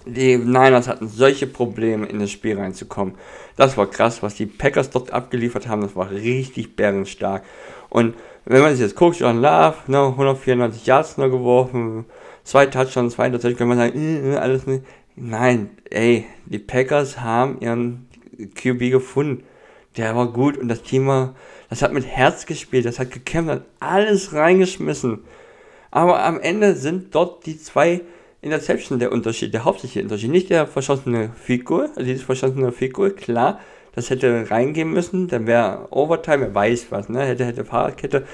die 0.05 0.37
Niners 0.37 0.87
hatten 0.87 1.07
solche 1.07 1.47
Probleme, 1.47 2.05
in 2.07 2.19
das 2.19 2.31
Spiel 2.31 2.57
reinzukommen. 2.57 3.15
Das 3.55 3.77
war 3.77 3.87
krass, 3.87 4.23
was 4.23 4.35
die 4.35 4.45
Packers 4.45 4.89
dort 4.89 5.11
abgeliefert 5.11 5.67
haben. 5.67 5.81
Das 5.81 5.95
war 5.95 6.11
richtig 6.11 6.75
bärenstark. 6.75 7.43
Und 7.89 8.15
wenn 8.45 8.61
man 8.61 8.71
sich 8.71 8.81
jetzt 8.81 8.95
guckt, 8.95 9.19
John 9.19 9.41
Love, 9.41 9.75
ne, 9.87 10.05
194 10.05 10.85
Yards 10.85 11.17
nur 11.17 11.29
geworfen, 11.29 12.05
zwei 12.43 12.65
Touchdowns, 12.65 13.13
zwei 13.13 13.27
Interceptions, 13.27 13.59
kann 13.59 13.67
man 13.67 13.77
sagen, 13.77 13.99
äh, 13.99 14.33
äh, 14.33 14.37
alles 14.37 14.65
nicht. 14.65 14.83
Nein, 15.15 15.69
ey, 15.89 16.25
die 16.45 16.59
Packers 16.59 17.19
haben 17.19 17.59
ihren 17.59 18.07
QB 18.55 18.91
gefunden. 18.91 19.43
Der 19.97 20.15
war 20.15 20.31
gut 20.31 20.57
und 20.57 20.67
das 20.69 20.81
Team 20.81 21.07
war, 21.07 21.35
das 21.69 21.81
hat 21.81 21.93
mit 21.93 22.05
Herz 22.05 22.45
gespielt, 22.45 22.85
das 22.85 22.99
hat 22.99 23.11
gekämpft, 23.11 23.51
hat 23.51 23.65
alles 23.79 24.33
reingeschmissen. 24.33 25.23
Aber 25.91 26.23
am 26.23 26.39
Ende 26.39 26.75
sind 26.75 27.13
dort 27.13 27.45
die 27.45 27.59
zwei 27.59 28.01
Interception 28.41 28.99
der 28.99 29.11
Unterschied, 29.11 29.53
der 29.53 29.65
hauptsächliche 29.65 30.03
Unterschied. 30.03 30.31
Nicht 30.31 30.49
der 30.49 30.65
verschossene 30.67 31.31
Goal, 31.65 31.89
also 31.89 32.03
dieses 32.03 32.23
verschossene 32.23 32.71
Goal, 32.71 33.11
klar, 33.11 33.59
das 33.93 34.09
hätte 34.09 34.49
reingehen 34.49 34.91
müssen, 34.91 35.27
dann 35.27 35.47
wäre 35.47 35.87
Overtime, 35.91 36.41
wer 36.41 36.55
weiß 36.55 36.87
was, 36.91 37.09
ne, 37.09 37.21
hätte, 37.25 37.45
hätte 37.45 37.65
Fahrradkette. 37.65 38.25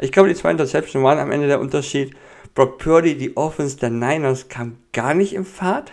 Ich 0.00 0.12
glaube, 0.12 0.28
die 0.28 0.34
zwei 0.34 0.50
Interception 0.50 1.02
waren 1.02 1.18
am 1.18 1.30
Ende 1.30 1.46
der 1.46 1.60
Unterschied. 1.60 2.14
Brock 2.54 2.78
Purdy, 2.78 3.16
die 3.16 3.36
Offense 3.36 3.78
der 3.78 3.90
Niners, 3.90 4.48
kam 4.48 4.76
gar 4.92 5.14
nicht 5.14 5.32
im 5.32 5.44
Fahrt, 5.44 5.92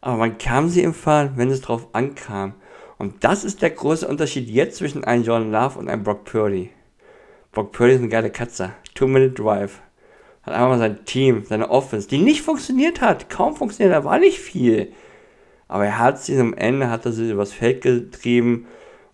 aber 0.00 0.16
man 0.16 0.38
kam 0.38 0.68
sie 0.68 0.82
im 0.82 0.92
Fahrt, 0.92 1.36
wenn 1.36 1.50
es 1.50 1.60
drauf 1.60 1.88
ankam. 1.92 2.54
Und 2.98 3.24
das 3.24 3.44
ist 3.44 3.62
der 3.62 3.70
große 3.70 4.06
Unterschied 4.06 4.48
jetzt 4.48 4.76
zwischen 4.76 5.04
einem 5.04 5.24
Jordan 5.24 5.52
Love 5.52 5.78
und 5.78 5.88
einem 5.88 6.02
Brock 6.02 6.24
Purdy. 6.24 6.70
Brock 7.52 7.72
Purdy 7.72 7.94
ist 7.94 8.00
eine 8.00 8.08
geile 8.08 8.30
Katze. 8.30 8.72
Two-Minute 8.94 9.42
Drive. 9.42 9.80
Hat 10.42 10.54
einfach 10.54 10.68
mal 10.68 10.78
sein 10.78 11.04
Team, 11.04 11.44
seine 11.46 11.70
Offense, 11.70 12.08
die 12.08 12.18
nicht 12.18 12.42
funktioniert 12.42 13.00
hat. 13.00 13.30
Kaum 13.30 13.56
funktioniert, 13.56 13.94
da 13.94 14.04
war 14.04 14.18
nicht 14.18 14.38
viel. 14.38 14.92
Aber 15.68 15.86
er 15.86 15.98
hat 15.98 16.20
sie 16.20 16.38
am 16.38 16.54
Ende, 16.54 16.90
hat 16.90 17.06
er 17.06 17.12
sie 17.12 17.30
übers 17.30 17.52
Feld 17.52 17.82
getrieben 17.82 18.66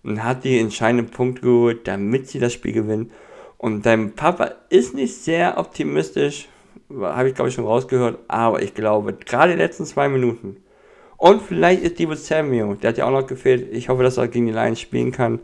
und 0.03 0.23
hat 0.23 0.43
die 0.43 0.59
entscheidenden 0.59 1.09
Punkte 1.09 1.41
geholt, 1.41 1.87
damit 1.87 2.27
sie 2.27 2.39
das 2.39 2.53
Spiel 2.53 2.73
gewinnen. 2.73 3.11
Und 3.57 3.85
dein 3.85 4.13
Papa 4.13 4.51
ist 4.69 4.93
nicht 4.93 5.15
sehr 5.15 5.57
optimistisch, 5.57 6.47
habe 6.99 7.29
ich 7.29 7.35
glaube 7.35 7.49
ich 7.49 7.55
schon 7.55 7.65
rausgehört, 7.65 8.19
aber 8.27 8.61
ich 8.61 8.73
glaube, 8.73 9.13
gerade 9.13 9.51
die 9.51 9.57
letzten 9.57 9.85
zwei 9.85 10.09
Minuten, 10.09 10.57
und 11.19 11.41
vielleicht 11.41 11.83
ist 11.83 11.99
Debo 11.99 12.15
Samuel, 12.15 12.77
der 12.77 12.89
hat 12.89 12.97
ja 12.97 13.05
auch 13.05 13.11
noch 13.11 13.27
gefehlt. 13.27 13.73
Ich 13.73 13.89
hoffe, 13.89 14.03
dass 14.03 14.17
er 14.17 14.29
gegen 14.29 14.45
die 14.47 14.53
Lions 14.53 14.79
spielen 14.79 15.11
kann. 15.11 15.39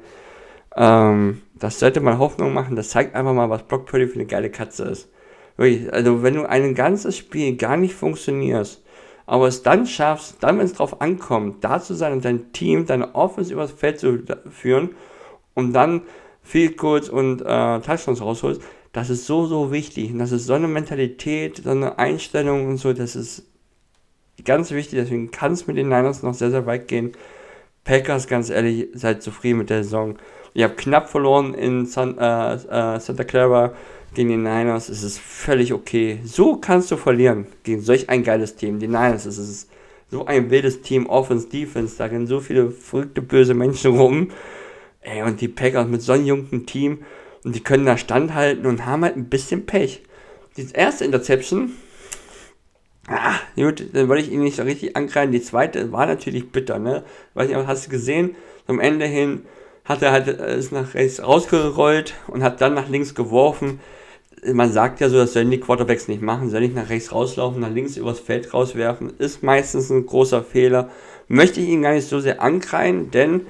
Ähm, 0.74 1.42
das 1.54 1.80
sollte 1.80 2.00
mal 2.00 2.18
Hoffnung 2.18 2.54
machen. 2.54 2.78
Das 2.78 2.90
zeigt 2.90 3.14
einfach 3.14 3.34
mal, 3.34 3.50
was 3.50 3.64
Brock 3.64 3.86
Purdy 3.86 4.08
für 4.08 4.16
eine 4.16 4.26
geile 4.26 4.50
Katze 4.50 4.86
ist. 4.86 5.10
Also 5.58 6.24
wenn 6.24 6.36
du 6.36 6.50
ein 6.50 6.76
ganzes 6.76 7.18
Spiel 7.18 7.56
gar 7.56 7.78
nicht 7.78 7.94
funktionierst, 7.94 8.84
aber 9.26 9.48
es 9.48 9.64
dann 9.64 9.88
schaffst, 9.88 10.38
dann 10.42 10.60
wenn 10.60 10.66
es 10.66 10.74
drauf 10.74 11.02
ankommt, 11.02 11.64
da 11.64 11.82
zu 11.82 11.94
sein 11.94 12.14
und 12.14 12.26
dein 12.26 12.52
Team, 12.52 12.86
deine 12.86 13.16
Offense 13.16 13.54
übers 13.54 13.72
Feld 13.72 14.00
zu 14.00 14.24
führen 14.50 14.92
und 15.54 15.74
dann 15.74 16.02
viel 16.44 16.74
kurz 16.74 17.10
und 17.10 17.42
äh, 17.42 17.80
Touchdowns 17.80 18.22
rausholst, 18.22 18.62
das 18.92 19.10
ist 19.10 19.26
so, 19.26 19.46
so 19.46 19.72
wichtig. 19.72 20.12
Und 20.12 20.20
das 20.20 20.32
ist 20.32 20.46
so 20.46 20.54
eine 20.54 20.68
Mentalität, 20.68 21.62
so 21.64 21.72
eine 21.72 21.98
Einstellung 21.98 22.68
und 22.68 22.78
so, 22.78 22.94
das 22.94 23.16
ist 23.16 23.44
ganz 24.44 24.72
wichtig, 24.72 25.00
deswegen 25.00 25.32
kann 25.32 25.54
es 25.54 25.68
mit 25.68 25.78
den 25.78 25.90
Niners 25.90 26.24
noch 26.24 26.34
sehr, 26.34 26.52
sehr 26.52 26.66
weit 26.66 26.88
gehen. 26.88 27.14
Packers, 27.84 28.28
ganz 28.28 28.50
ehrlich, 28.50 28.88
seid 28.94 29.24
zufrieden 29.24 29.60
mit 29.60 29.70
der 29.70 29.84
Saison. 29.84 30.18
Ihr 30.54 30.66
habt 30.66 30.78
knapp 30.78 31.10
verloren 31.10 31.54
in 31.54 31.86
San, 31.86 32.18
äh, 32.18 32.54
äh, 32.56 33.00
Santa 33.00 33.24
Clara 33.24 33.74
gegen 34.16 34.30
die 34.30 34.38
Niners. 34.38 34.90
Es 34.90 35.04
ist 35.04 35.20
völlig 35.20 35.74
okay. 35.74 36.20
So 36.24 36.58
kannst 36.58 36.92
du 36.92 36.98
verlieren 36.98 37.48
gegen 37.64 37.82
solch 37.82 38.10
ein 38.10 38.24
geiles 38.24 38.56
Team. 38.56 38.80
Die 38.80 38.88
Niners, 38.88 39.26
es 39.26 39.38
ist 39.38 39.70
so 40.10 40.26
ein 40.26 40.50
wildes 40.50 40.82
Team, 40.82 41.08
Offense, 41.08 41.48
Defense. 41.48 41.98
Da 41.98 42.06
rennen 42.06 42.28
so 42.28 42.40
viele 42.40 42.72
verrückte, 42.72 43.22
böse 43.22 43.54
Menschen 43.54 43.98
rum. 43.98 44.32
Ey, 45.02 45.22
und 45.22 45.42
die 45.42 45.48
Packers 45.48 45.88
mit 45.88 46.02
so 46.02 46.14
einem 46.14 46.26
jungen 46.26 46.66
Team. 46.66 47.00
Und 47.44 47.56
die 47.56 47.62
können 47.62 47.86
da 47.86 47.98
standhalten 47.98 48.66
und 48.66 48.86
haben 48.86 49.04
halt 49.04 49.16
ein 49.16 49.30
bisschen 49.30 49.66
Pech. 49.66 50.02
Die 50.58 50.68
erste 50.74 51.06
Interception, 51.06 51.74
Ah, 53.08 53.36
gut, 53.56 53.94
dann 53.94 54.10
wollte 54.10 54.24
ich 54.24 54.32
ihn 54.32 54.42
nicht 54.42 54.56
so 54.56 54.64
richtig 54.64 54.96
angreifen. 54.96 55.32
Die 55.32 55.42
zweite 55.42 55.92
war 55.92 56.08
natürlich 56.08 56.52
bitter, 56.52 56.80
ne? 56.80 57.04
Weiß 57.36 57.48
nicht, 57.48 57.68
hast 57.68 57.86
du 57.86 57.92
gesehen? 57.92 58.36
Am 58.66 58.80
Ende 58.80 59.06
hin 59.06 59.46
hat 59.84 60.02
er 60.02 60.12
halt, 60.12 60.28
äh, 60.28 60.58
ist 60.58 60.72
nach 60.72 60.96
rechts 60.96 61.22
rausgerollt 61.22 62.16
und 62.28 62.42
hat 62.42 62.62
dann 62.62 62.74
nach 62.74 62.90
links 62.90 63.14
geworfen. 63.14 63.80
Man 64.54 64.72
sagt 64.72 65.00
ja 65.00 65.10
so, 65.10 65.18
das 65.18 65.34
sollen 65.34 65.50
die 65.50 65.60
Quarterbacks 65.60 66.08
nicht 66.08 66.22
machen, 66.22 66.50
soll 66.50 66.62
nicht 66.62 66.76
nach 66.76 66.90
rechts 66.90 67.12
rauslaufen, 67.12 67.62
nach 67.62 67.72
links 67.72 67.98
übers 67.98 68.20
Feld 68.20 68.54
rauswerfen. 68.54 69.14
Ist 69.18 69.44
meistens 69.44 69.90
ein 69.90 70.06
großer 70.06 70.44
Fehler. 70.44 70.90
Möchte 71.28 71.60
ich 71.62 71.70
ihn 71.70 71.82
gar 71.82 71.94
nicht 71.94 72.08
so 72.08 72.20
sehr 72.20 72.42
ankreien, 72.42 73.12
denn 73.12 73.42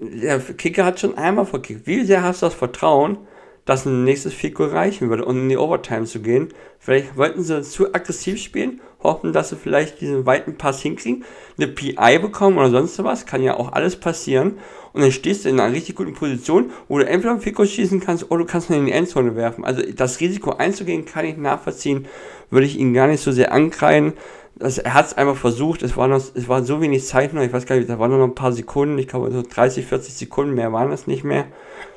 der 0.00 0.40
Kicker 0.40 0.84
hat 0.84 0.98
schon 0.98 1.16
einmal 1.16 1.46
verkickt. 1.46 1.86
Wie 1.86 2.04
sehr 2.04 2.22
hast 2.22 2.42
du 2.42 2.46
das 2.46 2.54
Vertrauen, 2.54 3.18
dass 3.64 3.86
ein 3.86 4.04
nächstes 4.04 4.34
Fico 4.34 4.64
reichen 4.64 5.10
würde, 5.10 5.24
um 5.24 5.36
in 5.36 5.48
die 5.48 5.56
Overtime 5.56 6.04
zu 6.04 6.20
gehen. 6.20 6.48
Vielleicht 6.78 7.16
wollten 7.16 7.42
sie 7.42 7.62
zu 7.62 7.94
aggressiv 7.94 8.40
spielen, 8.42 8.80
hoffen, 9.02 9.32
dass 9.32 9.50
sie 9.50 9.56
vielleicht 9.56 10.00
diesen 10.00 10.26
weiten 10.26 10.56
Pass 10.56 10.80
hinkriegen, 10.80 11.24
eine 11.56 11.68
PI 11.68 12.18
bekommen 12.20 12.58
oder 12.58 12.70
sonst 12.70 13.02
was, 13.02 13.26
kann 13.26 13.42
ja 13.42 13.56
auch 13.56 13.72
alles 13.72 13.96
passieren. 13.96 14.58
Und 14.92 15.02
dann 15.02 15.12
stehst 15.12 15.44
du 15.44 15.48
in 15.48 15.60
einer 15.60 15.72
richtig 15.74 15.94
guten 15.94 16.14
Position, 16.14 16.70
wo 16.88 16.98
du 16.98 17.06
entweder 17.06 17.32
einen 17.32 17.40
Fico 17.40 17.64
schießen 17.64 18.00
kannst 18.00 18.30
oder 18.30 18.44
du 18.44 18.50
kannst 18.50 18.70
ihn 18.70 18.76
in 18.76 18.86
die 18.86 18.92
Endzone 18.92 19.36
werfen. 19.36 19.64
Also 19.64 19.82
das 19.82 20.20
Risiko 20.20 20.52
einzugehen, 20.52 21.04
kann 21.04 21.24
ich 21.24 21.36
nachvollziehen, 21.36 22.06
würde 22.50 22.66
ich 22.66 22.78
ihn 22.78 22.92
gar 22.92 23.06
nicht 23.06 23.22
so 23.22 23.30
sehr 23.30 23.52
ankreien. 23.52 24.14
Das, 24.56 24.78
er 24.78 24.94
hat 24.94 25.06
es 25.06 25.16
einfach 25.16 25.36
versucht, 25.36 25.82
es 25.82 25.96
war, 25.96 26.08
noch, 26.08 26.20
es 26.34 26.48
war 26.48 26.64
so 26.64 26.80
wenig 26.80 27.06
Zeit 27.06 27.32
noch, 27.32 27.42
ich 27.42 27.52
weiß 27.52 27.66
gar 27.66 27.76
nicht, 27.76 27.88
da 27.88 27.98
waren 27.98 28.10
noch 28.10 28.22
ein 28.24 28.34
paar 28.34 28.52
Sekunden, 28.52 28.98
ich 28.98 29.08
glaube 29.08 29.30
so 29.30 29.42
30, 29.42 29.86
40 29.86 30.12
Sekunden, 30.12 30.54
mehr 30.54 30.72
waren 30.72 30.92
es 30.92 31.06
nicht 31.06 31.24
mehr. 31.24 31.46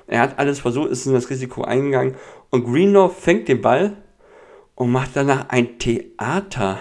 Er 0.08 0.22
hat 0.22 0.38
alles 0.38 0.60
versucht, 0.60 0.92
ist 0.92 1.08
in 1.08 1.14
das 1.14 1.30
Risiko 1.30 1.64
eingegangen. 1.64 2.16
Und 2.52 2.66
Greenlaw 2.66 3.10
fängt 3.10 3.48
den 3.48 3.62
Ball 3.62 3.98
und 4.76 4.92
macht 4.92 5.12
danach 5.16 5.50
ein 5.50 5.80
Theater, 5.80 6.80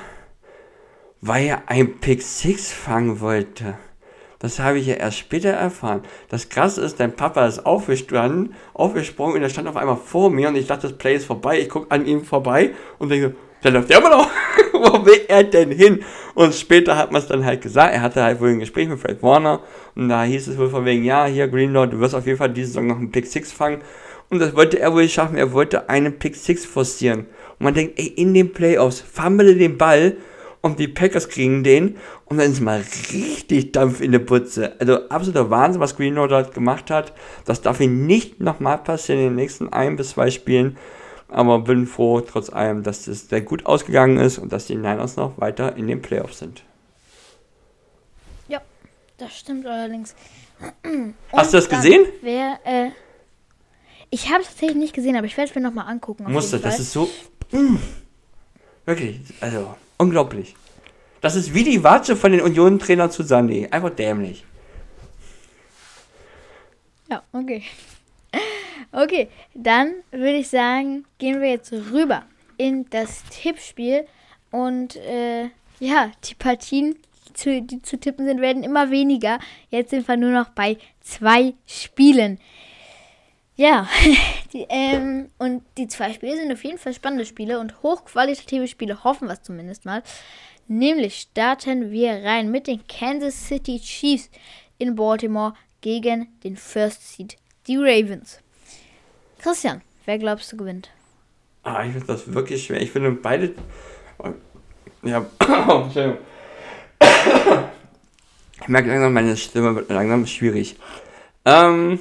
weil 1.22 1.46
er 1.46 1.62
ein 1.68 2.00
Pick 2.00 2.20
6 2.20 2.72
fangen 2.72 3.20
wollte. 3.20 3.78
Das 4.40 4.58
habe 4.58 4.80
ich 4.80 4.88
ja 4.88 4.94
erst 4.94 5.18
später 5.18 5.50
erfahren. 5.50 6.02
Das 6.28 6.48
krasse 6.48 6.82
ist, 6.82 6.98
dein 6.98 7.14
Papa 7.14 7.46
ist 7.46 7.64
aufgestanden, 7.64 8.54
aufgesprungen 8.74 9.36
und 9.36 9.42
er 9.42 9.48
stand 9.48 9.68
auf 9.68 9.76
einmal 9.76 9.96
vor 9.96 10.30
mir 10.30 10.48
und 10.48 10.56
ich 10.56 10.66
dachte, 10.66 10.88
das 10.88 10.98
Play 10.98 11.14
ist 11.14 11.26
vorbei. 11.26 11.60
Ich 11.60 11.68
gucke 11.68 11.92
an 11.92 12.06
ihm 12.06 12.24
vorbei 12.24 12.72
und 12.98 13.08
denke, 13.08 13.36
der 13.62 13.70
läuft 13.70 13.90
ja 13.90 13.98
immer 13.98 14.10
noch. 14.10 14.28
Wo 14.72 15.06
will 15.06 15.20
er 15.28 15.44
denn 15.44 15.70
hin? 15.70 16.02
Und 16.34 16.56
später 16.56 16.96
hat 16.96 17.12
man 17.12 17.22
es 17.22 17.28
dann 17.28 17.44
halt 17.44 17.62
gesagt. 17.62 17.94
Er 17.94 18.02
hatte 18.02 18.24
halt 18.24 18.40
wohl 18.40 18.48
ein 18.48 18.58
Gespräch 18.58 18.88
mit 18.88 18.98
Fred 18.98 19.22
Warner 19.22 19.60
und 19.94 20.08
da 20.08 20.24
hieß 20.24 20.48
es 20.48 20.58
wohl 20.58 20.70
von 20.70 20.84
wegen, 20.84 21.04
ja, 21.04 21.26
hier 21.26 21.46
Greenlaw, 21.46 21.86
du 21.86 22.00
wirst 22.00 22.16
auf 22.16 22.26
jeden 22.26 22.38
Fall 22.38 22.50
diese 22.50 22.66
Saison 22.66 22.88
noch 22.88 22.96
einen 22.96 23.12
Pick 23.12 23.28
6 23.28 23.52
fangen. 23.52 23.82
Und 24.28 24.40
das 24.40 24.56
wollte 24.56 24.80
er 24.80 24.92
wohl 24.92 25.08
schaffen. 25.08 25.36
Er 25.36 25.52
wollte 25.52 25.88
einen 25.88 26.18
Pick 26.18 26.34
6 26.34 26.64
forcieren. 26.64 27.26
Und 27.58 27.60
man 27.60 27.74
denkt, 27.74 28.00
ey, 28.00 28.06
in 28.06 28.34
den 28.34 28.52
Playoffs, 28.52 29.00
fumble 29.00 29.54
den 29.54 29.78
Ball 29.78 30.16
und 30.62 30.78
die 30.78 30.88
Packers 30.88 31.28
kriegen 31.28 31.64
den 31.64 31.96
und 32.24 32.38
dann 32.38 32.50
ist 32.50 32.60
mal 32.60 32.82
richtig 33.12 33.72
Dampf 33.72 34.00
in 34.00 34.12
der 34.12 34.20
Putze. 34.20 34.74
Also 34.80 35.08
absoluter 35.08 35.50
Wahnsinn, 35.50 35.80
was 35.80 35.96
Greenlaw 35.96 36.28
dort 36.28 36.54
gemacht 36.54 36.90
hat. 36.90 37.12
Das 37.44 37.60
darf 37.60 37.80
ihn 37.80 38.06
nicht 38.06 38.40
nochmal 38.40 38.78
passieren 38.78 39.20
in 39.20 39.26
den 39.28 39.34
nächsten 39.34 39.72
ein 39.72 39.96
bis 39.96 40.10
zwei 40.10 40.30
Spielen. 40.30 40.78
Aber 41.28 41.60
bin 41.60 41.86
froh, 41.86 42.20
trotz 42.20 42.50
allem, 42.50 42.82
dass 42.82 43.06
es 43.08 43.28
sehr 43.28 43.40
gut 43.40 43.66
ausgegangen 43.66 44.18
ist 44.18 44.38
und 44.38 44.52
dass 44.52 44.66
die 44.66 44.76
Niners 44.76 45.16
noch 45.16 45.40
weiter 45.40 45.76
in 45.76 45.88
den 45.88 46.00
Playoffs 46.00 46.38
sind. 46.38 46.62
Ja, 48.48 48.60
das 49.18 49.36
stimmt 49.36 49.66
allerdings. 49.66 50.14
Hast 51.32 51.52
du 51.52 51.56
das 51.56 51.68
gesehen? 51.68 52.06
Wer, 52.20 52.60
äh, 52.64 52.90
ich 54.10 54.30
habe 54.30 54.42
es 54.42 54.48
tatsächlich 54.48 54.76
nicht 54.76 54.94
gesehen, 54.94 55.16
aber 55.16 55.26
ich 55.26 55.36
werde 55.36 55.50
es 55.50 55.54
mir 55.56 55.62
nochmal 55.62 55.88
angucken. 55.88 56.30
Musste, 56.30 56.60
das 56.60 56.78
ist 56.78 56.92
so. 56.92 57.08
Mh, 57.50 57.78
wirklich, 58.84 59.20
also 59.40 59.74
unglaublich. 60.02 60.54
Das 61.20 61.36
ist 61.36 61.54
wie 61.54 61.64
die 61.64 61.84
Watsche 61.84 62.16
von 62.16 62.32
den 62.32 62.40
Union-Trainern 62.40 63.10
zu 63.10 63.22
Sunday. 63.22 63.68
Einfach 63.70 63.90
dämlich. 63.90 64.44
Ja, 67.08 67.22
okay. 67.32 67.62
Okay, 68.90 69.28
dann 69.54 69.94
würde 70.10 70.38
ich 70.38 70.48
sagen, 70.48 71.04
gehen 71.18 71.40
wir 71.40 71.48
jetzt 71.48 71.72
rüber 71.72 72.24
in 72.58 72.86
das 72.90 73.22
Tippspiel. 73.30 74.06
Und 74.50 74.96
äh, 74.96 75.44
ja, 75.78 76.10
die 76.24 76.34
Partien, 76.34 76.96
die 77.44 77.82
zu 77.82 77.98
tippen 77.98 78.26
sind, 78.26 78.40
werden 78.40 78.62
immer 78.62 78.90
weniger. 78.90 79.38
Jetzt 79.70 79.90
sind 79.90 80.06
wir 80.08 80.16
nur 80.16 80.32
noch 80.32 80.50
bei 80.50 80.76
zwei 81.00 81.54
Spielen. 81.66 82.38
Ja, 83.62 83.86
die, 84.52 84.66
ähm, 84.68 85.28
und 85.38 85.62
die 85.78 85.86
zwei 85.86 86.12
Spiele 86.12 86.36
sind 86.36 86.52
auf 86.52 86.64
jeden 86.64 86.78
Fall 86.78 86.92
spannende 86.94 87.24
Spiele 87.24 87.60
und 87.60 87.80
hochqualitative 87.84 88.66
Spiele, 88.66 89.04
hoffen 89.04 89.28
wir 89.28 89.34
es 89.34 89.42
zumindest 89.42 89.84
mal. 89.84 90.02
Nämlich 90.66 91.14
starten 91.30 91.92
wir 91.92 92.24
rein 92.24 92.50
mit 92.50 92.66
den 92.66 92.84
Kansas 92.88 93.46
City 93.46 93.78
Chiefs 93.78 94.30
in 94.78 94.96
Baltimore 94.96 95.54
gegen 95.80 96.26
den 96.42 96.56
First 96.56 97.14
Seed, 97.14 97.36
die 97.68 97.76
Ravens. 97.76 98.40
Christian, 99.38 99.80
wer 100.06 100.18
glaubst 100.18 100.50
du 100.50 100.56
gewinnt? 100.56 100.90
Ah, 101.62 101.84
ich 101.84 101.92
finde 101.92 102.08
das 102.08 102.34
wirklich 102.34 102.64
schwer. 102.64 102.82
Ich 102.82 102.90
finde 102.90 103.12
beide. 103.12 103.54
Ja, 105.04 105.24
Entschuldigung. 105.84 106.18
Ich 108.60 108.68
merke 108.68 108.88
langsam, 108.88 109.12
meine 109.12 109.36
Stimme 109.36 109.74
wird 109.74 109.88
langsam 109.90 110.24
schwierig. 110.24 110.76
Ähm, 111.44 111.98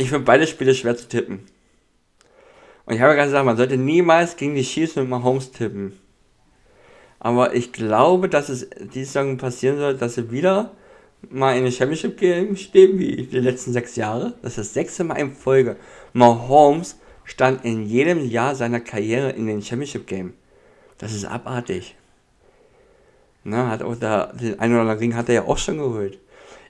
ich 0.00 0.10
finde 0.10 0.24
beide 0.24 0.46
Spiele 0.46 0.74
schwer 0.74 0.96
zu 0.96 1.08
tippen. 1.08 1.40
Und 2.86 2.94
ich 2.94 3.00
habe 3.00 3.14
gerade 3.14 3.28
gesagt, 3.28 3.46
man 3.46 3.56
sollte 3.56 3.76
niemals 3.76 4.36
gegen 4.36 4.54
die 4.54 4.62
Chiefs 4.62 4.96
mit 4.96 5.08
Mahomes 5.08 5.52
tippen. 5.52 5.98
Aber 7.18 7.54
ich 7.54 7.72
glaube, 7.72 8.28
dass 8.28 8.48
es 8.48 8.68
diese 8.94 9.12
Saison 9.12 9.36
passieren 9.36 9.78
soll, 9.78 9.96
dass 9.96 10.14
sie 10.14 10.30
wieder 10.30 10.72
mal 11.28 11.56
in 11.56 11.64
den 11.64 11.72
Championship 11.72 12.18
Game 12.18 12.56
stehen, 12.56 12.98
wie 12.98 13.26
die 13.26 13.38
letzten 13.38 13.72
sechs 13.72 13.96
Jahre. 13.96 14.34
Das 14.42 14.52
ist 14.52 14.58
das 14.58 14.74
sechste 14.74 15.04
Mal 15.04 15.16
in 15.16 15.32
Folge. 15.32 15.76
Mahomes 16.14 16.98
stand 17.24 17.64
in 17.64 17.84
jedem 17.84 18.28
Jahr 18.28 18.54
seiner 18.54 18.80
Karriere 18.80 19.30
in 19.30 19.46
den 19.46 19.62
Championship 19.62 20.06
Game. 20.06 20.32
Das 20.98 21.12
ist 21.12 21.26
abartig. 21.26 21.94
Na, 23.44 23.68
hat 23.68 23.82
auch 23.82 23.96
da, 23.96 24.32
den 24.32 24.58
einen 24.58 24.72
oder 24.72 24.82
anderen 24.82 24.98
Ring 24.98 25.14
hat 25.14 25.28
er 25.28 25.34
ja 25.34 25.44
auch 25.44 25.58
schon 25.58 25.78
geholt. 25.78 26.18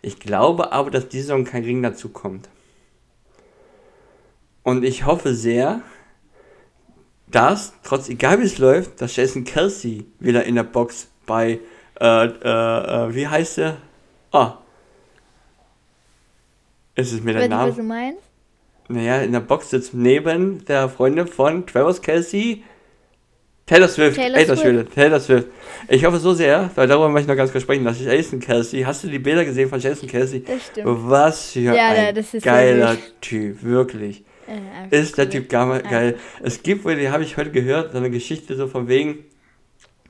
Ich 0.02 0.18
glaube 0.18 0.72
aber, 0.72 0.90
dass 0.90 1.08
diese 1.08 1.28
Saison 1.28 1.44
kein 1.44 1.64
Ring 1.64 1.82
dazu 1.82 2.08
kommt. 2.08 2.48
Und 4.62 4.84
ich 4.84 5.06
hoffe 5.06 5.34
sehr, 5.34 5.82
dass, 7.26 7.72
trotz 7.82 8.08
egal 8.08 8.40
wie 8.40 8.44
es 8.44 8.58
läuft, 8.58 9.00
dass 9.00 9.16
Jason 9.16 9.44
Kelsey 9.44 10.06
wieder 10.18 10.44
in 10.44 10.56
der 10.56 10.64
Box 10.64 11.08
bei, 11.26 11.61
äh, 12.00 12.24
äh, 12.26 12.28
äh 12.28 13.14
wie 13.14 13.26
heißt 13.26 13.58
er? 13.58 13.76
Ah. 14.32 14.58
Ist 16.94 17.12
es 17.12 17.22
mir 17.22 17.34
der 17.34 17.48
Name? 17.48 17.70
Was 17.70 17.76
du 17.76 17.82
meinst? 17.82 18.22
Naja, 18.88 19.20
in 19.20 19.32
der 19.32 19.40
Box 19.40 19.70
sitzt 19.70 19.94
neben 19.94 20.64
der 20.64 20.88
Freundin 20.88 21.28
von 21.28 21.66
Travis 21.66 22.02
Kelsey 22.02 22.64
Taylor 23.70 23.86
Swift. 23.86 24.16
Taylor 24.16 24.44
Swift. 24.44 24.62
Schwede. 24.62 24.84
Taylor 24.84 25.20
Swift. 25.20 25.46
Ich 25.86 26.04
hoffe 26.04 26.18
so 26.18 26.34
sehr, 26.34 26.70
weil 26.74 26.88
darüber 26.88 27.08
möchte 27.08 27.26
ich 27.26 27.28
noch 27.28 27.36
ganz 27.36 27.52
kurz 27.52 27.62
sprechen, 27.62 27.84
dass 27.84 28.00
ich 28.00 28.06
Jason 28.06 28.40
Kelsey, 28.40 28.82
hast 28.82 29.04
du 29.04 29.08
die 29.08 29.20
Bilder 29.20 29.44
gesehen 29.44 29.68
von 29.68 29.78
Jason 29.78 30.08
Kelsey? 30.08 30.42
Das 30.42 30.66
stimmt. 30.66 30.88
Was 31.08 31.52
für 31.52 31.61
ja, 31.61 31.86
ein 31.86 32.24
geiler 32.42 32.96
Typ, 33.20 33.62
wirklich. 33.62 34.24
Ja, 34.51 34.98
ist 34.98 35.16
der 35.16 35.30
Typ 35.30 35.48
geil. 35.48 35.82
geil. 35.88 36.18
Es 36.42 36.62
gibt 36.62 36.84
wohl, 36.84 36.96
die 36.96 37.11
habe 37.11 37.22
ich 37.22 37.36
heute 37.36 37.51
gehört, 37.51 37.92
so 37.92 37.98
eine 37.98 38.11
Geschichte 38.11 38.57
so 38.57 38.66
von 38.66 38.88
wegen, 38.88 39.24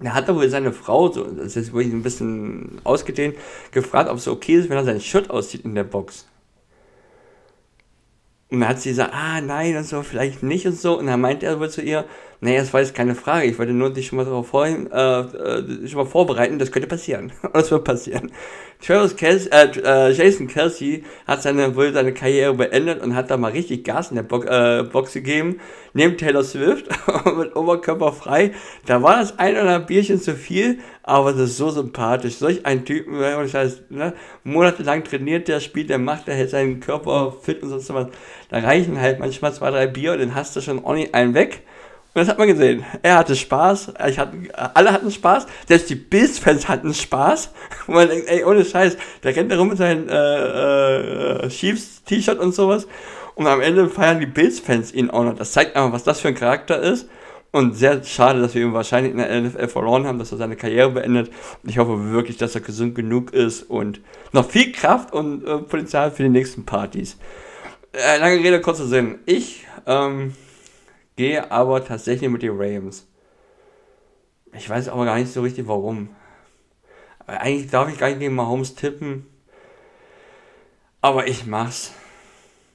da 0.01 0.14
hat 0.14 0.28
er 0.28 0.36
wohl 0.36 0.49
seine 0.49 0.72
Frau, 0.72 1.12
so, 1.12 1.24
das 1.24 1.57
ist 1.57 1.72
wohl 1.72 1.82
ein 1.82 2.03
bisschen 2.03 2.80
ausgedehnt, 2.84 3.36
gefragt, 3.70 4.09
ob 4.09 4.16
es 4.16 4.28
okay 4.28 4.55
ist, 4.55 4.70
wenn 4.70 4.78
er 4.78 4.84
seinen 4.84 5.01
Shirt 5.01 5.30
aussieht 5.30 5.64
in 5.64 5.74
der 5.74 5.84
Box. 5.84 6.26
Und 8.51 8.61
dann 8.61 8.68
hat 8.68 8.80
sie 8.80 8.91
gesagt, 8.91 9.14
ah 9.14 9.41
nein 9.41 9.76
und 9.76 9.84
so, 9.84 10.03
vielleicht 10.03 10.43
nicht 10.43 10.66
und 10.66 10.76
so. 10.76 10.99
Und 10.99 11.07
dann 11.07 11.20
meint 11.20 11.43
er 11.43 11.61
wohl 11.61 11.70
zu 11.70 11.82
ihr, 11.82 12.05
Nee, 12.43 12.57
das 12.57 12.72
war 12.72 12.80
jetzt 12.80 12.95
keine 12.95 13.14
Frage. 13.14 13.47
Ich 13.47 13.59
wollte 13.59 13.74
nur 13.74 13.93
dich 13.93 14.07
schon 14.07 14.16
mal 14.16 14.24
darauf 14.24 14.49
vor, 14.49 14.66
äh, 14.66 14.72
äh, 14.72 15.88
schon 15.88 15.99
mal 15.99 16.07
vorbereiten. 16.07 16.59
Das 16.59 16.72
könnte 16.72 16.88
passieren. 16.88 17.32
Und 17.43 17.55
das 17.55 17.70
wird 17.70 17.84
passieren. 17.84 18.32
Travis 18.82 19.14
Kelsey, 19.14 19.51
äh, 19.53 19.66
äh, 19.84 20.12
Jason 20.12 20.49
Kelsey 20.49 21.05
hat 21.26 21.43
seine, 21.43 21.76
wohl 21.76 21.93
seine 21.93 22.14
Karriere 22.14 22.55
beendet 22.55 23.03
und 23.03 23.14
hat 23.14 23.30
da 23.30 23.36
mal 23.36 23.53
richtig 23.53 23.84
Gas 23.84 24.09
in 24.09 24.16
der 24.16 24.22
Bo 24.22 24.43
äh, 24.43 24.84
Box 24.91 25.12
gegeben. 25.12 25.61
Neben 25.93 26.16
Taylor 26.16 26.43
Swift 26.43 26.88
mit 27.36 27.55
Oberkörper 27.55 28.11
frei. 28.12 28.53
Da 28.86 29.03
war 29.03 29.18
das 29.18 29.38
ein 29.38 29.53
oder 29.53 29.61
andere 29.62 29.80
Bierchen 29.80 30.18
zu 30.18 30.34
viel, 30.34 30.78
aber 31.03 31.32
das 31.32 31.51
ist 31.51 31.57
so 31.59 31.68
sympathisch. 31.68 32.36
Solch 32.36 32.64
ein 32.64 32.86
Typen, 32.86 33.20
das 33.20 33.53
heißt, 33.53 33.91
ne, 33.91 34.14
monatelang 34.45 35.05
trainiert 35.05 35.49
der, 35.49 35.61
spielt 35.61 35.91
der, 35.91 35.99
macht 35.99 36.26
der, 36.26 36.36
hält 36.36 36.49
seinen 36.49 36.80
Körper 36.80 37.34
fit 37.43 37.62
und 37.62 37.68
sonst 37.68 37.93
was. 37.93 38.07
Da 38.49 38.61
reichen 38.61 38.99
halt 38.99 39.18
manchmal 39.18 39.53
zwei, 39.53 39.70
drei 39.70 39.86
Bier 39.88 40.12
und 40.12 40.20
dann 40.20 40.34
hast 40.34 40.57
du 40.57 40.62
schon 40.62 40.78
ordentlich 40.78 41.14
einen 41.14 41.34
weg. 41.34 41.64
Und 42.12 42.18
das 42.18 42.28
hat 42.28 42.38
man 42.38 42.48
gesehen. 42.48 42.84
Er 43.02 43.18
hatte 43.18 43.36
Spaß, 43.36 43.92
ich 44.08 44.18
hatte, 44.18 44.32
alle 44.74 44.92
hatten 44.92 45.12
Spaß, 45.12 45.46
selbst 45.68 45.90
die 45.90 45.94
Bills-Fans 45.94 46.68
hatten 46.68 46.92
Spaß. 46.92 47.52
Und 47.86 47.94
man 47.94 48.08
denkt, 48.08 48.28
ey, 48.28 48.44
ohne 48.44 48.64
Scheiß, 48.64 48.96
der 49.22 49.36
rennt 49.36 49.52
da 49.52 49.56
rum 49.56 49.68
mit 49.68 49.78
seinem 49.78 50.08
äh, 50.08 51.44
äh, 51.44 51.48
Chiefs-T-Shirt 51.48 52.40
und 52.40 52.52
sowas. 52.52 52.88
Und 53.36 53.46
am 53.46 53.61
Ende 53.61 53.88
feiern 53.88 54.18
die 54.18 54.26
Bills-Fans 54.26 54.92
ihn 54.92 55.08
auch 55.11 55.22
noch. 55.22 55.34
Das 55.34 55.52
zeigt 55.52 55.76
einfach, 55.76 55.92
was 55.92 56.02
das 56.02 56.20
für 56.20 56.28
ein 56.28 56.34
Charakter 56.34 56.80
ist. 56.80 57.08
Und 57.52 57.76
sehr 57.76 58.02
schade, 58.04 58.40
dass 58.40 58.54
wir 58.54 58.62
ihn 58.62 58.72
wahrscheinlich 58.72 59.12
in 59.12 59.18
der 59.18 59.40
NFL 59.40 59.68
verloren 59.68 60.06
haben, 60.06 60.18
dass 60.18 60.30
er 60.30 60.38
seine 60.38 60.56
Karriere 60.56 60.90
beendet. 60.90 61.30
Und 61.62 61.70
ich 61.70 61.78
hoffe 61.78 62.12
wirklich, 62.12 62.36
dass 62.36 62.54
er 62.54 62.61
gesund 62.61 62.94
genug 62.94 63.32
ist 63.32 63.62
und 63.62 64.00
noch 64.32 64.48
viel 64.48 64.72
Kraft 64.72 65.12
und 65.12 65.44
äh, 65.44 65.58
Potenzial 65.58 66.11
für 66.11 66.22
die 66.24 66.28
nächsten 66.28 66.64
Partys. 66.64 67.18
Äh, 67.92 68.18
lange 68.18 68.36
Rede, 68.36 68.61
kurzer 68.61 68.86
Sinn. 68.86 69.18
Ich, 69.26 69.66
ähm, 69.86 70.34
gehe 71.20 71.50
aber 71.50 71.84
tatsächlich 71.84 72.30
mit 72.30 72.40
den 72.40 72.56
Rams. 72.56 73.06
Ich 74.54 74.70
weiß 74.70 74.88
aber 74.88 75.04
gar 75.04 75.18
nicht 75.18 75.30
so 75.30 75.42
richtig 75.42 75.68
warum. 75.68 76.08
Eigentlich 77.26 77.70
darf 77.70 77.92
ich 77.92 77.98
gar 77.98 78.08
nicht 78.08 78.20
gegen 78.20 78.34
Mahomes 78.34 78.74
tippen. 78.74 79.26
Aber 81.02 81.28
ich 81.28 81.44
mach's. 81.44 81.92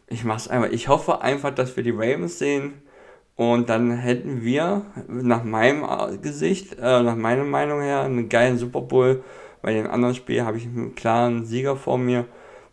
Ich 0.05 0.23
mach's 0.23 0.47
einfach. 0.47 0.69
Ich 0.69 0.89
hoffe 0.89 1.21
einfach, 1.21 1.55
dass 1.55 1.75
wir 1.75 1.81
die 1.81 1.89
Ravens 1.89 2.37
sehen. 2.37 2.83
Und 3.35 3.67
dann 3.67 3.89
hätten 3.97 4.43
wir 4.43 4.85
nach 5.07 5.43
meinem 5.43 6.21
Gesicht, 6.21 6.77
äh, 6.77 7.01
nach 7.01 7.15
meiner 7.15 7.45
Meinung 7.45 7.81
her, 7.81 8.01
einen 8.01 8.29
geilen 8.29 8.59
Super 8.59 8.81
Bowl. 8.81 9.23
Bei 9.63 9.73
den 9.73 9.87
anderen 9.87 10.13
Spielen 10.13 10.45
habe 10.45 10.57
ich 10.57 10.65
einen 10.67 10.93
klaren 10.93 11.47
Sieger 11.47 11.75
vor 11.77 11.97
mir. 11.97 12.25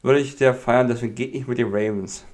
Würde 0.03 0.21
ich 0.21 0.37
sehr 0.37 0.53
feiern, 0.53 0.89
deswegen 0.89 1.15
gehe 1.15 1.29
ich 1.29 1.47
mit 1.47 1.57
den 1.57 1.69
Ravens. 1.75 2.27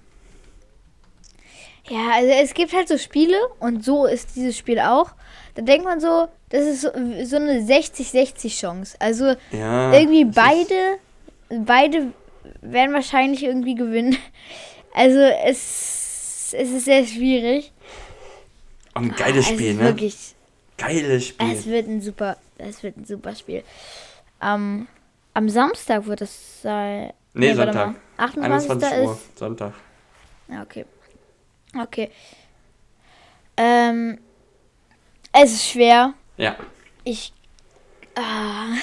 Ja, 1.89 2.11
also 2.15 2.31
es 2.31 2.55
gibt 2.55 2.73
halt 2.75 2.89
so 2.89 2.99
Spiele 2.99 3.37
und 3.61 3.85
so 3.85 4.07
ist 4.07 4.37
dieses 4.37 4.57
Spiel 4.57 4.79
auch. 4.79 5.13
Da 5.55 5.63
denkt 5.63 5.85
man 5.85 6.01
so, 6.01 6.29
das 6.51 6.67
ist 6.67 6.83
so, 6.83 6.89
so 7.25 7.37
eine 7.37 7.61
60-60 7.61 8.59
Chance. 8.59 8.97
Also 9.01 9.35
ja, 9.51 9.93
irgendwie 9.93 10.25
beide, 10.25 10.99
beide 11.49 12.13
werden 12.61 12.95
wahrscheinlich 12.95 13.45
irgendwie 13.45 13.75
gewinnen. 13.75 14.17
Also 14.95 15.19
es, 15.19 16.55
es 16.59 16.71
ist 16.71 16.87
sehr 16.87 17.05
schwierig. 17.07 17.73
ein 18.95 19.15
geiles 19.15 19.47
ah, 19.47 19.51
Spiel, 19.51 19.75
ne? 19.75 19.81
Wirklich. 19.85 20.35
Geiles 20.77 21.27
Spiel. 21.27 21.53
Es 21.53 21.67
wird 21.67 21.87
ein 21.87 22.01
super, 22.01 22.37
es 22.57 22.83
wird 22.83 22.97
ein 22.97 23.05
super 23.05 23.37
Spiel. 23.37 23.63
Ähm, 24.43 24.89
am 25.35 25.49
Samstag 25.51 26.07
wird 26.07 26.23
es 26.23 26.63
sein. 26.63 27.13
Nee, 27.35 27.51
nee 27.51 27.55
Sonntag. 27.55 27.95
28. 28.17 28.71
21 28.71 28.99
Uhr, 28.99 29.13
ist 29.13 29.39
Sonntag. 29.39 29.75
Ja, 30.49 30.63
okay. 30.63 30.85
Okay. 31.77 32.11
Ähm, 33.57 34.19
es 35.33 35.53
ist 35.53 35.69
schwer. 35.69 36.15
Ja. 36.37 36.57
Ich. 37.05 37.33
Ah. 38.15 38.75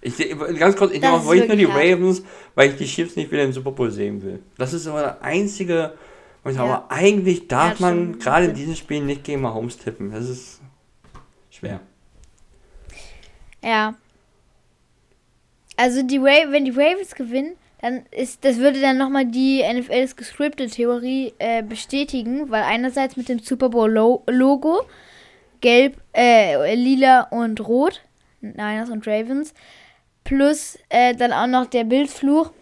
Ich 0.00 0.16
ganz 0.58 0.76
kurz, 0.76 0.92
ich 0.92 1.02
wollte 1.02 1.46
nur 1.46 1.56
die. 1.56 1.64
Ravens, 1.64 2.22
weil 2.54 2.70
ich 2.70 2.76
die 2.76 2.86
Chiefs 2.86 3.14
nicht 3.14 3.30
wieder 3.30 3.44
im 3.44 3.52
Super 3.52 3.70
Bowl 3.70 3.90
sehen 3.90 4.20
will. 4.22 4.42
Das 4.58 4.72
ist 4.72 4.86
aber 4.88 5.00
der 5.00 5.22
einzige 5.22 5.94
Und 6.44 6.56
Ja. 6.56 6.62
aber 6.64 6.90
eigentlich 6.90 7.46
darf 7.46 7.78
Ja, 7.78 7.86
man 7.86 8.18
gerade 8.18 8.46
in 8.46 8.54
diesem 8.54 8.74
Spiel 8.74 9.00
nicht 9.00 9.22
gegen 9.22 9.42
Mahomes 9.42 9.78
tippen. 9.78 10.10
Das 10.10 10.28
ist 10.28 10.60
schwer. 11.50 11.80
Ja. 13.62 13.94
Also 15.76 16.02
die 16.02 16.18
Ra 16.18 16.50
wenn 16.50 16.64
die 16.64 16.72
Ravens 16.72 17.14
gewinnen, 17.14 17.54
dann 17.82 18.06
ist 18.12 18.44
das 18.44 18.58
würde 18.58 18.80
dann 18.80 18.96
nochmal 18.96 19.26
die 19.26 19.62
NFLs 19.62 20.14
gescriptet 20.14 20.72
Theorie 20.72 21.34
äh, 21.38 21.62
bestätigen, 21.62 22.48
weil 22.48 22.62
einerseits 22.62 23.16
mit 23.16 23.28
dem 23.28 23.40
Super 23.40 23.68
Bowl 23.68 23.90
Lo 23.90 24.22
Logo 24.28 24.82
gelb, 25.60 26.00
äh, 26.14 26.74
lila 26.74 27.22
und 27.30 27.60
rot, 27.60 28.00
Niners 28.40 28.88
und 28.88 29.06
Ravens, 29.06 29.52
plus 30.22 30.78
äh, 30.90 31.14
dann 31.14 31.32
auch 31.32 31.48
noch 31.48 31.66
der 31.66 31.84
Bildfluch. 31.84 32.52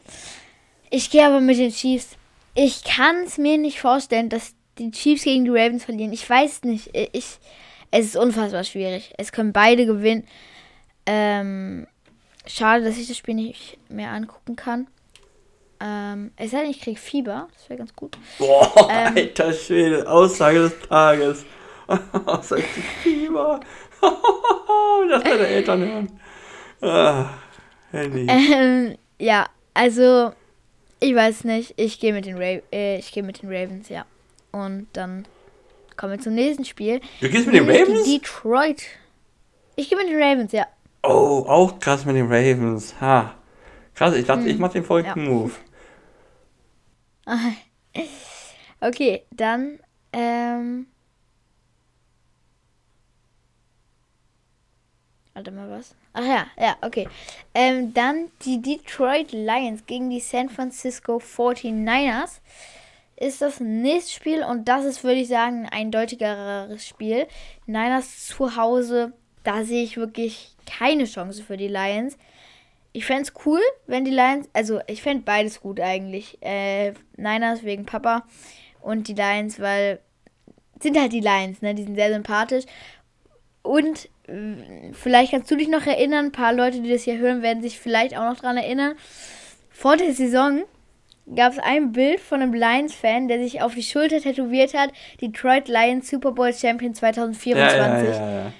Ich 0.88 1.10
gehe 1.10 1.26
aber 1.26 1.40
mit 1.40 1.58
den 1.58 1.70
Chiefs. 1.70 2.16
Ich 2.54 2.82
kann 2.82 3.24
es 3.24 3.38
mir 3.38 3.58
nicht 3.58 3.80
vorstellen, 3.80 4.30
dass 4.30 4.54
die 4.78 4.90
Chiefs 4.90 5.24
gegen 5.24 5.44
die 5.44 5.50
Ravens 5.50 5.84
verlieren. 5.84 6.12
Ich 6.12 6.28
weiß 6.28 6.64
nicht. 6.64 6.90
Ich, 6.94 7.38
es 7.90 8.06
ist 8.06 8.16
unfassbar 8.16 8.64
schwierig. 8.64 9.12
Es 9.18 9.32
können 9.32 9.52
beide 9.52 9.86
gewinnen. 9.86 10.24
Ähm, 11.04 11.86
schade, 12.46 12.84
dass 12.84 12.96
ich 12.96 13.08
das 13.08 13.18
Spiel 13.18 13.34
nicht 13.34 13.78
mehr 13.88 14.10
angucken 14.10 14.56
kann. 14.56 14.86
Ähm, 15.82 16.32
es 16.36 16.50
sei 16.50 16.62
denn, 16.62 16.70
ich 16.70 16.80
kriege 16.80 16.98
Fieber. 17.00 17.48
Das 17.54 17.68
wäre 17.70 17.78
ganz 17.78 17.94
gut. 17.94 18.16
Boah, 18.38 18.88
Ähm. 18.90 19.16
alter 19.16 19.52
Schwede, 19.52 20.08
Aussage 20.10 20.58
des 20.60 20.80
Tages. 20.88 21.44
Aussage 22.26 22.62
des 22.62 22.84
Fieber. 23.02 23.60
das 25.10 25.22
deine 25.24 25.46
Eltern 25.46 25.80
hören. 25.80 26.20
Ah, 26.82 27.30
Handy. 27.90 28.26
Ähm, 28.28 28.96
ja, 29.18 29.46
also 29.74 30.32
ich 31.00 31.14
weiß 31.14 31.44
nicht. 31.44 31.74
Ich 31.76 31.98
gehe 32.00 32.12
mit 32.12 32.26
den 32.26 32.36
Ra 32.36 32.60
äh, 32.72 32.98
ich 32.98 33.12
gehe 33.12 33.22
mit 33.22 33.42
den 33.42 33.48
Ravens, 33.52 33.88
ja. 33.88 34.04
Und 34.52 34.88
dann 34.92 35.26
kommen 35.96 36.12
wir 36.12 36.20
zum 36.20 36.34
nächsten 36.34 36.64
Spiel. 36.64 37.00
Du 37.20 37.28
gehst 37.28 37.46
mit 37.46 37.54
den 37.54 37.68
Ravens? 37.68 38.04
Detroit. 38.04 38.82
Ich 39.76 39.88
gehe 39.88 39.98
mit 39.98 40.08
den 40.08 40.22
Ravens, 40.22 40.52
ja. 40.52 40.66
Oh, 41.02 41.44
auch 41.46 41.78
krass 41.78 42.04
mit 42.04 42.16
den 42.16 42.26
Ravens. 42.26 42.94
Ha. 43.00 43.34
Krass, 43.94 44.14
ich 44.14 44.26
dachte, 44.26 44.48
ich 44.48 44.58
mach 44.58 44.72
den 44.72 44.84
verrückten 44.84 45.24
Move. 45.26 45.52
Okay, 48.82 49.24
dann 49.30 49.78
ähm 50.12 50.86
Warte 55.34 55.52
mal 55.52 55.70
was. 55.70 55.94
Ach 56.12 56.24
ja, 56.24 56.46
ja, 56.58 56.76
okay. 56.82 57.08
Ähm, 57.54 57.94
dann 57.94 58.30
die 58.44 58.60
Detroit 58.60 59.32
Lions 59.32 59.86
gegen 59.86 60.10
die 60.10 60.20
San 60.20 60.48
Francisco 60.48 61.18
49ers 61.18 62.40
ist 63.16 63.42
das 63.42 63.60
nächste 63.60 64.12
Spiel 64.12 64.42
und 64.42 64.66
das 64.66 64.84
ist, 64.84 65.04
würde 65.04 65.20
ich 65.20 65.28
sagen, 65.28 65.66
ein 65.66 65.80
eindeutigeres 65.80 66.86
Spiel. 66.86 67.26
Niners 67.66 68.26
zu 68.26 68.56
Hause, 68.56 69.12
da 69.44 69.62
sehe 69.62 69.84
ich 69.84 69.96
wirklich 69.96 70.56
keine 70.66 71.04
Chance 71.04 71.42
für 71.42 71.56
die 71.56 71.68
Lions. 71.68 72.16
Ich 72.92 73.06
fände 73.06 73.22
es 73.22 73.32
cool, 73.46 73.60
wenn 73.86 74.04
die 74.04 74.10
Lions, 74.10 74.48
also 74.52 74.80
ich 74.86 75.02
fände 75.02 75.22
beides 75.24 75.60
gut 75.60 75.80
eigentlich. 75.80 76.38
Äh, 76.42 76.92
Niners 77.16 77.62
wegen 77.62 77.86
Papa 77.86 78.24
und 78.80 79.08
die 79.08 79.14
Lions, 79.14 79.60
weil 79.60 80.00
sind 80.80 80.98
halt 80.98 81.12
die 81.12 81.20
Lions, 81.20 81.62
ne? 81.62 81.74
Die 81.74 81.84
sind 81.84 81.94
sehr 81.94 82.12
sympathisch. 82.12 82.64
Und 83.62 84.08
äh, 84.26 84.92
vielleicht 84.92 85.32
kannst 85.32 85.50
du 85.50 85.56
dich 85.56 85.68
noch 85.68 85.86
erinnern, 85.86 86.26
ein 86.26 86.32
paar 86.32 86.52
Leute, 86.52 86.80
die 86.80 86.90
das 86.90 87.02
hier 87.02 87.18
hören, 87.18 87.42
werden 87.42 87.62
sich 87.62 87.78
vielleicht 87.78 88.16
auch 88.16 88.24
noch 88.24 88.40
dran 88.40 88.56
erinnern. 88.56 88.94
Vor 89.70 89.96
der 89.96 90.12
Saison 90.12 90.62
gab 91.34 91.52
es 91.52 91.58
ein 91.58 91.92
Bild 91.92 92.20
von 92.20 92.42
einem 92.42 92.54
Lions-Fan, 92.54 93.28
der 93.28 93.38
sich 93.38 93.62
auf 93.62 93.74
die 93.74 93.82
Schulter 93.82 94.20
tätowiert 94.20 94.74
hat, 94.74 94.90
Detroit 95.20 95.68
Lions 95.68 96.10
Super 96.10 96.32
Bowl 96.32 96.52
Champion 96.52 96.94
2024. 96.94 97.54
Ja, 97.56 98.10
ja, 98.10 98.20
ja, 98.20 98.44
ja. 98.44 98.52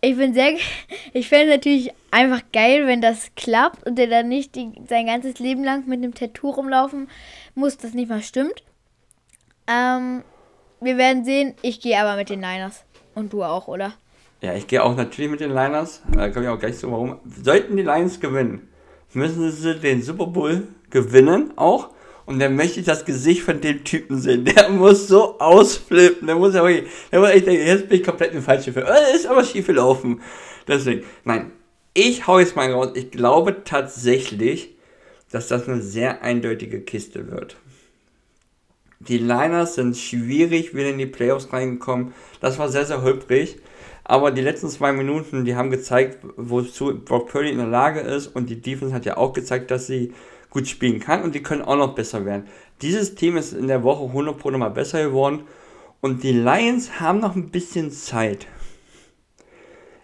Ich 0.00 0.16
bin 0.16 0.32
sehr, 0.34 0.56
ich 1.12 1.28
fände 1.28 1.46
es 1.46 1.56
natürlich 1.56 1.92
einfach 2.10 2.42
geil, 2.52 2.86
wenn 2.86 3.00
das 3.00 3.30
klappt 3.36 3.86
und 3.86 3.96
der 3.96 4.06
dann 4.06 4.28
nicht 4.28 4.54
die, 4.54 4.72
sein 4.88 5.06
ganzes 5.06 5.38
Leben 5.38 5.64
lang 5.64 5.86
mit 5.86 5.98
einem 5.98 6.14
Tattoo 6.14 6.50
rumlaufen 6.50 7.08
muss, 7.54 7.76
das 7.76 7.94
nicht 7.94 8.08
mal 8.08 8.22
stimmt. 8.22 8.62
Ähm, 9.66 10.22
wir 10.80 10.96
werden 10.96 11.24
sehen. 11.24 11.54
Ich 11.62 11.80
gehe 11.80 12.00
aber 12.00 12.16
mit 12.16 12.30
den 12.30 12.40
Niners. 12.40 12.84
Und 13.14 13.32
du 13.32 13.42
auch, 13.42 13.68
oder? 13.68 13.94
Ja, 14.40 14.54
ich 14.54 14.66
gehe 14.66 14.82
auch 14.82 14.96
natürlich 14.96 15.30
mit 15.30 15.40
den 15.40 15.50
Liners. 15.50 16.02
Da 16.12 16.30
komme 16.30 16.46
ich 16.46 16.50
auch 16.50 16.58
gleich 16.58 16.78
so 16.78 16.90
warum. 16.90 17.18
Sollten 17.42 17.76
die 17.76 17.82
Lions 17.82 18.20
gewinnen, 18.20 18.68
müssen 19.12 19.50
sie 19.50 19.78
den 19.78 20.02
Super 20.02 20.26
Bowl 20.26 20.66
gewinnen 20.88 21.52
auch. 21.56 21.90
Und 22.30 22.38
dann 22.38 22.54
möchte 22.54 22.78
ich 22.78 22.86
das 22.86 23.04
Gesicht 23.04 23.42
von 23.42 23.60
dem 23.60 23.82
Typen 23.82 24.20
sehen. 24.20 24.44
Der 24.44 24.68
muss 24.68 25.08
so 25.08 25.40
ausflippen. 25.40 26.28
Der 26.28 26.36
muss 26.36 26.54
ja 26.54 26.62
wirklich, 26.62 26.88
der 27.10 27.18
muss 27.18 27.30
echt 27.30 27.44
denken, 27.44 27.66
jetzt 27.66 27.88
bin 27.88 27.98
ich 27.98 28.06
komplett 28.06 28.32
in 28.32 28.40
falsche 28.40 28.72
Film. 28.72 28.86
Äh, 28.86 29.16
ist 29.16 29.26
aber 29.26 29.42
schief 29.42 29.66
gelaufen. 29.66 30.20
Deswegen, 30.68 31.02
nein. 31.24 31.50
Ich 31.92 32.28
hau 32.28 32.38
jetzt 32.38 32.54
mal 32.54 32.70
raus. 32.70 32.90
Ich 32.94 33.10
glaube 33.10 33.64
tatsächlich, 33.64 34.76
dass 35.32 35.48
das 35.48 35.68
eine 35.68 35.82
sehr 35.82 36.22
eindeutige 36.22 36.80
Kiste 36.82 37.32
wird. 37.32 37.56
Die 39.00 39.18
Liners 39.18 39.74
sind 39.74 39.96
schwierig 39.96 40.72
wieder 40.72 40.90
in 40.90 40.98
die 40.98 41.06
Playoffs 41.06 41.52
reingekommen. 41.52 42.14
Das 42.40 42.60
war 42.60 42.68
sehr, 42.68 42.86
sehr 42.86 43.02
holprig. 43.02 43.56
Aber 44.04 44.30
die 44.30 44.42
letzten 44.42 44.68
zwei 44.68 44.92
Minuten, 44.92 45.44
die 45.44 45.56
haben 45.56 45.70
gezeigt, 45.70 46.18
wozu 46.36 46.96
Brock 47.04 47.28
Purdy 47.28 47.50
in 47.50 47.58
der 47.58 47.66
Lage 47.66 47.98
ist. 47.98 48.28
Und 48.28 48.50
die 48.50 48.60
Defense 48.60 48.94
hat 48.94 49.04
ja 49.04 49.16
auch 49.16 49.32
gezeigt, 49.32 49.72
dass 49.72 49.88
sie 49.88 50.12
gut 50.50 50.68
spielen 50.68 51.00
kann. 51.00 51.22
Und 51.22 51.34
die 51.34 51.42
können 51.42 51.62
auch 51.62 51.76
noch 51.76 51.94
besser 51.94 52.24
werden. 52.24 52.46
Dieses 52.82 53.14
Team 53.14 53.36
ist 53.36 53.52
in 53.52 53.68
der 53.68 53.82
Woche 53.82 54.04
100% 54.04 54.56
mal 54.58 54.68
besser 54.68 55.02
geworden. 55.02 55.44
Und 56.00 56.22
die 56.22 56.32
Lions 56.32 57.00
haben 57.00 57.20
noch 57.20 57.36
ein 57.36 57.50
bisschen 57.50 57.90
Zeit. 57.90 58.46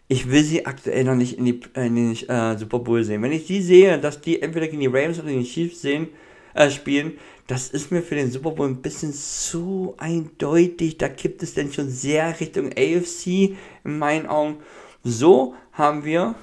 Ich 0.09 0.31
will 0.31 0.45
sie 0.45 0.67
aktuell 0.67 1.05
noch 1.05 1.17
nicht 1.17 1.39
in, 1.39 1.47
die, 1.47 1.61
in 1.75 1.97
den 1.97 2.29
äh, 2.29 2.57
Super 2.57 2.79
Bowl 2.79 3.03
sehen. 3.03 3.23
Wenn 3.23 3.33
ich 3.33 3.47
die 3.47 3.61
sehe, 3.61 3.99
dass 3.99 4.21
die 4.21 4.41
entweder 4.41 4.69
gegen 4.69 4.81
die 4.81 4.87
Rams 4.87 5.19
oder 5.19 5.31
die 5.31 5.43
Chiefs 5.43 5.83
sehen, 5.83 6.09
äh, 6.55 6.71
spielen, 6.71 7.19
das 7.49 7.69
ist 7.69 7.91
mir 7.91 8.03
für 8.03 8.15
den 8.15 8.31
Super 8.31 8.53
Bowl 8.53 8.69
ein 8.69 8.83
bisschen 8.83 9.13
zu 9.13 9.95
eindeutig. 9.99 10.99
Da 10.99 11.09
kippt 11.09 11.43
es 11.43 11.55
denn 11.55 11.73
schon 11.73 11.89
sehr 11.89 12.39
Richtung 12.39 12.71
AFC 12.73 13.57
in 13.85 13.99
meinen 13.99 14.27
Augen. 14.27 14.59
So 15.03 15.55
haben 15.73 16.05
wir, 16.05 16.35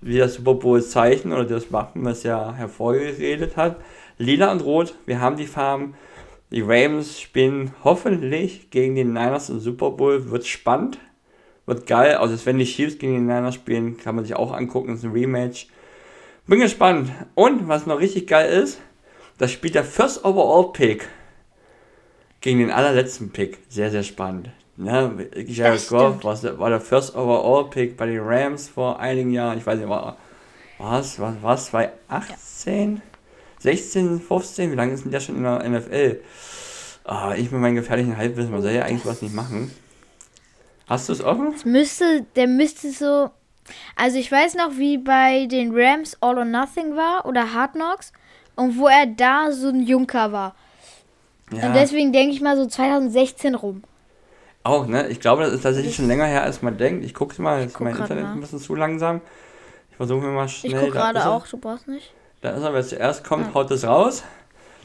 wie 0.00 0.18
das 0.18 0.34
Super 0.34 0.54
Bowl 0.54 0.82
Zeichen 0.82 1.32
oder 1.32 1.44
das 1.44 1.72
Wappen, 1.72 2.04
was 2.04 2.22
ja 2.22 2.52
hervorgeredet 2.54 3.56
hat, 3.56 3.76
lila 4.18 4.52
und 4.52 4.64
rot. 4.64 4.94
Wir 5.06 5.20
haben 5.20 5.36
die 5.36 5.46
Farben. 5.46 5.94
Die 6.50 6.62
Rams 6.62 7.20
spielen 7.20 7.72
hoffentlich 7.84 8.70
gegen 8.70 8.94
die 8.94 9.04
Niners 9.04 9.50
im 9.50 9.60
Super 9.60 9.90
Bowl. 9.90 10.30
Wird 10.30 10.46
spannend. 10.46 10.98
Wird 11.66 11.86
geil. 11.86 12.14
Also 12.14 12.46
wenn 12.46 12.58
die 12.58 12.64
Chiefs 12.64 12.98
gegen 12.98 13.14
die 13.14 13.20
Niners 13.20 13.54
spielen, 13.54 13.98
kann 13.98 14.14
man 14.14 14.24
sich 14.24 14.34
auch 14.34 14.52
angucken. 14.52 14.88
Das 14.88 15.00
ist 15.00 15.04
ein 15.04 15.12
Rematch. 15.12 15.68
Bin 16.46 16.60
gespannt. 16.60 17.10
Und 17.34 17.68
was 17.68 17.84
noch 17.84 18.00
richtig 18.00 18.26
geil 18.26 18.50
ist, 18.50 18.80
das 19.36 19.52
spielt 19.52 19.74
der 19.74 19.84
First 19.84 20.24
Overall 20.24 20.72
Pick 20.72 21.06
gegen 22.40 22.60
den 22.60 22.70
allerletzten 22.70 23.30
Pick. 23.30 23.58
Sehr, 23.68 23.90
sehr 23.90 24.02
spannend. 24.02 24.50
Ne? 24.80 25.28
Jared 25.34 25.74
Das 25.74 25.88
Goff 25.88 26.22
war, 26.24 26.34
der- 26.36 26.58
war 26.58 26.70
der 26.70 26.80
First 26.80 27.16
Overall 27.16 27.68
Pick 27.68 27.96
bei 27.96 28.06
den 28.06 28.20
Rams 28.20 28.68
vor 28.68 29.00
einigen 29.00 29.32
Jahren. 29.32 29.58
Ich 29.58 29.66
weiß 29.66 29.78
nicht, 29.78 29.88
war 29.88 30.16
was, 30.78 31.18
was, 31.18 31.34
was, 31.42 31.66
2018? 31.66 33.02
16, 33.58 34.20
15? 34.20 34.70
Wie 34.70 34.76
lange 34.76 34.92
ist 34.92 35.04
denn 35.04 35.10
der 35.10 35.18
schon 35.20 35.36
in 35.36 35.42
der 35.42 35.64
NFL? 35.68 36.20
Ah, 37.04 37.34
ich 37.34 37.50
mit 37.50 37.60
meinem 37.60 37.74
gefährlichen 37.74 38.16
Halbwissen, 38.16 38.52
man 38.52 38.62
soll 38.62 38.70
ja 38.70 38.82
eigentlich 38.84 39.04
was 39.06 39.20
nicht 39.20 39.34
machen. 39.34 39.72
Hast 40.86 41.08
du 41.08 41.12
es 41.12 41.22
offen? 41.24 41.52
Es 41.56 41.64
müsste, 41.64 42.24
der 42.36 42.46
müsste 42.46 42.92
so. 42.92 43.30
Also 43.96 44.16
ich 44.18 44.30
weiß 44.30 44.54
noch, 44.54 44.76
wie 44.78 44.96
bei 44.96 45.46
den 45.46 45.72
Rams 45.74 46.16
All 46.20 46.38
or 46.38 46.44
Nothing 46.44 46.94
war 46.94 47.26
oder 47.26 47.52
Hard 47.52 47.72
Knocks 47.72 48.12
und 48.54 48.78
wo 48.78 48.86
er 48.86 49.06
da 49.06 49.50
so 49.50 49.68
ein 49.70 49.82
Junker 49.82 50.30
war. 50.32 50.54
Und 51.50 51.74
deswegen 51.74 52.12
denke 52.12 52.32
ich 52.34 52.40
mal 52.40 52.56
so 52.56 52.66
2016 52.66 53.54
rum. 53.56 53.82
Auch, 54.64 54.86
ne? 54.86 55.08
Ich 55.08 55.20
glaube, 55.20 55.42
das 55.44 55.52
ist 55.52 55.62
tatsächlich 55.62 55.94
schon 55.96 56.08
länger 56.08 56.26
her, 56.26 56.42
als 56.42 56.62
man 56.62 56.76
denkt. 56.76 57.04
Ich 57.04 57.14
guck's 57.14 57.38
mal, 57.38 57.60
jetzt 57.60 57.68
ist 57.68 57.74
guck 57.74 57.86
mein 57.86 57.96
Internet 57.96 58.24
nach. 58.24 58.32
ein 58.32 58.40
bisschen 58.40 58.58
zu 58.58 58.74
langsam. 58.74 59.20
Ich 59.90 59.96
versuche 59.96 60.20
mir 60.26 60.32
mal 60.32 60.46
Ich 60.46 60.52
schnell. 60.58 60.72
gucke 60.80 60.92
da 60.92 60.98
gerade 61.12 61.18
er. 61.20 61.30
auch, 61.32 61.46
du 61.46 61.56
brauchst 61.56 61.88
nicht. 61.88 62.12
Da 62.42 62.50
ist 62.50 62.62
er, 62.62 62.72
wer 62.74 62.82
zuerst 62.86 63.24
kommt, 63.24 63.48
Ja. 63.48 63.54
haut 63.54 63.70
es 63.70 63.84
raus. 63.86 64.22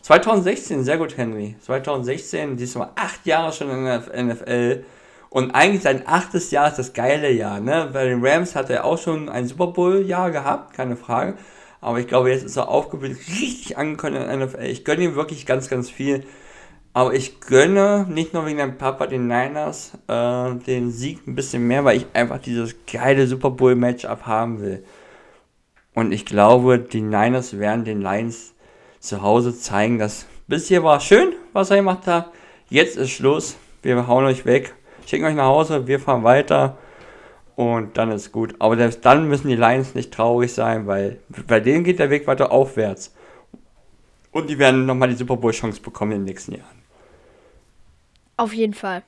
2016, 0.01 0.83
sehr 0.83 0.97
gut, 0.97 1.17
Henry. 1.17 1.55
2016, 1.61 2.57
diesmal 2.57 2.89
acht 2.95 3.25
Jahre 3.25 3.51
schon 3.53 3.69
in 3.69 3.85
der 3.85 4.03
NFL. 4.23 4.83
Und 5.29 5.51
eigentlich 5.55 5.81
sein 5.81 6.03
achtes 6.05 6.51
Jahr 6.51 6.67
ist 6.67 6.77
das 6.77 6.93
geile 6.93 7.31
Jahr, 7.31 7.59
ne? 7.59 7.89
Bei 7.91 8.05
den 8.05 8.23
Rams 8.25 8.55
hat 8.55 8.69
er 8.69 8.85
auch 8.85 8.97
schon 8.99 9.29
ein 9.29 9.47
Super 9.47 9.67
Bowl-Jahr 9.67 10.31
gehabt, 10.31 10.73
keine 10.75 10.95
Frage. 10.95 11.35
Aber 11.81 11.99
ich 11.99 12.07
glaube, 12.07 12.29
jetzt 12.31 12.43
ist 12.43 12.55
er 12.55 12.69
aufgebildet, 12.69 13.19
richtig 13.27 13.77
angekommen 13.77 14.15
in 14.15 14.27
der 14.27 14.37
NFL. 14.47 14.63
Ich 14.65 14.85
gönne 14.85 15.03
ihm 15.03 15.15
wirklich 15.15 15.45
ganz, 15.45 15.69
ganz 15.69 15.89
viel. 15.89 16.23
Aber 16.95 17.15
ich 17.15 17.41
gönne 17.41 18.05
nicht 18.07 18.33
nur 18.33 18.45
wegen 18.45 18.59
deinem 18.59 18.77
Papa 18.77 19.07
den 19.07 19.27
Niners 19.27 19.93
äh, 20.07 20.53
den 20.55 20.91
Sieg 20.91 21.25
ein 21.27 21.35
bisschen 21.35 21.67
mehr, 21.67 21.83
weil 21.83 21.97
ich 21.97 22.05
einfach 22.13 22.37
dieses 22.37 22.75
geile 22.91 23.25
Super 23.25 23.49
Bowl-Matchup 23.49 24.27
haben 24.27 24.61
will. 24.61 24.83
Und 25.95 26.11
ich 26.11 26.25
glaube, 26.25 26.77
die 26.77 27.01
Niners 27.01 27.57
werden 27.57 27.83
den 27.83 28.01
Lions 28.01 28.53
zu 28.99 29.23
Hause 29.23 29.57
zeigen, 29.57 29.97
dass 29.97 30.27
bis 30.47 30.67
hier 30.67 30.83
war 30.83 30.99
schön, 30.99 31.33
was 31.51 31.71
er 31.71 31.77
gemacht 31.77 32.05
hat. 32.05 32.31
Jetzt 32.69 32.97
ist 32.97 33.09
Schluss. 33.09 33.55
Wir 33.81 34.07
hauen 34.07 34.25
euch 34.25 34.45
weg, 34.45 34.73
schicken 35.05 35.25
euch 35.25 35.35
nach 35.35 35.47
Hause, 35.47 35.87
wir 35.87 35.99
fahren 35.99 36.23
weiter 36.23 36.77
und 37.55 37.97
dann 37.97 38.11
ist 38.11 38.31
gut. 38.31 38.55
Aber 38.59 38.77
selbst 38.77 39.03
dann 39.03 39.27
müssen 39.27 39.49
die 39.49 39.55
Lions 39.55 39.95
nicht 39.95 40.13
traurig 40.13 40.53
sein, 40.53 40.87
weil 40.87 41.19
bei 41.47 41.59
denen 41.59 41.83
geht 41.83 41.99
der 41.99 42.09
Weg 42.09 42.27
weiter 42.27 42.51
aufwärts. 42.51 43.13
Und 44.31 44.49
die 44.49 44.57
werden 44.57 44.85
nochmal 44.85 45.09
die 45.09 45.15
Super 45.15 45.37
Bowl-Chance 45.37 45.81
bekommen 45.81 46.13
in 46.13 46.19
den 46.19 46.25
nächsten 46.25 46.53
Jahren. 46.53 46.82
Auf 48.37 48.53
jeden 48.53 48.73
Fall. 48.73 49.03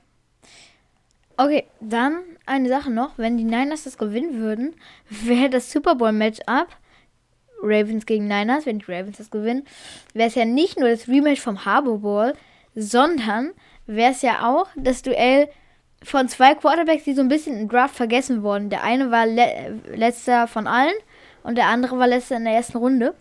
Okay, 1.36 1.66
dann 1.80 2.22
eine 2.46 2.68
Sache 2.68 2.90
noch. 2.90 3.18
Wenn 3.18 3.36
die 3.36 3.44
Niners 3.44 3.84
das 3.84 3.98
gewinnen 3.98 4.38
würden, 4.38 4.74
wäre 5.08 5.50
das 5.50 5.70
Super 5.70 5.94
Bowl-Matchup 5.94 6.68
Ravens 7.62 8.06
gegen 8.06 8.26
Niners, 8.26 8.66
wenn 8.66 8.78
die 8.78 8.90
Ravens 8.90 9.18
das 9.18 9.30
gewinnen, 9.30 9.64
wäre 10.14 10.28
es 10.28 10.34
ja 10.34 10.44
nicht 10.44 10.78
nur 10.78 10.88
das 10.88 11.08
Rematch 11.08 11.40
vom 11.40 11.64
Harbour 11.64 12.00
Bowl, 12.00 12.34
sondern 12.74 13.52
wäre 13.86 14.12
es 14.12 14.22
ja 14.22 14.46
auch 14.48 14.68
das 14.76 15.02
Duell 15.02 15.48
von 16.02 16.28
zwei 16.28 16.54
Quarterbacks, 16.54 17.04
die 17.04 17.14
so 17.14 17.22
ein 17.22 17.28
bisschen 17.28 17.58
im 17.58 17.68
Draft 17.68 17.96
vergessen 17.96 18.42
wurden. 18.42 18.70
Der 18.70 18.82
eine 18.82 19.10
war 19.10 19.26
le 19.26 19.80
letzter 19.94 20.46
von 20.46 20.66
allen 20.66 20.94
und 21.42 21.56
der 21.56 21.68
andere 21.68 21.98
war 21.98 22.06
letzter 22.06 22.36
in 22.36 22.44
der 22.44 22.54
ersten 22.54 22.78
Runde. 22.78 23.14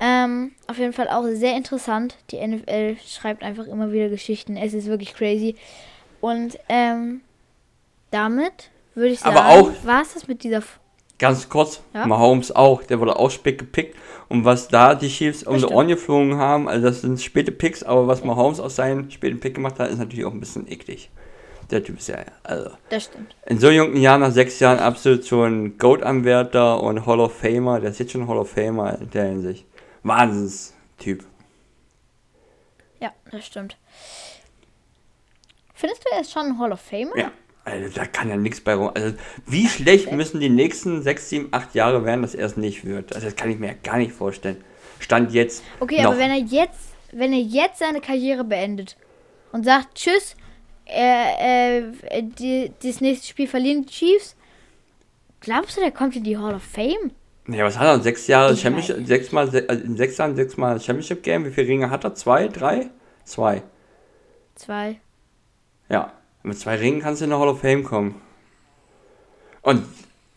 Ähm, 0.00 0.52
auf 0.66 0.78
jeden 0.78 0.92
Fall 0.92 1.08
auch 1.08 1.24
sehr 1.32 1.56
interessant. 1.56 2.16
Die 2.30 2.44
NFL 2.44 2.96
schreibt 3.06 3.42
einfach 3.42 3.66
immer 3.66 3.92
wieder 3.92 4.08
Geschichten. 4.08 4.56
Es 4.56 4.72
ist 4.72 4.86
wirklich 4.86 5.14
crazy. 5.14 5.56
Und 6.20 6.58
ähm, 6.68 7.20
damit 8.10 8.70
würde 8.94 9.10
ich 9.12 9.20
sagen, 9.20 9.36
war 9.84 10.02
es 10.02 10.14
das 10.14 10.26
mit 10.26 10.42
dieser. 10.42 10.58
F 10.58 10.80
ganz 11.20 11.48
kurz, 11.48 11.82
ja? 11.94 12.06
Mahomes 12.06 12.50
auch, 12.56 12.82
der 12.82 12.98
wurde 12.98 13.16
auch 13.16 13.30
spät 13.30 13.58
gepickt. 13.58 13.96
Und 14.28 14.44
was 14.44 14.68
da 14.68 14.94
die 14.94 15.08
Chiefs 15.08 15.42
um 15.42 15.58
die 15.58 15.66
Ohren 15.66 15.88
geflogen 15.88 16.36
haben, 16.36 16.68
also 16.68 16.86
das 16.86 17.02
sind 17.02 17.20
späte 17.20 17.52
Picks, 17.52 17.82
aber 17.82 18.08
was 18.08 18.24
Mahomes 18.24 18.58
aus 18.58 18.76
seinen 18.76 19.10
späten 19.10 19.38
Pick 19.38 19.54
gemacht 19.54 19.78
hat, 19.78 19.90
ist 19.90 19.98
natürlich 19.98 20.24
auch 20.24 20.32
ein 20.32 20.40
bisschen 20.40 20.66
eklig. 20.66 21.10
Der 21.70 21.84
Typ 21.84 21.98
ist 21.98 22.08
ja, 22.08 22.16
also. 22.42 22.70
Das 22.88 23.04
stimmt. 23.04 23.36
In 23.46 23.58
so 23.60 23.70
jungen 23.70 23.96
Jahren, 23.96 24.22
nach 24.22 24.32
sechs 24.32 24.58
Jahren, 24.58 24.78
absolut 24.78 25.24
schon 25.24 25.78
Goat-Anwärter 25.78 26.82
und 26.82 27.06
Hall 27.06 27.20
of 27.20 27.34
Famer. 27.34 27.78
Der 27.78 27.90
ist 27.90 28.00
jetzt 28.00 28.10
schon 28.12 28.26
Hall 28.26 28.38
of 28.38 28.50
Famer 28.50 28.98
in 29.00 29.10
der 29.10 29.26
Hinsicht. 29.26 29.66
Wahnsinnstyp. 30.02 31.24
Ja, 33.00 33.12
das 33.30 33.46
stimmt. 33.46 33.76
Findest 35.74 36.04
du, 36.04 36.08
er 36.12 36.20
ist 36.20 36.32
schon 36.32 36.46
ein 36.46 36.58
Hall 36.58 36.72
of 36.72 36.80
Famer? 36.80 37.16
Ja. 37.16 37.32
Also, 37.64 37.94
da 37.94 38.06
kann 38.06 38.28
ja 38.28 38.36
nichts 38.36 38.60
bei 38.60 38.74
rum. 38.74 38.90
Also, 38.94 39.16
wie 39.46 39.68
schlecht 39.68 40.06
okay. 40.08 40.16
müssen 40.16 40.40
die 40.40 40.48
nächsten 40.48 41.02
6, 41.02 41.28
7, 41.28 41.48
8 41.52 41.74
Jahre 41.74 42.04
werden, 42.04 42.22
dass 42.22 42.34
er 42.34 42.46
es 42.46 42.56
nicht 42.56 42.84
wird? 42.84 43.14
Also, 43.14 43.26
das 43.26 43.36
kann 43.36 43.50
ich 43.50 43.58
mir 43.58 43.68
ja 43.68 43.74
gar 43.82 43.98
nicht 43.98 44.12
vorstellen. 44.12 44.62
Stand 44.98 45.32
jetzt. 45.32 45.62
Okay, 45.78 46.02
noch. 46.02 46.10
aber 46.10 46.18
wenn 46.18 46.30
er 46.30 46.38
jetzt, 46.38 46.94
wenn 47.12 47.32
er 47.32 47.40
jetzt 47.40 47.78
seine 47.78 48.00
Karriere 48.00 48.44
beendet 48.44 48.96
und 49.52 49.64
sagt, 49.64 49.94
tschüss, 49.94 50.36
äh, 50.86 51.80
äh, 51.80 52.22
die, 52.22 52.72
das 52.82 53.00
nächste 53.00 53.28
Spiel 53.28 53.46
verlieren 53.46 53.86
die 53.86 53.92
Chiefs, 53.92 54.36
glaubst 55.40 55.76
du, 55.76 55.80
der 55.80 55.92
kommt 55.92 56.16
in 56.16 56.24
die 56.24 56.36
Hall 56.36 56.54
of 56.54 56.62
Fame? 56.62 57.12
Ja, 57.52 57.64
was 57.64 57.78
hat 57.78 57.86
er? 57.86 58.00
Sechs 58.00 58.26
Jahre 58.26 58.56
Championship, 58.56 59.06
sechs 59.06 59.32
Mal, 59.32 59.48
also 59.48 59.84
in 59.84 59.96
sechs 59.96 60.16
Jahren 60.18 60.36
sechsmal 60.36 60.80
Championship 60.80 61.22
Game. 61.22 61.44
Wie 61.44 61.50
viele 61.50 61.68
Ringe 61.68 61.90
hat 61.90 62.04
er? 62.04 62.14
Zwei, 62.14 62.48
drei? 62.48 62.90
Zwei. 63.24 63.62
Zwei. 64.54 65.00
Ja, 65.88 66.12
mit 66.42 66.58
zwei 66.58 66.76
Ringen 66.76 67.00
kannst 67.00 67.20
du 67.20 67.24
in 67.24 67.30
der 67.30 67.38
Hall 67.38 67.48
of 67.48 67.60
Fame 67.60 67.82
kommen. 67.82 68.20
Und, 69.62 69.84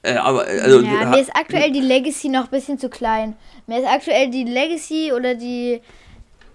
äh, 0.02 0.16
aber, 0.16 0.48
äh, 0.48 0.60
also. 0.60 0.82
Ja, 0.82 1.06
mir 1.06 1.20
ist 1.20 1.36
aktuell 1.36 1.72
die 1.72 1.82
Legacy 1.82 2.30
noch 2.30 2.46
ein 2.46 2.50
bisschen 2.50 2.80
zu 2.80 2.90
klein. 2.90 3.36
Mir 3.68 3.80
ist 3.80 3.88
aktuell 3.88 4.30
die 4.30 4.44
Legacy 4.44 5.12
oder 5.14 5.36
die. 5.36 5.82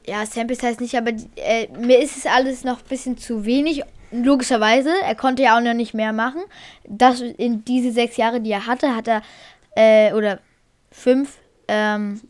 Ja, 0.07 0.25
Samples 0.25 0.63
heißt 0.63 0.81
nicht, 0.81 0.97
aber 0.97 1.13
die, 1.13 1.29
äh, 1.37 1.69
mir 1.79 2.01
ist 2.01 2.17
es 2.17 2.27
alles 2.27 2.65
noch 2.65 2.79
ein 2.79 2.89
bisschen 2.89 3.19
zu 3.19 3.45
wenig. 3.45 3.83
Logischerweise, 4.11 4.91
er 5.05 5.15
konnte 5.15 5.43
ja 5.43 5.59
auch 5.59 5.61
noch 5.61 5.75
nicht 5.75 5.93
mehr 5.93 6.15
machen. 6.15 6.41
Das 6.87 7.21
in 7.21 7.63
diese 7.65 7.93
sechs 7.93 8.17
Jahre, 8.17 8.41
die 8.41 8.51
er 8.51 8.67
hatte, 8.67 8.97
hat 8.97 9.07
er, 9.07 9.23
äh, 9.77 10.15
oder 10.15 10.41
fünf. 10.99 11.39
Ähm, 11.69 12.21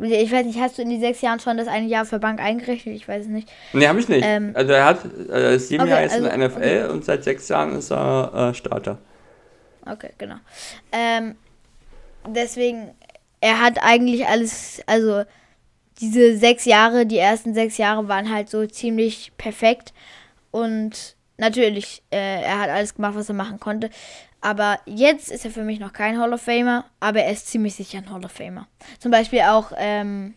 ich 0.00 0.30
weiß 0.30 0.46
nicht, 0.46 0.60
hast 0.60 0.78
du 0.78 0.82
in 0.82 0.90
die 0.90 1.00
sechs 1.00 1.20
Jahren 1.22 1.40
schon 1.40 1.56
das 1.56 1.66
eine 1.66 1.86
Jahr 1.86 2.04
für 2.04 2.20
Bank 2.20 2.40
eingerechnet? 2.40 2.94
Ich 2.94 3.08
weiß 3.08 3.22
es 3.22 3.28
nicht. 3.28 3.50
Nee, 3.72 3.88
habe 3.88 3.98
ich 3.98 4.08
nicht. 4.08 4.24
Ähm, 4.24 4.52
also 4.54 4.72
er 4.72 4.84
hat 4.84 5.04
äh, 5.28 5.58
sieben 5.58 5.82
okay, 5.82 5.90
Jahre 5.90 6.02
jetzt 6.02 6.14
also, 6.14 6.28
in 6.28 6.38
der 6.38 6.48
NFL 6.48 6.58
okay. 6.58 6.84
und 6.84 7.04
seit 7.04 7.24
sechs 7.24 7.48
Jahren 7.48 7.76
ist 7.76 7.90
er 7.90 8.50
äh, 8.50 8.54
Starter. 8.54 8.98
Okay, 9.84 10.10
genau. 10.16 10.36
Ähm, 10.92 11.34
deswegen, 12.28 12.90
er 13.40 13.60
hat 13.60 13.78
eigentlich 13.82 14.26
alles, 14.26 14.80
also 14.86 15.24
diese 16.00 16.36
sechs 16.36 16.64
Jahre, 16.64 17.04
die 17.04 17.18
ersten 17.18 17.54
sechs 17.54 17.76
Jahre 17.76 18.06
waren 18.06 18.32
halt 18.32 18.50
so 18.50 18.66
ziemlich 18.66 19.32
perfekt. 19.36 19.92
Und 20.52 21.16
natürlich, 21.38 22.02
äh, 22.10 22.42
er 22.42 22.60
hat 22.60 22.70
alles 22.70 22.94
gemacht, 22.94 23.16
was 23.16 23.28
er 23.28 23.34
machen 23.34 23.58
konnte. 23.58 23.90
Aber 24.40 24.78
jetzt 24.86 25.30
ist 25.30 25.44
er 25.44 25.50
für 25.50 25.64
mich 25.64 25.80
noch 25.80 25.92
kein 25.92 26.18
Hall 26.18 26.32
of 26.32 26.42
Famer, 26.42 26.84
aber 27.00 27.22
er 27.22 27.32
ist 27.32 27.48
ziemlich 27.48 27.74
sicher 27.74 27.98
ein 27.98 28.10
Hall 28.10 28.24
of 28.24 28.32
Famer. 28.32 28.68
Zum 29.00 29.10
Beispiel 29.10 29.40
auch, 29.40 29.72
ähm, 29.76 30.34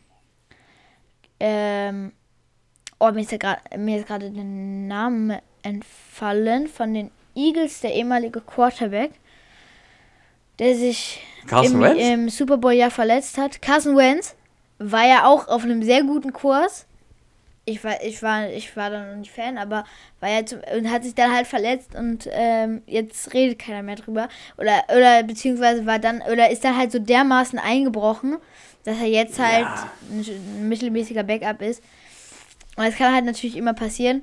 ähm, 1.40 2.12
oh, 3.00 3.12
mir 3.12 3.22
ist, 3.22 3.30
gerade 3.30 4.32
der 4.32 4.44
Name 4.44 5.42
entfallen 5.62 6.68
von 6.68 6.94
den 6.94 7.12
Eagles, 7.36 7.82
der 7.82 7.94
ehemalige 7.94 8.42
Quarterback, 8.42 9.12
der 10.58 10.76
sich 10.76 11.22
im, 11.64 11.84
im, 11.84 12.30
Super 12.30 12.58
Bowl 12.58 12.74
ja 12.74 12.90
verletzt 12.90 13.38
hat. 13.38 13.62
Carson 13.62 13.96
Wentz 13.96 14.36
war 14.80 15.08
ja 15.08 15.26
auch 15.26 15.48
auf 15.48 15.64
einem 15.64 15.84
sehr 15.84 16.04
guten 16.04 16.34
Kurs 16.34 16.88
ich 17.72 17.84
war, 17.84 18.04
ich 18.04 18.22
war, 18.22 18.50
ich 18.50 18.76
war 18.76 18.90
da 18.90 19.06
noch 19.06 19.18
nicht 19.18 19.32
Fan, 19.32 19.58
aber 19.58 19.84
war 20.20 20.30
ja 20.30 20.46
zum, 20.46 20.60
und 20.78 20.92
hat 20.92 21.04
sich 21.04 21.16
dann 21.16 21.34
halt 21.34 21.48
verletzt 21.48 21.96
und 21.96 22.28
ähm, 22.32 22.82
jetzt 22.86 23.34
redet 23.34 23.60
keiner 23.60 23.84
mehr 23.84 23.96
drüber. 23.96 24.28
Oder, 24.58 24.84
oder 24.96 25.24
beziehungsweise 25.24 25.86
war 25.86 26.00
dann, 26.00 26.22
oder 26.22 26.50
ist 26.50 26.64
dann 26.64 26.78
halt 26.78 26.92
so 26.92 27.00
dermaßen 27.00 27.60
eingebrochen, 27.60 28.38
dass 28.84 29.00
er 29.00 29.08
jetzt 29.08 29.40
halt 29.40 29.62
ja. 29.62 29.92
ein, 30.12 30.20
ein, 30.20 30.70
mittelmäßiger 30.70 31.24
Backup 31.24 31.62
ist. 31.62 31.82
Und 32.76 32.86
das 32.86 32.96
kann 32.96 33.14
halt 33.14 33.26
natürlich 33.26 33.58
immer 33.58 33.74
passieren. 33.74 34.22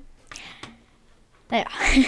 Naja. 1.51 1.67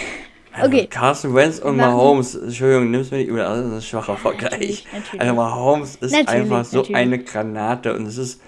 Also 0.53 0.67
okay. 0.67 0.87
Carson 0.87 1.33
Wentz 1.33 1.59
und 1.59 1.77
Mahomes, 1.77 2.35
Entschuldigung, 2.35 2.91
nimmst 2.91 3.11
du 3.11 3.15
mir 3.15 3.21
nicht 3.21 3.29
über, 3.29 3.43
das 3.43 3.59
ist 3.59 3.71
ein 3.71 3.81
schwacher 3.81 4.17
Vergleich. 4.17 4.85
Also 5.17 5.33
Mahomes 5.33 5.95
ist 5.95 6.11
natürlich, 6.11 6.27
einfach 6.27 6.65
so 6.65 6.79
natürlich. 6.79 6.97
eine 6.97 7.19
Granate 7.19 7.95
und 7.95 8.05
es 8.05 8.17
ist, 8.17 8.41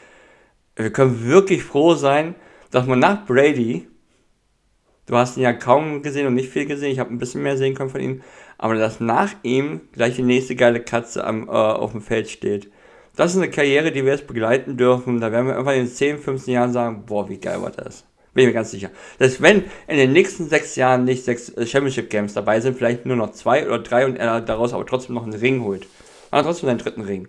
wir 0.75 0.91
können 0.91 1.23
wirklich 1.23 1.63
froh 1.63 1.95
sein, 1.95 2.35
dass 2.74 2.88
man 2.88 2.97
nach 2.97 3.26
Brady, 3.26 3.88
du 5.05 5.15
hast 5.15 5.38
ihn 5.38 5.43
ja 5.43 5.53
kaum 5.53 6.01
gesehen 6.01 6.26
und 6.26 6.34
nicht 6.34 6.49
viel 6.49 6.65
gesehen, 6.65 6.91
ich 6.91 6.97
habe 6.97 7.13
ein 7.13 7.19
bisschen 7.19 7.43
mehr 7.43 7.55
sehen 7.55 7.76
können 7.76 7.91
von 7.91 8.01
ihm, 8.01 8.24
aber 8.57 8.74
dass 8.74 8.99
nach 8.99 9.32
ihm 9.43 9.82
gleich 9.91 10.15
die 10.15 10.24
nächste 10.24 10.55
geile 10.55 10.80
Katze 10.80 11.24
am, 11.24 11.47
äh, 11.47 11.51
auf 11.51 11.91
dem 11.91 12.01
Feld 12.01 12.30
steht. 12.30 12.71
Das 13.15 13.32
ist 13.32 13.38
eine 13.38 13.51
Karriere, 13.51 13.91
die 13.91 14.03
wir 14.03 14.13
jetzt 14.13 14.26
begleiten 14.26 14.76
dürfen. 14.76 15.21
Da 15.21 15.32
werden 15.32 15.45
wir 15.45 15.53
irgendwann 15.53 15.78
in 15.78 15.88
10, 15.88 16.17
15 16.17 16.51
Jahren 16.51 16.74
sagen, 16.74 17.03
boah, 17.05 17.30
wie 17.30 17.38
geil 17.38 17.61
war 17.61 17.69
das. 17.69 18.05
Bin 18.34 18.45
ich 18.45 18.47
mir 18.47 18.53
ganz 18.53 18.71
sicher. 18.71 18.89
Dass 19.19 19.39
wenn 19.39 19.65
in 19.88 19.97
den 19.97 20.11
nächsten 20.11 20.49
sechs 20.49 20.76
Jahren 20.76 21.03
nicht 21.03 21.24
sechs 21.24 21.49
äh, 21.49 21.67
Championship 21.67 22.09
Games 22.09 22.34
dabei 22.34 22.59
sind, 22.59 22.76
vielleicht 22.76 23.05
nur 23.05 23.17
noch 23.17 23.34
zwei 23.34 23.67
oder 23.67 23.78
drei 23.78 24.07
und 24.07 24.15
er 24.15 24.41
daraus 24.41 24.74
aber 24.74 24.88
trotzdem 24.88 25.13
noch 25.13 25.26
einen 25.26 25.36
Ring 25.36 25.61
holt. 25.61 25.84
Dann 26.32 26.39
hat 26.39 26.45
er 26.45 26.49
trotzdem 26.49 26.69
seinen 26.69 26.80
dritten 26.80 27.01
Ring. 27.01 27.28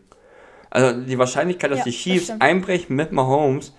Also 0.71 0.99
die 1.03 1.19
Wahrscheinlichkeit, 1.19 1.71
dass 1.71 1.81
ja, 1.81 1.85
die 1.85 1.91
Chiefs 1.91 2.33
einbrechen 2.39 2.97
mit 2.97 3.13
Mahomes, 3.13 3.75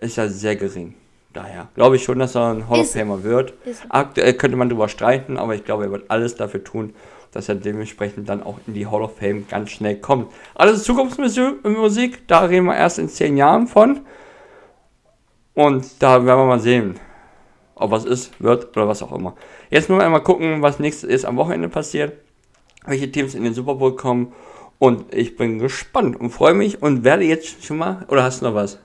ist 0.00 0.16
ja 0.16 0.26
sehr 0.26 0.56
gering 0.56 0.96
daher 1.34 1.68
glaube 1.74 1.96
ich 1.96 2.04
schon, 2.04 2.18
dass 2.18 2.34
er 2.34 2.52
ein 2.52 2.68
Hall 2.68 2.80
of 2.80 2.90
Famer 2.90 3.22
wird. 3.22 3.54
Aktuell 3.88 4.34
könnte 4.34 4.56
man 4.56 4.68
darüber 4.68 4.88
streiten, 4.88 5.36
aber 5.36 5.54
ich 5.54 5.64
glaube, 5.64 5.84
er 5.84 5.90
wird 5.90 6.10
alles 6.10 6.36
dafür 6.36 6.64
tun, 6.64 6.94
dass 7.32 7.48
er 7.48 7.56
dementsprechend 7.56 8.28
dann 8.28 8.42
auch 8.42 8.58
in 8.66 8.74
die 8.74 8.86
Hall 8.86 9.02
of 9.02 9.18
Fame 9.18 9.46
ganz 9.48 9.70
schnell 9.70 9.96
kommt. 9.96 10.32
Alles 10.54 10.84
Zukunftsmusik, 10.84 12.28
da 12.28 12.44
reden 12.44 12.66
wir 12.66 12.76
erst 12.76 12.98
in 12.98 13.08
zehn 13.08 13.36
Jahren 13.36 13.66
von. 13.66 14.00
Und 15.54 16.02
da 16.02 16.24
werden 16.24 16.38
wir 16.38 16.46
mal 16.46 16.60
sehen, 16.60 16.98
ob 17.74 17.90
was 17.90 18.04
ist, 18.04 18.40
wird 18.40 18.76
oder 18.76 18.88
was 18.88 19.02
auch 19.02 19.12
immer. 19.12 19.34
Jetzt 19.70 19.88
wir 19.88 20.00
einmal 20.00 20.22
gucken, 20.22 20.62
was 20.62 20.78
nächstes 20.78 21.08
ist 21.08 21.24
am 21.24 21.36
Wochenende 21.36 21.68
passiert, 21.68 22.14
welche 22.86 23.10
Teams 23.10 23.34
in 23.34 23.44
den 23.44 23.54
Super 23.54 23.74
Bowl 23.74 23.96
kommen. 23.96 24.32
Und 24.78 25.14
ich 25.14 25.36
bin 25.36 25.58
gespannt 25.58 26.18
und 26.18 26.30
freue 26.30 26.54
mich 26.54 26.82
und 26.82 27.04
werde 27.04 27.24
jetzt 27.24 27.64
schon 27.64 27.78
mal, 27.78 28.04
oder 28.08 28.24
hast 28.24 28.42
du 28.42 28.46
noch 28.46 28.54
was? 28.54 28.78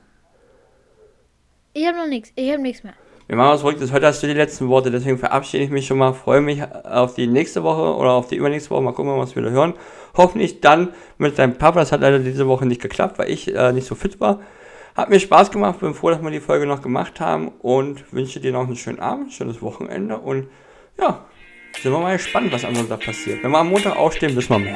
Ich 1.74 1.86
habe 1.86 1.98
noch 1.98 2.08
nichts. 2.08 2.32
Ich 2.36 2.52
habe 2.52 2.62
nichts 2.62 2.84
mehr. 2.84 2.94
Wir 3.28 3.36
machen 3.36 3.52
was 3.52 3.62
verrücktes. 3.62 3.92
Heute 3.92 4.08
hast 4.08 4.24
du 4.24 4.28
die 4.28 4.34
letzten 4.34 4.70
Worte, 4.70 4.90
deswegen 4.90 5.20
verabschiede 5.20 5.64
ich 5.64 5.70
mich 5.70 5.86
schon 5.86 6.00
mal. 6.00 6.14
Freue 6.14 6.42
mich 6.42 6.64
auf 6.64 7.14
die 7.14 7.28
nächste 7.28 7.62
Woche 7.62 7.96
oder 7.96 8.14
auf 8.14 8.28
die 8.28 8.36
übernächste 8.36 8.72
Woche. 8.72 8.82
Mal 8.82 8.94
gucken, 8.94 9.16
was 9.20 9.36
wir 9.36 9.44
wieder 9.44 9.52
hören. 9.52 9.76
Hoffentlich 10.18 10.62
dann 10.62 10.90
mit 11.20 11.38
deinem 11.38 11.54
Papa. 11.54 11.80
Das 11.80 11.92
hat 11.92 12.02
leider 12.02 12.18
diese 12.18 12.48
Woche 12.48 12.66
nicht 12.66 12.82
geklappt, 12.82 13.20
weil 13.20 13.30
ich 13.30 13.54
äh, 13.54 13.72
nicht 13.72 13.86
so 13.86 13.94
fit 13.94 14.20
war. 14.20 14.40
Hat 14.96 15.10
mir 15.10 15.20
Spaß 15.20 15.52
gemacht. 15.52 15.80
Bin 15.80 15.94
froh, 15.94 16.10
dass 16.10 16.24
wir 16.24 16.32
die 16.32 16.40
Folge 16.40 16.66
noch 16.66 16.82
gemacht 16.82 17.20
haben 17.20 17.50
und 17.60 18.12
wünsche 18.12 18.40
dir 18.40 18.52
noch 18.52 18.66
einen 18.66 18.76
schönen 18.76 19.00
Abend, 19.00 19.32
schönes 19.32 19.62
Wochenende 19.62 20.18
und 20.18 20.48
ja, 21.00 21.26
sind 21.82 21.92
wir 21.92 22.00
mal 22.00 22.18
gespannt, 22.18 22.52
was 22.52 22.66
am 22.66 22.74
Sonntag 22.74 23.02
passiert. 23.02 23.44
Wenn 23.44 23.52
wir 23.52 23.60
am 23.60 23.70
Montag 23.70 23.96
aufstehen, 23.96 24.36
wissen 24.36 24.50
wir 24.50 24.60
mehr. 24.60 24.76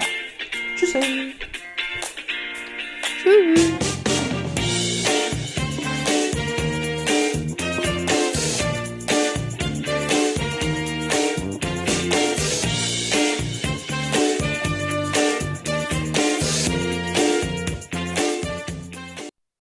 Tschüss. 0.78 0.96
Tschüss. 3.24 3.83